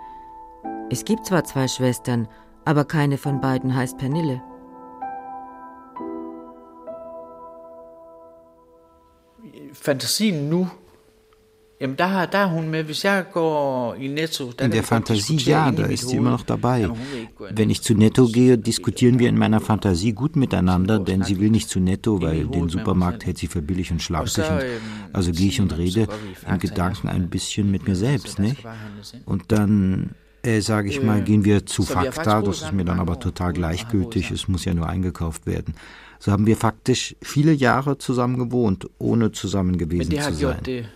Es 0.88 1.04
gibt 1.04 1.26
zwar 1.26 1.42
zwei 1.42 1.66
Schwestern, 1.66 2.28
aber 2.64 2.84
keine 2.84 3.18
von 3.18 3.40
beiden 3.40 3.74
heißt 3.74 3.98
Pernille. 3.98 4.40
Fantasien 9.72 10.48
nu 10.48 10.70
In 11.82 11.96
der 14.70 14.82
Fantasie, 14.82 15.36
ja, 15.38 15.72
da 15.72 15.86
ist 15.86 16.08
sie 16.08 16.16
immer 16.16 16.32
noch 16.32 16.42
dabei. 16.42 16.90
Wenn 17.38 17.70
ich 17.70 17.80
zu 17.80 17.94
Netto 17.94 18.26
gehe, 18.26 18.58
diskutieren 18.58 19.18
wir 19.18 19.30
in 19.30 19.38
meiner 19.38 19.60
Fantasie 19.60 20.12
gut 20.12 20.36
miteinander, 20.36 20.98
denn 20.98 21.22
sie 21.22 21.40
will 21.40 21.48
nicht 21.48 21.70
zu 21.70 21.80
Netto, 21.80 22.20
weil 22.20 22.46
den 22.48 22.68
Supermarkt 22.68 23.24
hält 23.24 23.38
sie 23.38 23.46
für 23.46 23.62
billig 23.62 23.90
und 23.90 24.02
schlampig. 24.02 24.44
Also 25.14 25.32
gehe 25.32 25.48
ich 25.48 25.58
und 25.58 25.74
rede 25.78 26.06
im 26.46 26.58
Gedanken 26.58 27.08
ein 27.08 27.30
bisschen 27.30 27.70
mit 27.70 27.88
mir 27.88 27.96
selbst, 27.96 28.38
nicht? 28.38 28.62
Und 29.24 29.44
dann 29.50 30.10
äh, 30.42 30.60
sage 30.60 30.90
ich 30.90 31.02
mal, 31.02 31.22
gehen 31.22 31.46
wir 31.46 31.64
zu 31.64 31.82
Fakta, 31.82 32.42
das 32.42 32.62
ist 32.62 32.72
mir 32.72 32.84
dann 32.84 33.00
aber 33.00 33.18
total 33.18 33.54
gleichgültig, 33.54 34.30
es 34.30 34.48
muss 34.48 34.64
ja 34.66 34.74
nur 34.74 34.86
eingekauft 34.86 35.46
werden. 35.46 35.74
So 36.18 36.30
haben 36.30 36.46
wir 36.46 36.56
faktisch 36.56 37.16
viele 37.22 37.52
Jahre 37.52 37.96
zusammen 37.96 38.38
gewohnt, 38.38 38.88
ohne 38.98 39.32
zusammen 39.32 39.78
gewesen 39.78 40.18
zu 40.20 40.34
sein. 40.34 40.86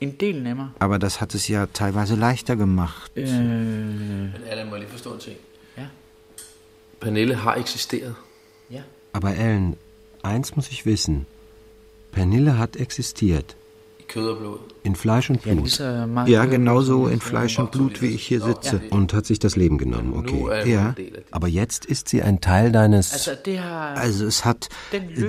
En 0.00 0.16
del 0.20 0.42
nemmere. 0.42 0.70
Aber 0.78 0.98
das 0.98 1.20
hat 1.20 1.34
es 1.34 1.48
ja 1.48 1.66
teilweise 1.72 2.16
leichter 2.16 2.56
gemacht. 2.56 3.12
Øh... 3.16 3.28
Men 3.28 4.32
Allan, 4.46 4.66
må 4.66 4.74
jeg 4.74 4.80
lige 4.80 4.90
forstå 4.90 5.14
en 5.14 5.20
ting? 5.20 5.36
Ja. 5.78 5.86
Pernille 7.00 7.34
har 7.34 7.54
eksisteret. 7.54 8.14
Ja. 8.70 8.82
Aber 9.12 9.30
Ellen, 9.30 9.76
eins 10.24 10.56
muss 10.56 10.70
ich 10.70 10.86
wissen. 10.86 11.26
Pernille 12.12 12.52
hat 12.52 12.76
existiert. 12.76 13.56
In 14.82 14.94
Fleisch 14.94 15.30
und 15.30 15.42
Blut. 15.42 15.78
Ja, 16.26 16.44
genauso 16.44 17.08
in 17.08 17.20
Fleisch 17.20 17.58
und 17.58 17.70
Blut, 17.70 18.02
wie 18.02 18.08
ich 18.08 18.26
hier 18.26 18.40
sitze. 18.40 18.80
Und 18.90 19.12
hat 19.12 19.26
sich 19.26 19.38
das 19.38 19.56
Leben 19.56 19.78
genommen, 19.78 20.14
okay. 20.16 20.70
Ja. 20.70 20.94
Aber 21.30 21.48
jetzt 21.48 21.84
ist 21.84 22.08
sie 22.08 22.22
ein 22.22 22.40
Teil 22.40 22.72
deines. 22.72 23.28
Also 23.94 24.26
es 24.26 24.44
hat, 24.44 24.68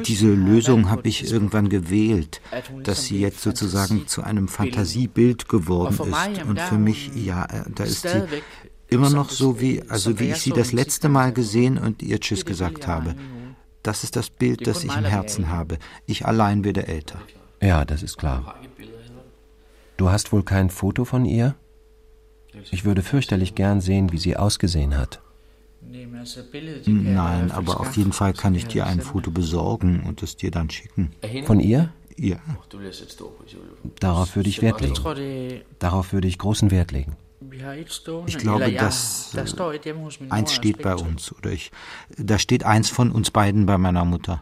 diese 0.05 0.27
Lösung 0.27 0.89
habe 0.89 1.07
ich 1.07 1.31
irgendwann 1.31 1.69
gewählt, 1.69 2.41
dass 2.83 3.05
sie 3.05 3.19
jetzt 3.19 3.41
sozusagen 3.41 4.07
zu 4.07 4.23
einem 4.23 4.47
Fantasiebild 4.47 5.49
geworden 5.49 5.97
ist. 5.99 6.43
Und 6.47 6.59
für 6.59 6.77
mich, 6.77 7.11
ja, 7.15 7.47
da 7.73 7.83
ist 7.83 8.03
sie 8.03 8.23
immer 8.89 9.09
noch 9.09 9.29
so 9.29 9.59
wie, 9.59 9.81
also 9.89 10.19
wie 10.19 10.31
ich 10.31 10.37
sie 10.37 10.51
das 10.51 10.71
letzte 10.71 11.09
Mal 11.09 11.33
gesehen 11.33 11.77
und 11.77 12.01
ihr 12.03 12.19
Tschüss 12.19 12.45
gesagt 12.45 12.87
habe. 12.87 13.15
Das 13.83 14.03
ist 14.03 14.15
das 14.15 14.29
Bild, 14.29 14.67
das 14.67 14.83
ich 14.83 14.95
im 14.95 15.05
Herzen 15.05 15.49
habe. 15.49 15.77
Ich 16.05 16.25
allein 16.25 16.63
werde 16.63 16.87
älter. 16.87 17.21
Ja, 17.61 17.85
das 17.85 18.03
ist 18.03 18.17
klar. 18.17 18.59
Du 19.97 20.09
hast 20.09 20.31
wohl 20.31 20.43
kein 20.43 20.69
Foto 20.69 21.05
von 21.05 21.25
ihr? 21.25 21.55
Ich 22.71 22.85
würde 22.85 23.01
fürchterlich 23.01 23.55
gern 23.55 23.81
sehen, 23.81 24.11
wie 24.11 24.17
sie 24.17 24.37
ausgesehen 24.37 24.97
hat. 24.97 25.21
Nein, 25.81 27.51
aber 27.51 27.79
auf 27.79 27.95
jeden 27.95 28.11
Fall 28.13 28.33
kann 28.33 28.55
ich 28.55 28.67
dir 28.67 28.85
ein 28.85 29.01
Foto 29.01 29.31
besorgen 29.31 30.03
und 30.07 30.21
es 30.23 30.35
dir 30.35 30.51
dann 30.51 30.69
schicken. 30.69 31.11
Von 31.45 31.59
ihr? 31.59 31.93
Ja. 32.17 32.37
Darauf 33.99 34.35
würde 34.35 34.49
ich 34.49 34.61
Wert 34.61 34.81
legen. 34.81 35.61
Darauf 35.79 36.13
würde 36.13 36.27
ich 36.27 36.37
großen 36.37 36.71
Wert 36.71 36.91
legen. 36.91 37.15
Ich 38.25 38.37
glaube, 38.39 38.71
dass 38.71 39.35
eins 40.29 40.53
steht 40.53 40.81
bei 40.81 40.95
uns 40.95 41.31
oder 41.31 41.51
ich, 41.51 41.71
da 42.17 42.39
steht 42.39 42.63
eins 42.63 42.89
von 42.89 43.11
uns 43.11 43.31
beiden 43.31 43.65
bei 43.65 43.77
meiner 43.77 44.05
Mutter. 44.05 44.41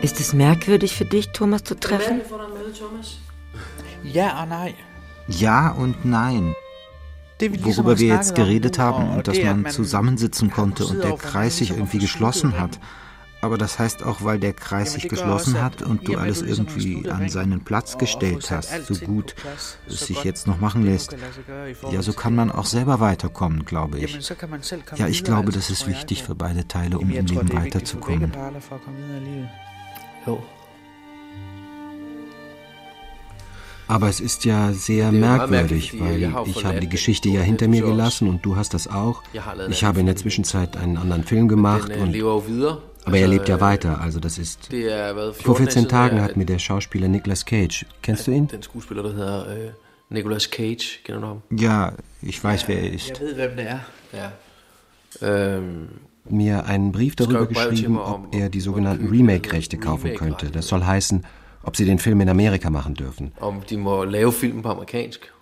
Ist 0.00 0.20
es 0.20 0.32
merkwürdig 0.32 0.94
für 0.94 1.04
dich, 1.04 1.30
Thomas 1.30 1.64
zu 1.64 1.74
treffen? 1.74 2.20
Ja 4.04 4.42
und 4.42 4.48
nein. 4.48 4.74
Ja 5.26 5.70
und 5.70 6.04
nein. 6.04 6.54
Worüber 7.40 7.98
wir 7.98 8.14
jetzt 8.14 8.34
geredet 8.34 8.78
haben 8.78 9.10
und 9.10 9.28
dass 9.28 9.40
man 9.42 9.66
zusammensitzen 9.66 10.50
konnte 10.50 10.86
und 10.86 11.02
der 11.02 11.16
Kreis 11.16 11.58
sich 11.58 11.70
irgendwie 11.70 11.98
geschlossen 11.98 12.58
hat. 12.58 12.78
Aber 13.40 13.56
das 13.56 13.78
heißt 13.78 14.02
auch, 14.02 14.24
weil 14.24 14.40
der 14.40 14.52
Kreis 14.52 14.94
sich 14.94 15.08
geschlossen 15.08 15.62
hat 15.62 15.82
und 15.82 16.08
du 16.08 16.16
alles 16.16 16.42
irgendwie 16.42 17.08
an 17.08 17.28
seinen 17.28 17.62
Platz 17.62 17.96
gestellt 17.96 18.50
hast, 18.50 18.86
so 18.86 18.94
gut 19.06 19.36
es 19.86 20.00
sich 20.06 20.24
jetzt 20.24 20.48
noch 20.48 20.58
machen 20.58 20.84
lässt. 20.84 21.16
Ja, 21.92 22.02
so 22.02 22.12
kann 22.12 22.34
man 22.34 22.50
auch 22.50 22.66
selber 22.66 22.98
weiterkommen, 22.98 23.64
glaube 23.64 23.98
ich. 24.00 24.30
Ja, 24.96 25.06
ich 25.06 25.22
glaube, 25.22 25.52
das 25.52 25.70
ist 25.70 25.86
wichtig 25.86 26.24
für 26.24 26.34
beide 26.34 26.66
Teile, 26.66 26.98
um 26.98 27.10
im 27.10 27.26
Leben 27.26 27.52
weiterzukommen. 27.52 28.32
Jo. 30.26 30.42
Aber 33.88 34.08
es 34.10 34.20
ist 34.20 34.44
ja 34.44 34.72
sehr 34.72 35.10
merkwürdig, 35.12 35.98
weil 35.98 36.22
ich 36.46 36.64
habe 36.64 36.80
die 36.80 36.90
Geschichte 36.90 37.30
ja 37.30 37.40
hinter 37.40 37.68
mir 37.68 37.82
gelassen 37.82 38.28
und 38.28 38.44
du 38.44 38.54
hast 38.56 38.74
das 38.74 38.86
auch. 38.86 39.22
Ich 39.70 39.82
habe 39.82 40.00
in 40.00 40.06
der 40.06 40.16
Zwischenzeit 40.16 40.76
einen 40.76 40.98
anderen 40.98 41.24
Film 41.24 41.48
gemacht 41.48 41.90
und 41.96 42.14
aber 43.04 43.18
er 43.18 43.28
lebt 43.28 43.48
ja 43.48 43.60
weiter, 43.60 44.02
also 44.02 44.20
das 44.20 44.36
ist. 44.36 44.68
Vor 45.42 45.56
14 45.56 45.88
Tagen 45.88 46.20
hat 46.20 46.36
mir 46.36 46.44
der 46.44 46.58
Schauspieler 46.58 47.08
Nicolas 47.08 47.46
Cage, 47.46 47.86
kennst 48.02 48.26
du 48.26 48.32
ihn? 48.32 48.48
Äh, 48.50 49.70
Nicolas 50.10 50.50
Cage, 50.50 51.00
ham? 51.08 51.42
Ja, 51.50 51.92
ich 52.22 52.42
weiß, 52.42 52.68
wer 52.68 52.80
er 52.80 52.92
ist. 52.92 53.20
Ved, 53.20 53.36
hvem 53.36 53.56
det 53.56 53.66
er. 53.66 53.84
Ja. 54.12 54.32
Mir 56.30 56.66
einen 56.66 56.92
Brief 56.92 57.16
darüber 57.16 57.46
geschrieben, 57.46 57.98
ob 57.98 58.34
er 58.34 58.48
die 58.48 58.60
sogenannten 58.60 59.08
Remake-Rechte 59.08 59.78
kaufen 59.78 60.14
könnte. 60.14 60.50
Das 60.50 60.68
soll 60.68 60.84
heißen, 60.84 61.24
ob 61.62 61.76
sie 61.76 61.84
den 61.84 61.98
Film 61.98 62.20
in 62.20 62.28
Amerika 62.28 62.70
machen 62.70 62.94
dürfen. 62.94 63.32
Om 63.40 63.62
de 63.68 63.76
må 63.76 64.04
lave 64.04 64.32
filmen 64.32 64.62
på 64.62 64.70
amerikansk. 64.70 65.32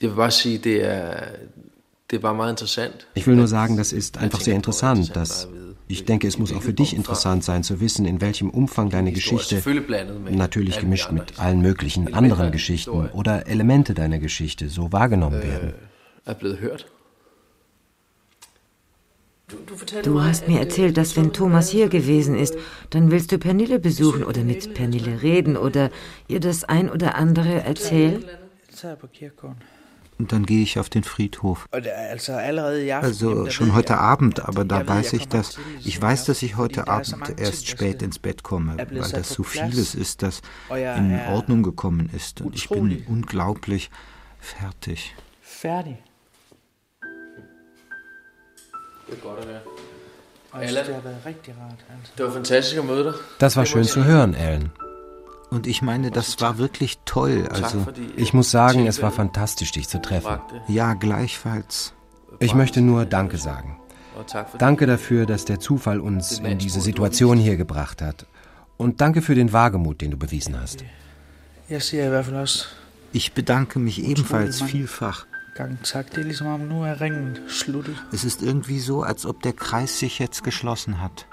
Jeg 0.00 0.10
vil 0.10 0.16
bare 0.16 0.30
sige, 0.30 0.58
det 0.58 0.84
er, 0.84 1.28
det 2.10 2.20
bare 2.20 2.34
meget 2.34 2.52
interessant. 2.52 3.06
Ich 3.14 3.26
will 3.26 3.36
nur 3.36 3.46
sagen, 3.46 3.76
das 3.76 3.92
ist 3.92 4.18
einfach 4.18 4.40
sehr 4.40 4.54
interessant. 4.54 5.14
Dass 5.14 5.48
ich 5.88 6.04
denke, 6.04 6.28
es 6.28 6.38
muss 6.38 6.52
auch 6.52 6.62
für 6.62 6.72
dich 6.72 6.94
interessant 6.94 7.44
sein 7.44 7.62
zu 7.62 7.80
wissen, 7.80 8.06
in 8.06 8.20
welchem 8.20 8.48
Umfang 8.50 8.90
deine 8.90 9.12
Geschichte, 9.12 9.62
natürlich 10.30 10.78
gemischt 10.78 11.10
mit 11.10 11.38
allen 11.38 11.60
möglichen 11.60 12.14
anderen 12.14 12.52
Geschichten 12.52 13.08
oder 13.10 13.46
Elemente 13.46 13.92
deiner 13.94 14.18
Geschichte, 14.18 14.68
so 14.68 14.92
wahrgenommen 14.92 15.42
werden. 15.42 15.74
Er 16.24 16.34
blevet 16.34 16.60
hørt. 16.60 16.86
Du 20.02 20.22
hast 20.22 20.48
mir 20.48 20.60
erzählt, 20.60 20.96
dass 20.96 21.16
wenn 21.16 21.32
Thomas 21.32 21.70
hier 21.70 21.88
gewesen 21.88 22.36
ist, 22.36 22.56
dann 22.90 23.10
willst 23.10 23.32
du 23.32 23.38
Pernille 23.38 23.78
besuchen 23.78 24.24
oder 24.24 24.42
mit 24.42 24.74
Pernille 24.74 25.22
reden 25.22 25.56
oder 25.56 25.90
ihr 26.28 26.40
das 26.40 26.64
ein 26.64 26.90
oder 26.90 27.14
andere 27.16 27.62
erzählen. 27.64 28.24
Und 30.18 30.32
dann 30.32 30.44
gehe 30.44 30.62
ich 30.62 30.78
auf 30.78 30.90
den 30.90 31.02
Friedhof. 31.02 31.66
Also 31.70 33.48
schon 33.48 33.74
heute 33.74 33.96
Abend, 33.96 34.46
aber 34.46 34.66
da 34.66 34.86
weiß 34.86 35.14
ich, 35.14 35.28
dass 35.28 35.58
ich 35.82 36.00
weiß, 36.00 36.26
dass 36.26 36.42
ich 36.42 36.56
heute 36.56 36.88
Abend 36.88 37.38
erst 37.38 37.66
spät 37.68 38.02
ins 38.02 38.18
Bett 38.18 38.42
komme, 38.42 38.76
weil 38.76 39.10
das 39.10 39.30
so 39.30 39.42
vieles 39.42 39.94
ist, 39.94 40.22
das 40.22 40.42
in 40.70 41.18
Ordnung 41.30 41.62
gekommen 41.62 42.10
ist. 42.14 42.42
Und 42.42 42.54
ich 42.54 42.68
bin 42.68 43.02
unglaublich 43.08 43.90
fertig. 44.38 45.14
Fertig? 45.40 45.96
Det 49.10 49.18
er 49.18 49.28
godt 49.28 49.40
at 49.40 49.48
være. 49.48 49.60
Allan, 50.52 50.86
det 50.86 50.94
har 50.94 51.00
været 51.00 51.16
rigtig 51.26 51.54
rart. 51.60 51.84
Altså. 51.98 52.12
Det 52.16 52.26
var 52.26 52.32
fantastisk 52.32 52.76
at 52.76 52.84
møde 52.84 53.04
dig. 53.04 53.14
Das 53.40 53.56
war 53.56 53.64
schön 53.64 53.84
zu 53.84 54.04
hören, 54.04 54.34
Ellen. 54.34 54.70
Und 55.50 55.66
ich 55.66 55.82
meine, 55.82 56.10
das 56.10 56.40
war 56.40 56.58
wirklich 56.58 56.98
toll. 57.06 57.48
Also 57.50 57.86
ich 58.16 58.32
muss 58.34 58.50
sagen, 58.50 58.86
es 58.86 59.02
war 59.02 59.10
fantastisch, 59.10 59.72
dich 59.72 59.88
zu 59.88 60.00
treffen. 60.00 60.38
Ja, 60.68 60.94
gleichfalls. 60.94 61.92
Ich 62.38 62.54
möchte 62.54 62.80
nur 62.80 63.04
Danke 63.04 63.36
sagen. 63.36 63.76
Danke 64.58 64.86
dafür, 64.86 65.26
dass 65.26 65.44
der 65.44 65.58
Zufall 65.58 66.00
uns 66.00 66.38
in 66.38 66.58
diese 66.58 66.80
Situation 66.80 67.38
hier 67.38 67.56
gebracht 67.56 68.00
hat. 68.00 68.26
Und 68.76 69.00
danke 69.00 69.22
für 69.22 69.34
den 69.34 69.52
Wagemut, 69.52 70.00
den 70.00 70.12
du 70.12 70.16
bewiesen 70.16 70.60
hast. 70.60 70.84
Ich 73.12 73.32
bedanke 73.32 73.78
mich 73.78 74.04
ebenfalls 74.04 74.62
vielfach. 74.62 75.26
Er 75.56 75.68
es 78.12 78.24
ist 78.24 78.42
irgendwie 78.42 78.80
so, 78.80 79.02
als 79.02 79.26
ob 79.26 79.42
der 79.42 79.52
Kreis 79.52 79.98
sich 79.98 80.18
jetzt 80.18 80.44
geschlossen 80.44 81.00
hat. 81.00 81.26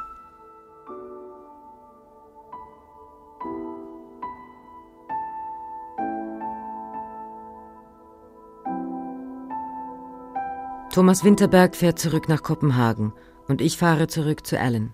Thomas 10.98 11.24
Winterberg 11.24 11.76
fährt 11.76 12.00
zurück 12.00 12.28
nach 12.28 12.42
Kopenhagen 12.42 13.14
und 13.48 13.62
ich 13.62 13.78
fahre 13.78 14.08
zurück 14.08 14.48
zu 14.48 14.60
Allen. 14.60 14.94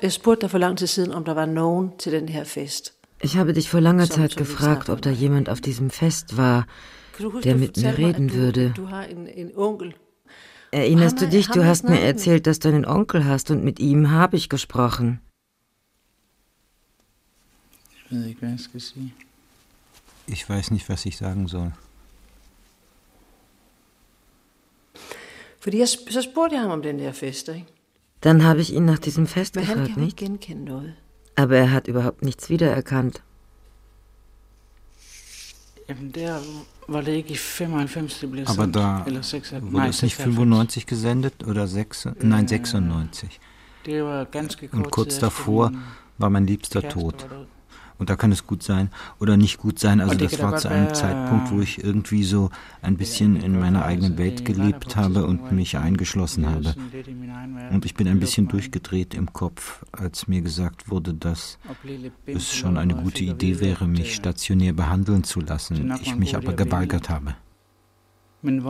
Ich 0.00 0.14
spurgte 0.14 0.48
vor 0.48 0.58
langer 0.58 0.76
Zeit, 0.76 1.14
ob 1.14 1.24
da 1.24 1.36
war 1.36 1.46
nogen 1.46 1.98
til 1.98 2.10
den 2.10 2.26
her 2.26 2.44
fest. 2.44 2.98
Ich 3.20 3.36
habe 3.36 3.52
dich 3.52 3.68
vor 3.70 3.80
langer 3.80 4.08
Zeit 4.08 4.36
gefragt, 4.36 4.88
ob 4.88 5.02
da 5.02 5.10
jemand 5.10 5.50
auf 5.50 5.60
diesem 5.60 5.90
Fest 5.90 6.36
war, 6.36 6.66
der 7.42 7.56
mit 7.56 7.76
mir 7.76 7.98
reden 7.98 8.32
würde. 8.32 8.74
Erinnerst 10.72 11.20
du 11.20 11.28
dich, 11.28 11.48
du 11.48 11.64
hast 11.64 11.88
mir 11.88 12.00
erzählt, 12.00 12.46
dass 12.46 12.60
du 12.60 12.68
einen 12.68 12.86
Onkel 12.86 13.24
hast 13.24 13.50
und 13.50 13.64
mit 13.64 13.80
ihm 13.80 14.10
habe 14.10 14.36
ich 14.36 14.48
gesprochen. 14.48 15.20
Ich 20.26 20.48
weiß 20.48 20.70
nicht, 20.70 20.88
was 20.88 21.06
ich 21.06 21.16
sagen 21.16 21.48
soll. 21.48 21.72
Der 25.64 27.12
ikke? 27.54 27.66
Dann 28.20 28.44
habe 28.44 28.60
ich 28.60 28.72
ihn 28.72 28.84
nach 28.84 28.98
diesem 28.98 29.26
Fest 29.26 29.54
gefragt, 29.54 29.96
nicht? 29.96 30.22
Aber 31.36 31.56
er 31.56 31.72
hat 31.72 31.88
überhaupt 31.88 32.22
nichts 32.22 32.48
wiedererkannt. 32.50 33.22
Aber 36.90 38.66
da 38.66 39.06
wurde 39.06 39.88
es 39.88 40.02
nicht 40.02 40.16
95 40.16 40.86
gesendet 40.86 41.46
oder 41.46 41.66
6, 41.66 42.08
nein 42.20 42.48
96. 42.48 43.40
Und 44.72 44.90
kurz 44.90 45.18
davor 45.18 45.72
war 46.18 46.30
mein 46.30 46.46
Liebster 46.46 46.86
tot. 46.88 47.26
Und 48.00 48.08
da 48.08 48.16
kann 48.16 48.32
es 48.32 48.46
gut 48.46 48.62
sein 48.62 48.88
oder 49.20 49.36
nicht 49.36 49.58
gut 49.58 49.78
sein. 49.78 50.00
Also 50.00 50.14
das 50.14 50.40
war 50.40 50.56
zu 50.56 50.68
einem 50.68 50.94
Zeitpunkt, 50.94 51.52
wo 51.52 51.60
ich 51.60 51.84
irgendwie 51.84 52.24
so 52.24 52.48
ein 52.80 52.96
bisschen 52.96 53.36
in 53.36 53.60
meiner 53.60 53.84
eigenen 53.84 54.16
Welt 54.16 54.46
gelebt 54.46 54.96
habe 54.96 55.26
und 55.26 55.52
mich 55.52 55.76
eingeschlossen 55.76 56.46
habe. 56.48 56.74
Und 57.70 57.84
ich 57.84 57.94
bin 57.94 58.08
ein 58.08 58.18
bisschen 58.18 58.48
durchgedreht 58.48 59.12
im 59.12 59.34
Kopf, 59.34 59.84
als 59.92 60.28
mir 60.28 60.40
gesagt 60.40 60.90
wurde, 60.90 61.12
dass 61.12 61.58
es 62.24 62.54
schon 62.54 62.78
eine 62.78 62.94
gute 62.94 63.22
Idee 63.22 63.60
wäre, 63.60 63.86
mich 63.86 64.14
stationär 64.14 64.72
behandeln 64.72 65.22
zu 65.22 65.40
lassen. 65.40 65.94
Ich 66.00 66.16
mich 66.16 66.34
aber 66.34 66.54
geweigert 66.54 67.10
habe. 67.10 67.34
Und 68.42 68.64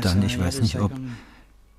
dann, 0.00 0.22
ich 0.24 0.40
weiß 0.40 0.62
nicht, 0.62 0.80
ob 0.80 0.90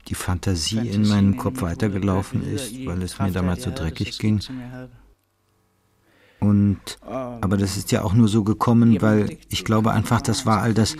die 0.07 0.15
Fantasie 0.15 0.87
in 0.87 1.07
meinem 1.07 1.37
Kopf 1.37 1.61
weitergelaufen 1.61 2.43
ist, 2.43 2.85
weil 2.85 3.01
es 3.01 3.19
mir 3.19 3.31
damals 3.31 3.63
so 3.63 3.71
dreckig 3.71 4.19
ging. 4.19 4.41
Und, 6.43 6.99
aber 7.01 7.55
das 7.55 7.77
ist 7.77 7.93
ja 7.93 8.03
auch 8.03 8.13
nur 8.13 8.27
so 8.27 8.43
gekommen, 8.43 9.01
weil 9.01 9.37
ich 9.47 9.63
glaube 9.63 9.91
einfach, 9.93 10.21
das 10.21 10.45
war 10.45 10.61
all 10.61 10.73
das 10.73 10.97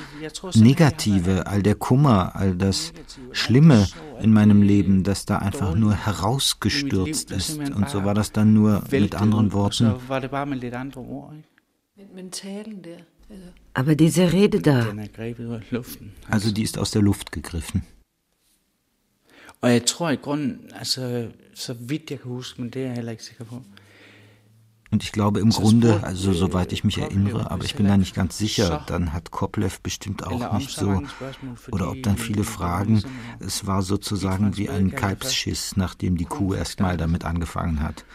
Negative, 0.56 1.48
all 1.48 1.62
der 1.62 1.76
Kummer, 1.76 2.34
all 2.36 2.56
das 2.56 2.94
Schlimme 3.34 3.88
in 4.22 4.32
meinem 4.32 4.62
Leben, 4.62 5.04
das 5.04 5.26
da 5.26 5.40
einfach 5.40 5.76
nur 5.76 5.96
herausgestürzt 5.96 7.32
ist. 7.32 7.58
Und 7.58 7.90
so 7.90 8.06
war 8.06 8.14
das 8.14 8.32
dann 8.32 8.54
nur 8.54 8.84
mit 8.90 9.16
anderen 9.16 9.52
Worten. 9.52 9.96
Aber 13.74 13.96
diese 13.96 14.32
Rede 14.32 14.62
da. 14.62 14.88
Also 16.30 16.52
die 16.52 16.64
ist 16.64 16.78
aus 16.78 16.92
der 16.92 17.02
Luft 17.02 17.34
gegriffen. 17.34 17.82
Og 19.64 19.72
jeg 19.72 19.86
tror 19.86 20.10
i 20.10 20.16
grunden, 20.16 20.60
altså, 20.76 21.28
så 21.54 21.74
vidt 21.74 22.12
jeg 22.12 22.20
kan 22.20 22.32
huske, 22.32 22.62
men 22.62 22.70
det 22.70 22.82
er 22.82 22.86
jeg 22.86 22.96
heller 22.96 23.12
ikke 23.12 23.24
sikker 23.24 23.44
på. 23.44 23.62
Und 24.92 25.04
ich 25.04 25.12
glaube 25.12 25.40
im 25.40 25.50
Grunde, 25.50 26.04
also 26.04 26.34
soweit 26.34 26.72
ich 26.72 26.84
mich 26.84 27.00
erinnere, 27.00 27.50
aber 27.50 27.64
ich 27.64 27.76
bin 27.76 27.88
da 27.88 27.98
nicht 27.98 28.14
ganz 28.14 28.38
sicher, 28.38 28.84
dann 28.88 29.12
hat 29.12 29.32
Koplev 29.32 29.80
bestimmt 29.82 30.28
auch 30.28 30.58
nicht 30.58 30.70
so, 30.70 31.02
oder 31.72 31.90
ob 31.90 32.04
dann 32.04 32.18
viele 32.18 32.44
fragen, 32.44 33.02
es 33.40 33.66
war 33.66 33.82
sozusagen 33.82 34.56
wie 34.58 34.70
ein 34.70 34.92
Kalbsschiss, 34.92 35.78
nachdem 35.78 36.16
die 36.18 36.26
Kuh 36.26 36.54
erstmal 36.54 36.98
damit 36.98 37.26
angefangen 37.26 37.82
hat. 37.82 38.06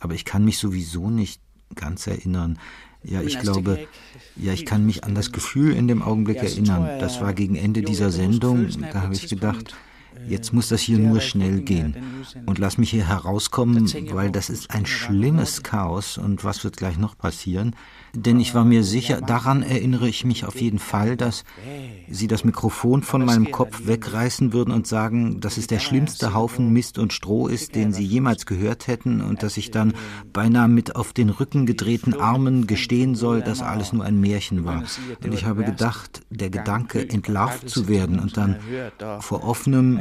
Aber 0.00 0.14
ich 0.14 0.24
kann 0.24 0.46
mich 0.46 0.58
sowieso 0.58 1.10
nicht 1.10 1.42
ganz 1.74 2.06
erinnern. 2.06 2.58
Ja, 3.02 3.20
ich 3.20 3.38
glaube, 3.40 3.86
ja, 4.36 4.52
ich 4.52 4.64
kann 4.64 4.86
mich 4.86 5.04
an 5.04 5.14
das 5.14 5.30
Gefühl 5.32 5.74
in 5.74 5.88
dem 5.88 6.02
Augenblick 6.02 6.38
erinnern. 6.38 7.00
Das 7.00 7.20
war 7.20 7.34
gegen 7.34 7.56
Ende 7.56 7.82
dieser 7.82 8.10
Sendung, 8.12 8.68
da 8.92 9.02
habe 9.02 9.14
ich 9.14 9.28
gedacht, 9.28 9.74
Jetzt 10.28 10.52
muss 10.52 10.68
das 10.68 10.80
hier 10.80 10.98
nur 10.98 11.20
schnell 11.20 11.60
gehen. 11.60 11.96
Und 12.46 12.58
lass 12.58 12.78
mich 12.78 12.90
hier 12.90 13.06
herauskommen, 13.06 13.90
weil 14.12 14.30
das 14.30 14.50
ist 14.50 14.70
ein 14.70 14.86
schlimmes 14.86 15.62
Chaos. 15.62 16.18
Und 16.18 16.44
was 16.44 16.64
wird 16.64 16.76
gleich 16.76 16.98
noch 16.98 17.16
passieren? 17.16 17.74
Denn 18.14 18.40
ich 18.40 18.54
war 18.54 18.64
mir 18.64 18.84
sicher, 18.84 19.20
daran 19.20 19.62
erinnere 19.62 20.08
ich 20.08 20.24
mich 20.24 20.44
auf 20.44 20.60
jeden 20.60 20.78
Fall, 20.78 21.16
dass 21.16 21.44
sie 22.08 22.26
das 22.26 22.44
Mikrofon 22.44 23.02
von 23.02 23.24
meinem 23.24 23.50
Kopf 23.50 23.86
wegreißen 23.86 24.52
würden 24.52 24.72
und 24.72 24.86
sagen, 24.86 25.40
dass 25.40 25.56
es 25.56 25.66
der 25.66 25.78
schlimmste 25.78 26.34
Haufen 26.34 26.72
Mist 26.72 26.98
und 26.98 27.12
Stroh 27.12 27.48
ist, 27.48 27.74
den 27.74 27.92
sie 27.92 28.04
jemals 28.04 28.46
gehört 28.46 28.86
hätten 28.86 29.20
und 29.20 29.42
dass 29.42 29.56
ich 29.56 29.70
dann 29.70 29.92
beinahe 30.32 30.68
mit 30.68 30.96
auf 30.96 31.12
den 31.12 31.30
Rücken 31.30 31.66
gedrehten 31.66 32.14
Armen 32.14 32.66
gestehen 32.66 33.14
soll, 33.14 33.42
dass 33.42 33.62
alles 33.62 33.92
nur 33.92 34.04
ein 34.04 34.20
Märchen 34.20 34.64
war. 34.64 34.84
Und 35.22 35.34
ich 35.34 35.44
habe 35.44 35.64
gedacht, 35.64 36.22
der 36.30 36.50
Gedanke, 36.50 37.08
entlarvt 37.08 37.68
zu 37.68 37.88
werden 37.88 38.18
und 38.18 38.36
dann 38.36 38.56
vor 39.20 39.44
offenem 39.44 40.00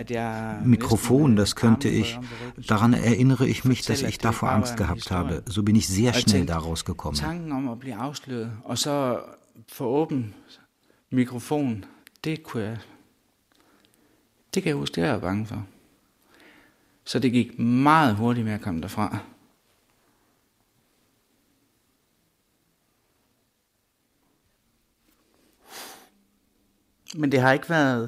Mikrofon, 0.64 1.36
das 1.36 1.56
könnte 1.56 1.90
ich, 1.90 2.20
daran 2.68 2.94
erinnere 2.94 3.48
ich 3.48 3.66
mich, 3.66 3.82
dass 3.84 4.02
ich 4.02 4.18
davor 4.18 4.52
Angst 4.52 4.78
gehabt 4.78 5.12
habe. 5.12 5.44
So 5.46 5.64
bin 5.64 5.76
ich 5.76 5.88
sehr 5.88 6.14
schnell 6.14 6.46
daraus 6.46 6.86
gekommen. 6.86 7.18
Afsløret, 7.98 8.52
og 8.64 8.78
så 8.78 9.22
få 9.68 9.86
åben 9.86 10.36
mikrofon, 11.10 11.86
det 12.24 12.44
kunne 12.44 12.64
jeg, 12.64 12.78
det 14.54 14.64
kan 14.64 14.70
jeg 14.70 14.76
huske, 14.76 14.96
det 14.96 15.04
er 15.04 15.12
jeg 15.12 15.22
bange 15.22 15.46
for. 15.46 15.66
Så 17.04 17.20
det 17.20 17.32
gik 17.32 17.60
meget 17.60 18.16
hurtigt 18.16 18.46
med 18.46 18.54
at 18.54 18.62
komme 18.62 18.82
derfra. 18.82 19.20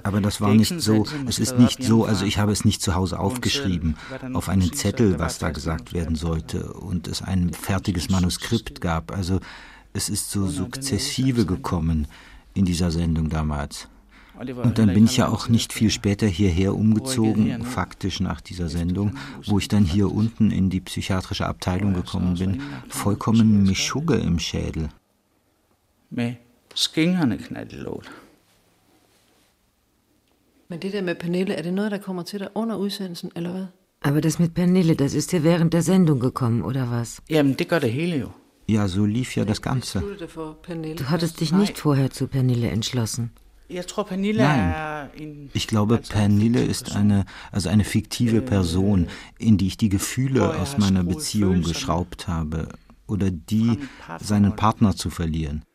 Aber 0.04 0.20
das 0.20 0.42
war 0.42 0.54
nicht 0.54 0.82
so, 0.82 1.08
es 1.28 1.40
ist 1.40 1.58
nicht 1.58 1.84
so, 1.84 2.04
also 2.04 2.26
ich 2.26 2.38
habe 2.38 2.52
es 2.52 2.66
nicht 2.66 2.82
zu 2.82 2.94
Hause 2.94 3.18
aufgeschrieben, 3.18 3.96
auf 4.34 4.50
einen 4.50 4.74
Zettel, 4.74 5.20
was 5.20 5.40
da 5.40 5.52
gesagt 5.52 5.94
werden 5.94 6.16
sollte, 6.16 6.74
und 6.74 7.08
es 7.08 7.22
ein 7.22 7.54
fertiges 7.54 8.10
Manuskript 8.10 8.82
gab. 8.82 9.12
Also 9.12 9.40
es 10.00 10.08
ist 10.16 10.26
so 10.32 10.42
sukzessive 10.48 11.44
gekommen 11.54 12.00
in 12.60 12.66
dieser 12.72 12.92
Sendung 13.00 13.28
damals. 13.30 13.76
Und 14.68 14.76
dann 14.80 14.94
bin 14.98 15.06
ich 15.10 15.18
ja 15.18 15.28
auch 15.34 15.46
nicht 15.56 15.74
viel 15.74 15.92
später 16.00 16.28
hierher 16.40 16.72
umgezogen, 16.84 17.44
faktisch 17.78 18.18
nach 18.30 18.40
dieser 18.50 18.70
Sendung, 18.70 19.08
wo 19.50 19.56
ich 19.62 19.68
dann 19.68 19.84
hier 19.96 20.08
unten 20.22 20.46
in 20.60 20.70
die 20.70 20.80
psychiatrische 20.90 21.46
Abteilung 21.54 21.94
gekommen 22.02 22.34
bin, 22.42 22.52
vollkommen 22.88 23.64
Mischugge 23.64 24.16
im 24.30 24.40
Schädel. 24.40 24.86
Med 26.12 26.32
skingerne 26.76 27.38
knaldt 27.38 27.74
Men 30.70 30.80
det 30.80 30.94
der 30.94 31.02
med 31.02 31.16
Pernille, 31.16 31.54
er 31.54 31.62
det 31.62 31.74
noget, 31.74 31.92
der 31.92 31.98
kommer 31.98 32.24
til 32.24 32.40
dig 32.40 32.50
under 32.56 32.76
udsendelsen, 32.76 33.32
eller 33.36 33.52
hvad? 33.52 33.66
Aber 34.02 34.20
das 34.22 34.40
mit 34.40 34.54
Pernille, 34.54 34.96
das 34.96 35.14
ist 35.14 35.32
dir 35.32 35.44
während 35.44 35.72
der 35.72 35.82
Sendung 35.82 36.20
gekommen, 36.20 36.62
oder 36.62 36.90
was? 36.92 37.22
Jamen, 37.30 37.54
det 37.54 37.68
gør 37.68 37.80
det 37.80 37.92
hele 37.92 38.18
jo. 38.18 38.30
Ja, 38.70 38.88
so 38.88 39.04
lief 39.04 39.36
ja 39.36 39.46
das 39.46 39.64
Ganze. 39.64 40.00
Du 40.00 41.10
hattest 41.10 41.42
dich 41.42 41.52
nicht 41.52 41.80
vorher 41.80 42.12
zu 42.12 42.28
Pernille 42.28 42.70
entschlossen. 42.70 43.32
Nein, 43.68 45.50
ich 45.54 45.68
glaube, 45.68 45.98
Pernille 45.98 46.64
ist 46.64 46.96
eine, 46.96 47.26
also 47.52 47.70
eine 47.70 47.84
fiktive 47.84 48.42
Person, 48.42 49.08
in 49.40 49.58
die 49.58 49.68
ich 49.68 49.78
die 49.78 49.90
Gefühle 49.90 50.56
aus 50.56 50.78
meiner 50.78 51.04
Beziehung 51.04 51.64
geschraubt 51.64 52.28
habe 52.28 52.70
oder 53.08 53.32
die, 53.32 53.80
seinen 54.20 54.56
Partner 54.56 54.96
zu 54.96 55.10
verlieren. 55.10 55.66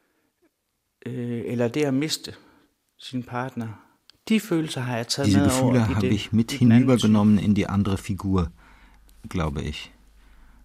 Taget 4.24 5.26
Diese 5.26 5.42
Gefühle 5.42 5.88
habe 5.88 6.07
ich 6.07 6.32
mit 6.32 6.53
hinübergenommen 6.53 7.38
in 7.38 7.55
die 7.55 7.66
andere 7.68 7.99
Figur, 7.99 8.53
glaube 9.28 9.62
ich. 9.62 9.93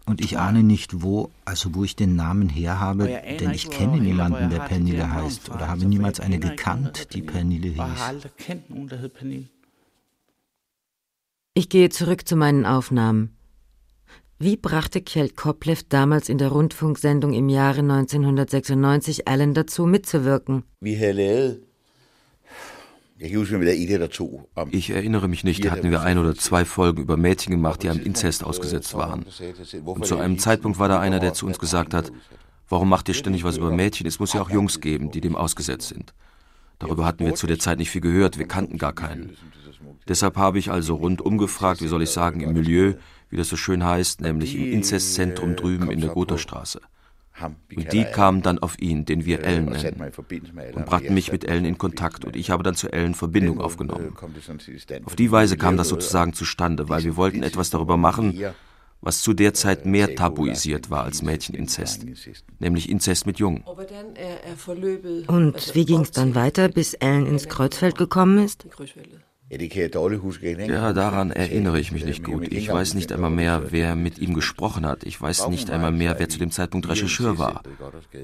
Und 0.09 0.21
ich 0.21 0.39
ahne 0.39 0.63
nicht, 0.63 1.03
wo, 1.03 1.29
also 1.45 1.75
wo 1.75 1.83
ich 1.83 1.95
den 1.95 2.15
Namen 2.15 2.49
her 2.49 2.79
habe, 2.79 3.05
denn 3.39 3.51
ich 3.51 3.69
kenne 3.69 3.99
niemanden, 3.99 4.49
der 4.49 4.61
Pernille 4.69 5.11
heißt, 5.11 5.49
oder 5.51 5.67
habe 5.67 5.85
niemals 5.85 6.19
eine 6.19 6.39
gekannt, 6.39 7.13
die 7.13 7.21
Pernille 7.21 7.69
hieß. 7.69 8.01
Ich 11.53 11.69
gehe 11.69 11.89
zurück 11.89 12.27
zu 12.27 12.35
meinen 12.35 12.65
Aufnahmen. 12.65 13.37
Wie 14.39 14.57
brachte 14.57 15.01
Kjeld 15.01 15.35
Koplev 15.35 15.83
damals 15.89 16.27
in 16.27 16.39
der 16.39 16.49
Rundfunksendung 16.49 17.33
im 17.33 17.47
Jahre 17.49 17.81
1996 17.81 19.27
Alan 19.27 19.53
dazu, 19.53 19.85
mitzuwirken? 19.85 20.63
Vi 20.79 20.95
havde 20.95 21.13
lavet, 21.13 21.51
jeg 21.51 21.55
kan 21.55 21.55
huske, 21.55 21.57
om 21.57 21.57
vi 21.57 21.67
lavede 21.67 21.67
et 21.67 22.95
eller 22.95 22.97
to 22.97 23.05
om 23.05 23.08
Ich 24.71 24.89
erinnere 24.91 25.27
mich 25.27 25.43
nicht, 25.43 25.65
da 25.65 25.71
hatten 25.71 25.91
wir 25.91 26.01
ein 26.01 26.17
oder 26.17 26.35
zwei 26.35 26.63
Folgen 26.63 27.01
über 27.01 27.17
Mädchen 27.17 27.51
gemacht, 27.51 27.83
die 27.83 27.89
einem 27.89 28.01
Inzest 28.01 28.45
ausgesetzt 28.45 28.93
waren. 28.93 29.25
Und 29.83 30.05
zu 30.05 30.17
einem 30.17 30.39
Zeitpunkt 30.39 30.79
war 30.79 30.87
da 30.87 31.01
einer, 31.01 31.19
der 31.19 31.33
zu 31.33 31.45
uns 31.45 31.59
gesagt 31.59 31.93
hat, 31.93 32.13
warum 32.69 32.87
macht 32.87 33.09
ihr 33.09 33.13
ständig 33.13 33.43
was 33.43 33.57
über 33.57 33.71
Mädchen? 33.71 34.07
Es 34.07 34.19
muss 34.19 34.31
ja 34.31 34.41
auch 34.41 34.49
Jungs 34.49 34.79
geben, 34.79 35.11
die 35.11 35.19
dem 35.19 35.35
ausgesetzt 35.35 35.89
sind. 35.89 36.13
Darüber 36.79 37.05
hatten 37.05 37.25
wir 37.25 37.35
zu 37.35 37.45
der 37.45 37.59
Zeit 37.59 37.77
nicht 37.79 37.89
viel 37.89 38.01
gehört, 38.01 38.37
wir 38.39 38.47
kannten 38.47 38.77
gar 38.77 38.93
keinen. 38.93 39.35
Deshalb 40.07 40.37
habe 40.37 40.57
ich 40.57 40.71
also 40.71 40.95
rundum 40.95 41.37
gefragt, 41.37 41.81
wie 41.81 41.87
soll 41.87 42.03
ich 42.03 42.09
sagen, 42.11 42.39
im 42.39 42.53
Milieu, 42.53 42.93
wie 43.29 43.37
das 43.37 43.49
so 43.49 43.57
schön 43.57 43.83
heißt, 43.83 44.21
nämlich 44.21 44.55
im 44.55 44.71
Inzestzentrum 44.71 45.57
drüben 45.57 45.91
in 45.91 45.99
der 45.99 46.11
Gotherstraße. 46.11 46.79
Und 47.41 47.93
die 47.93 48.05
kamen 48.05 48.41
dann 48.41 48.59
auf 48.59 48.79
ihn, 48.79 49.05
den 49.05 49.25
wir 49.25 49.43
Ellen 49.43 49.65
nennen, 49.65 50.01
und 50.73 50.85
brachten 50.85 51.13
mich 51.13 51.31
mit 51.31 51.45
Ellen 51.45 51.65
in 51.65 51.77
Kontakt 51.77 52.25
und 52.25 52.35
ich 52.35 52.49
habe 52.49 52.63
dann 52.63 52.75
zu 52.75 52.91
Ellen 52.91 53.15
Verbindung 53.15 53.59
aufgenommen. 53.61 54.13
Auf 55.05 55.15
die 55.15 55.31
Weise 55.31 55.57
kam 55.57 55.77
das 55.77 55.89
sozusagen 55.89 56.33
zustande, 56.33 56.89
weil 56.89 57.03
wir 57.03 57.15
wollten 57.15 57.43
etwas 57.43 57.69
darüber 57.69 57.97
machen, 57.97 58.39
was 59.01 59.21
zu 59.21 59.33
der 59.33 59.53
Zeit 59.53 59.85
mehr 59.85 60.15
tabuisiert 60.15 60.89
war 60.89 61.03
als 61.03 61.21
Mädcheninzest, 61.21 62.05
nämlich 62.59 62.89
Inzest 62.89 63.25
mit 63.25 63.39
Jungen. 63.39 63.63
Und 65.27 65.75
wie 65.75 65.85
ging 65.85 66.01
es 66.01 66.11
dann 66.11 66.35
weiter, 66.35 66.67
bis 66.67 66.95
Alan 66.95 67.25
ins 67.25 67.47
Kreuzfeld 67.47 67.97
gekommen 67.97 68.39
ist? 68.39 68.65
Ja, 69.51 70.93
daran 70.93 71.31
erinnere 71.31 71.79
ich 71.79 71.91
mich 71.91 72.05
nicht 72.05 72.23
gut. 72.23 72.51
Ich 72.51 72.71
weiß 72.71 72.93
nicht 72.93 73.11
einmal 73.11 73.31
mehr, 73.31 73.71
wer 73.71 73.95
mit 73.95 74.19
ihm 74.19 74.35
gesprochen 74.35 74.85
hat. 74.85 75.03
Ich 75.03 75.19
weiß 75.19 75.47
nicht 75.47 75.71
einmal 75.71 75.91
mehr, 75.91 76.19
wer 76.19 76.29
zu 76.29 76.37
dem 76.37 76.51
Zeitpunkt 76.51 76.87
Rechercheur 76.87 77.39
war. 77.39 77.63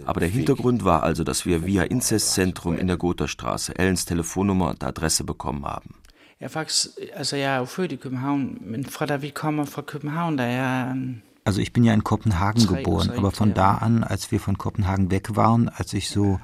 Aber 0.06 0.20
der 0.20 0.30
Hintergrund 0.30 0.86
war 0.86 1.02
also, 1.04 1.24
dass 1.24 1.46
wir 1.46 1.66
via 1.66 1.84
Inzestzentrum 1.84 2.78
in 2.78 2.88
der 2.88 2.98
Gotherstraße 2.98 3.78
Ellens 3.78 4.06
Telefonnummer 4.06 4.70
und 4.70 4.84
Adresse 4.84 5.24
bekommen 5.24 5.66
haben. 5.66 5.96
Jeg 6.40 6.52
faktisk, 6.52 6.88
altså 7.14 7.36
jeg 7.36 7.54
er 7.54 7.58
jo 7.58 7.66
født 7.66 7.92
i 7.92 7.96
København, 7.96 8.58
men 8.62 8.86
fra 8.86 9.06
da 9.06 9.16
vi 9.16 9.30
kommer 9.30 9.66
fra 9.66 9.82
København, 9.82 10.38
der 10.38 10.44
er 10.44 10.92
en 10.92 11.24
Also 11.46 11.62
ich 11.62 11.74
bin 11.74 11.84
ja 11.84 11.94
in 11.94 12.04
Kopenhagen 12.04 12.66
geboren, 12.68 13.12
aber 13.12 13.32
von 13.32 13.54
da 13.54 13.76
an, 13.76 14.04
als 14.04 14.32
wir 14.32 14.40
von 14.40 14.58
Kopenhagen 14.58 15.12
weg 15.12 15.36
waren, 15.36 15.70
als 15.70 15.94
ich 15.94 16.10
so 16.10 16.40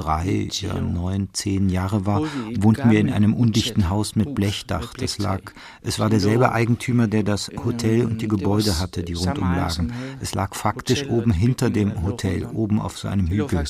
drei, 0.00 0.48
ja, 0.50 0.80
neun, 0.80 1.28
zehn 1.32 1.68
Jahre 1.68 2.06
war, 2.06 2.22
wohnten 2.58 2.90
wir 2.90 3.00
in 3.00 3.10
einem 3.10 3.34
undichten 3.34 3.88
Haus 3.90 4.16
mit 4.16 4.34
Blechdach. 4.34 4.94
Das 4.94 5.18
lag, 5.18 5.40
es 5.82 5.98
war 5.98 6.10
derselbe 6.10 6.52
Eigentümer, 6.52 7.06
der 7.06 7.22
das 7.22 7.50
Hotel 7.64 8.04
und 8.04 8.22
die 8.22 8.28
Gebäude 8.28 8.78
hatte, 8.78 9.02
die 9.02 9.14
rundum 9.14 9.52
lagen. 9.54 9.92
Es 10.20 10.34
lag 10.34 10.54
faktisch 10.54 11.08
oben 11.08 11.32
hinter 11.32 11.70
dem 11.70 12.02
Hotel, 12.02 12.46
oben 12.46 12.80
auf 12.80 12.98
so 12.98 13.08
einem 13.08 13.26
Hügel. 13.28 13.64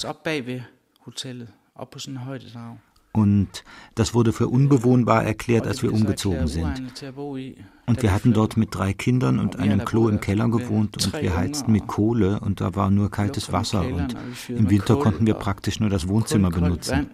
Und 3.13 3.65
das 3.97 4.15
wurde 4.15 4.33
für 4.33 4.47
unbewohnbar 4.49 5.25
erklärt, 5.25 5.67
als 5.67 5.83
wir 5.83 5.93
umgezogen 5.93 6.47
sind. 6.47 7.05
Und 7.87 8.03
wir 8.03 8.13
hatten 8.13 8.33
dort 8.33 8.57
mit 8.57 8.73
drei 8.73 8.93
Kindern 8.93 9.41
und 9.41 9.57
einem 9.57 9.85
Klo 9.85 10.09
im 10.09 10.21
Keller 10.21 10.49
gewohnt 10.49 11.05
und 11.05 11.21
wir 11.21 11.37
heizten 11.37 11.73
mit 11.73 11.89
Kohle 11.89 12.39
und 12.39 12.61
da 12.61 12.77
war 12.77 12.91
nur 12.91 13.11
kaltes 13.11 13.53
Wasser 13.53 13.85
und 13.85 14.15
im 14.49 14.71
Winter 14.71 14.97
konnten 14.97 15.27
wir 15.27 15.35
praktisch 15.35 15.81
nur 15.81 15.91
das 15.91 16.07
Wohnzimmer 16.07 16.51
benutzen. 16.51 17.11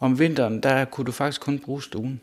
Om 0.00 0.18
vinteren, 0.18 0.60
der 0.60 0.86
kunne 0.86 1.06
du 1.06 1.12
faktisk 1.12 1.42
kun 1.42 1.60
bruge 1.60 1.82
stuen. 1.82 2.20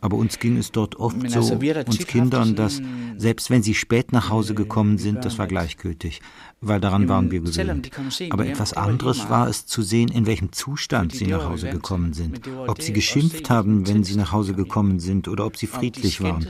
Aber 0.00 0.16
uns 0.16 0.38
ging 0.38 0.56
es 0.56 0.72
dort 0.72 0.96
oft 0.96 1.16
so, 1.30 1.40
uns 1.40 2.06
Kindern, 2.06 2.54
dass 2.54 2.80
selbst 3.16 3.50
wenn 3.50 3.62
sie 3.62 3.74
spät 3.74 4.12
nach 4.12 4.28
Hause 4.30 4.54
gekommen 4.54 4.98
sind, 4.98 5.24
das 5.24 5.38
war 5.38 5.46
gleichgültig, 5.46 6.20
weil 6.60 6.80
daran 6.80 7.08
waren 7.08 7.30
wir 7.30 7.40
gewöhnt. 7.40 7.90
Aber 8.30 8.46
etwas 8.46 8.72
anderes 8.72 9.30
war 9.30 9.48
es 9.48 9.66
zu 9.66 9.82
sehen, 9.82 10.10
in 10.10 10.26
welchem 10.26 10.52
Zustand 10.52 11.12
sie 11.12 11.26
nach 11.26 11.48
Hause 11.48 11.70
gekommen 11.70 12.12
sind, 12.12 12.40
ob 12.66 12.82
sie 12.82 12.92
geschimpft 12.92 13.50
haben, 13.50 13.86
wenn 13.86 14.04
sie 14.04 14.16
nach 14.16 14.32
Hause 14.32 14.54
gekommen 14.54 15.00
sind 15.00 15.28
oder 15.28 15.46
ob 15.46 15.56
sie 15.56 15.66
friedlich 15.66 16.20
waren. 16.20 16.46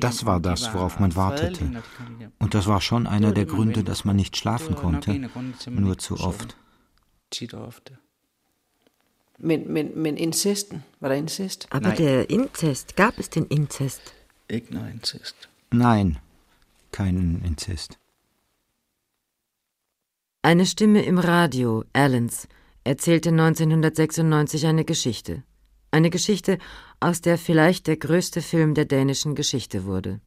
Das 0.00 0.26
war 0.26 0.40
das, 0.40 0.72
worauf 0.74 0.98
man 0.98 1.14
wartete. 1.16 1.82
Und 2.38 2.54
das 2.54 2.66
war 2.66 2.80
schon 2.80 3.06
einer 3.06 3.32
der 3.32 3.46
Gründe, 3.46 3.84
dass 3.84 4.04
man 4.04 4.16
nicht 4.16 4.36
schlafen 4.36 4.74
konnte, 4.74 5.28
nur 5.70 5.98
zu 5.98 6.18
oft. 6.18 6.56
Men, 9.38 9.72
men, 9.72 9.92
men 9.94 10.16
incesten, 10.16 10.84
var 11.00 11.08
der 11.08 11.18
incest? 11.18 11.66
Aber 11.70 11.90
der 11.90 12.30
Inzest, 12.30 12.96
gab 12.96 13.18
es 13.18 13.28
den 13.28 13.46
Inzest? 13.46 14.14
Ikke 14.48 14.74
noget 14.74 14.94
incest. 14.94 15.48
Nein, 15.70 16.18
keinen 16.92 17.42
Inzest. 17.44 17.98
Eine 20.42 20.64
Stimme 20.64 21.02
im 21.02 21.18
Radio, 21.18 21.84
Allens, 21.92 22.48
erzählte 22.84 23.30
1996 23.30 24.66
eine 24.66 24.84
Geschichte. 24.84 25.42
Eine 25.90 26.10
Geschichte, 26.10 26.58
aus 27.00 27.20
der 27.20 27.36
vielleicht 27.36 27.86
der 27.88 27.96
größte 27.96 28.42
Film 28.42 28.74
der 28.74 28.84
dänischen 28.84 29.34
Geschichte 29.34 29.84
wurde. 29.84 30.20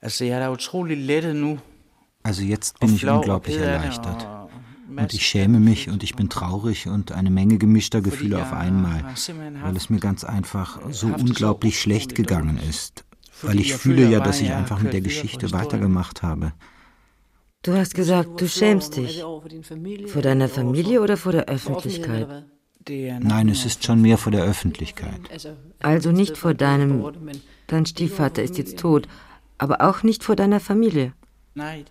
Altså, 0.00 0.24
jeg 0.24 0.34
er 0.34 0.40
da 0.40 0.50
utrolig 0.52 0.98
lettet 0.98 1.34
nu. 1.34 1.58
Also 2.22 2.42
jetzt 2.42 2.78
bin 2.78 2.94
ich 2.94 3.06
unglaublich 3.06 3.56
erleichtert. 3.56 4.33
Und 4.96 5.14
ich 5.14 5.26
schäme 5.26 5.60
mich 5.60 5.88
und 5.88 6.02
ich 6.02 6.14
bin 6.14 6.28
traurig 6.28 6.86
und 6.86 7.12
eine 7.12 7.30
Menge 7.30 7.58
gemischter 7.58 8.00
Gefühle 8.00 8.40
auf 8.40 8.52
einmal, 8.52 9.04
weil 9.62 9.76
es 9.76 9.90
mir 9.90 10.00
ganz 10.00 10.24
einfach 10.24 10.80
so 10.90 11.08
unglaublich 11.08 11.80
schlecht 11.80 12.14
gegangen 12.14 12.58
ist. 12.58 13.04
Weil 13.42 13.60
ich 13.60 13.74
fühle 13.74 14.08
ja, 14.08 14.20
dass 14.20 14.40
ich 14.40 14.52
einfach 14.52 14.80
mit 14.80 14.92
der 14.92 15.00
Geschichte 15.00 15.52
weitergemacht 15.52 16.22
habe. 16.22 16.52
Du 17.62 17.72
hast 17.72 17.94
gesagt, 17.94 18.40
du 18.40 18.46
schämst 18.46 18.96
dich. 18.96 19.24
Vor 20.06 20.22
deiner 20.22 20.48
Familie 20.48 21.00
oder 21.00 21.16
vor 21.16 21.32
der 21.32 21.46
Öffentlichkeit? 21.46 22.44
Nein, 22.88 23.48
es 23.48 23.64
ist 23.64 23.84
schon 23.84 24.02
mehr 24.02 24.18
vor 24.18 24.32
der 24.32 24.44
Öffentlichkeit. 24.44 25.20
Also 25.80 26.12
nicht 26.12 26.36
vor 26.36 26.54
deinem. 26.54 27.04
Dein 27.66 27.86
Stiefvater 27.86 28.42
ist 28.42 28.58
jetzt 28.58 28.78
tot, 28.78 29.08
aber 29.56 29.80
auch 29.80 30.02
nicht 30.02 30.22
vor 30.22 30.36
deiner 30.36 30.60
Familie. 30.60 31.14
Nein, 31.56 31.84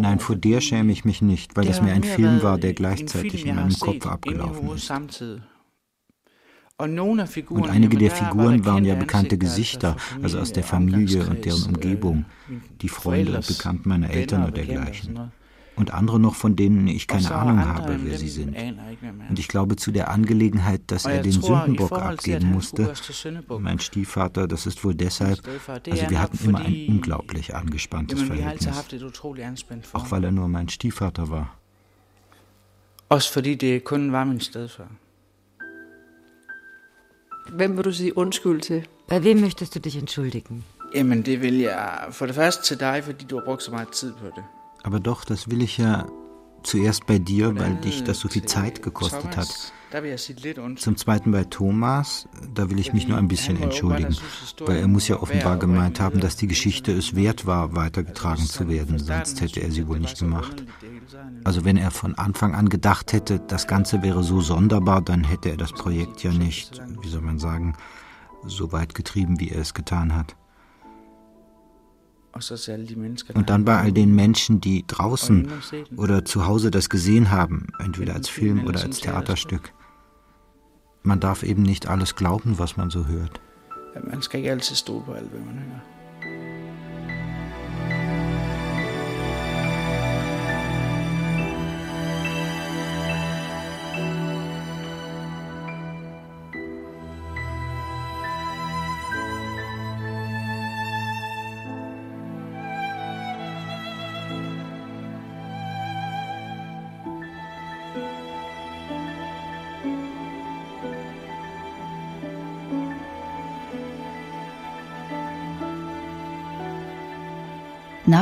nein, 0.00 0.18
vor 0.20 0.36
der 0.36 0.60
schäme 0.60 0.92
ich 0.92 1.04
mich 1.04 1.20
nicht, 1.20 1.56
weil 1.56 1.72
har 1.72 1.82
mir 1.82 1.92
ein 1.92 2.04
Film 2.04 2.42
war, 2.42 2.58
der 2.58 2.74
gleichzeitig 2.74 3.44
in 3.44 3.56
meinem 3.56 3.76
Kopf 3.78 4.06
abgelaufen 4.06 4.70
ist. 4.74 4.90
Und 6.76 7.68
einige 7.68 7.96
der 7.96 8.10
Figuren 8.10 8.64
waren 8.64 8.84
ja 8.84 8.94
bekannte 8.96 9.38
Gesichter, 9.38 9.96
also 10.22 10.38
aus 10.40 10.52
der 10.52 10.64
Familie, 10.64 11.24
und 11.26 11.44
deren 11.44 11.62
Umgebung, 11.64 12.24
äh, 12.48 12.54
die 12.80 12.88
Freunde 12.88 13.36
und 13.36 13.46
Bekannten 13.46 13.88
meiner 13.88 14.10
Eltern 14.10 14.42
sådan 14.42 14.54
dergleichen. 14.54 15.32
Und 15.76 15.92
andere 15.92 16.20
noch, 16.20 16.36
von 16.36 16.54
denen 16.54 16.86
ich 16.86 17.08
keine 17.08 17.34
Ahnung 17.34 17.64
habe, 17.64 17.98
wer 18.04 18.16
sie 18.16 18.28
sind. 18.28 18.56
Und 19.28 19.38
ich 19.38 19.48
glaube, 19.48 19.74
zu 19.76 19.90
der 19.90 20.08
Angelegenheit, 20.10 20.82
dass 20.86 21.04
Og 21.04 21.12
er 21.12 21.22
den 21.22 21.32
Sündenbock 21.32 21.92
abgeben 21.92 22.52
musste, 22.52 22.92
mein 23.58 23.80
Stiefvater, 23.80 24.46
das 24.46 24.66
ist 24.66 24.84
wohl 24.84 24.94
deshalb, 24.94 25.40
also 25.90 26.10
wir 26.10 26.20
hatten 26.20 26.38
immer 26.44 26.60
ein 26.60 26.86
unglaublich 26.88 27.54
angespanntes 27.56 28.22
Verhältnis. 28.22 28.76
Auch 29.92 30.10
weil 30.10 30.24
er 30.24 30.32
nur 30.32 30.48
mein 30.48 30.68
Stiefvater 30.68 31.28
war. 31.28 31.58
Også 33.08 33.32
fordi 33.32 33.54
det 33.54 33.84
kun 33.84 34.12
var 34.12 34.24
min 34.24 34.40
stedfar. 34.40 34.88
Hvem 37.52 37.76
vil 37.76 37.84
du 37.84 37.92
sige 37.92 38.18
undskyld 38.18 38.60
til? 38.60 38.86
Bei 39.08 39.24
wem 39.24 39.36
möchtest 39.36 39.74
du 39.74 39.78
dich 39.78 39.96
entschuldigen? 39.98 40.64
Jamen, 40.94 41.22
det 41.22 41.42
vil 41.42 41.54
jeg 41.54 42.06
for 42.10 42.26
det 42.26 42.34
første 42.34 42.62
til 42.62 42.80
dig, 42.80 43.04
fordi 43.04 43.24
du 43.24 43.36
har 43.36 43.44
brugt 43.44 43.62
så 43.62 43.70
meget 43.70 43.88
tid 43.88 44.12
på 44.12 44.26
det. 44.26 44.44
Aber 44.84 45.00
doch, 45.00 45.24
das 45.24 45.50
will 45.50 45.62
ich 45.62 45.78
ja 45.78 46.06
zuerst 46.62 47.06
bei 47.06 47.18
dir, 47.18 47.56
weil 47.58 47.74
dich 47.76 48.04
das 48.04 48.20
so 48.20 48.28
viel 48.28 48.44
Zeit 48.44 48.82
gekostet 48.82 49.36
hat. 49.36 49.48
Zum 50.76 50.96
Zweiten 50.96 51.30
bei 51.30 51.44
Thomas, 51.44 52.28
da 52.52 52.68
will 52.68 52.78
ich 52.78 52.92
mich 52.92 53.06
nur 53.06 53.16
ein 53.16 53.28
bisschen 53.28 53.62
entschuldigen, 53.62 54.16
weil 54.60 54.78
er 54.78 54.88
muss 54.88 55.08
ja 55.08 55.22
offenbar 55.22 55.56
gemeint 55.56 56.00
haben, 56.00 56.20
dass 56.20 56.36
die 56.36 56.48
Geschichte 56.48 56.92
es 56.92 57.14
wert 57.14 57.46
war, 57.46 57.76
weitergetragen 57.76 58.44
zu 58.44 58.68
werden, 58.68 58.98
sonst 58.98 59.40
hätte 59.40 59.60
er 59.60 59.70
sie 59.70 59.86
wohl 59.88 60.00
nicht 60.00 60.18
gemacht. 60.18 60.64
Also 61.44 61.64
wenn 61.64 61.76
er 61.76 61.90
von 61.90 62.16
Anfang 62.16 62.54
an 62.54 62.68
gedacht 62.68 63.12
hätte, 63.12 63.38
das 63.38 63.66
Ganze 63.66 64.02
wäre 64.02 64.22
so 64.22 64.40
sonderbar, 64.40 65.00
dann 65.00 65.24
hätte 65.24 65.50
er 65.50 65.56
das 65.56 65.72
Projekt 65.72 66.22
ja 66.24 66.32
nicht, 66.32 66.82
wie 67.02 67.08
soll 67.08 67.22
man 67.22 67.38
sagen, 67.38 67.74
so 68.46 68.72
weit 68.72 68.94
getrieben, 68.94 69.40
wie 69.40 69.50
er 69.50 69.60
es 69.60 69.74
getan 69.74 70.14
hat. 70.14 70.34
Und 73.34 73.50
dann 73.50 73.64
bei 73.64 73.78
all 73.78 73.92
den 73.92 74.14
Menschen, 74.14 74.60
die 74.60 74.84
draußen 74.86 75.48
oder 75.96 76.24
zu 76.24 76.46
Hause 76.46 76.70
das 76.70 76.88
gesehen 76.88 77.30
haben, 77.30 77.68
entweder 77.78 78.14
als 78.14 78.28
Film 78.28 78.64
oder 78.66 78.82
als 78.82 79.00
Theaterstück. 79.00 79.72
Man 81.02 81.20
darf 81.20 81.42
eben 81.42 81.62
nicht 81.62 81.86
alles 81.86 82.16
glauben, 82.16 82.58
was 82.58 82.76
man 82.76 82.90
so 82.90 83.06
hört. 83.06 83.40
Man 84.02 84.22
skal 84.22 84.40
ikke 84.40 84.50
altid 84.50 84.76
stole 84.76 85.04
på 85.04 85.12
alt, 85.12 85.30
hvad 85.30 85.40
man 85.40 85.54
hører. 85.54 85.93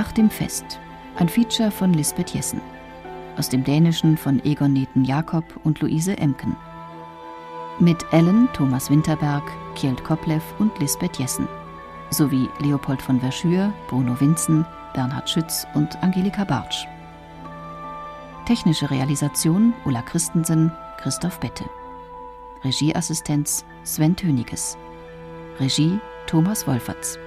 Nach 0.03 0.11
dem 0.11 0.31
Fest. 0.31 0.81
Ein 1.15 1.29
Feature 1.29 1.71
von 1.71 1.95
Lisbeth 1.95 2.31
Jessen. 2.31 2.61
Aus 3.39 3.49
dem 3.49 3.63
Dänischen 3.63 4.17
von 4.17 4.45
Egon 4.45 4.73
Neten 4.73 5.05
Jakob 5.05 5.45
und 5.63 5.81
Luise 5.81 6.19
Emken. 6.19 6.57
Mit 7.79 8.05
Ellen, 8.11 8.49
Thomas 8.53 8.91
Winterberg, 8.91 9.45
Kjeld 9.77 10.03
Koplev 10.03 10.43
und 10.59 10.77
Lisbeth 10.81 11.21
Jessen. 11.21 11.47
Sowie 12.11 12.49
Leopold 12.59 13.01
von 13.01 13.21
Verschür, 13.21 13.73
Bruno 13.87 14.21
Winzen, 14.21 14.67
Bernhard 14.93 15.31
Schütz 15.31 15.69
und 15.75 16.03
Angelika 16.03 16.43
Bartsch. 16.43 16.85
Technische 18.45 18.91
Realisation 18.91 19.73
Ulla 19.85 20.03
Christensen, 20.03 20.73
Christoph 21.01 21.39
Bette. 21.39 21.65
Regieassistenz 22.65 23.65
Sven 23.85 24.17
Töniges. 24.17 24.77
Regie 25.61 26.01
Thomas 26.27 26.67
Wolferts. 26.67 27.21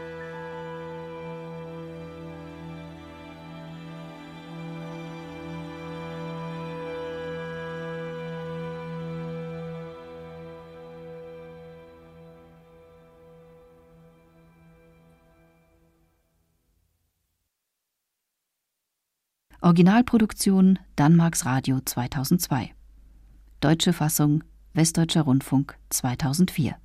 Originalproduktion 19.76 20.80
Danmarks 20.96 21.46
Radio 21.46 21.82
2002. 21.82 22.70
Deutsche 23.60 23.92
Fassung 23.92 24.42
Westdeutscher 24.74 25.24
Rundfunk 25.24 25.76
2004 25.90 26.78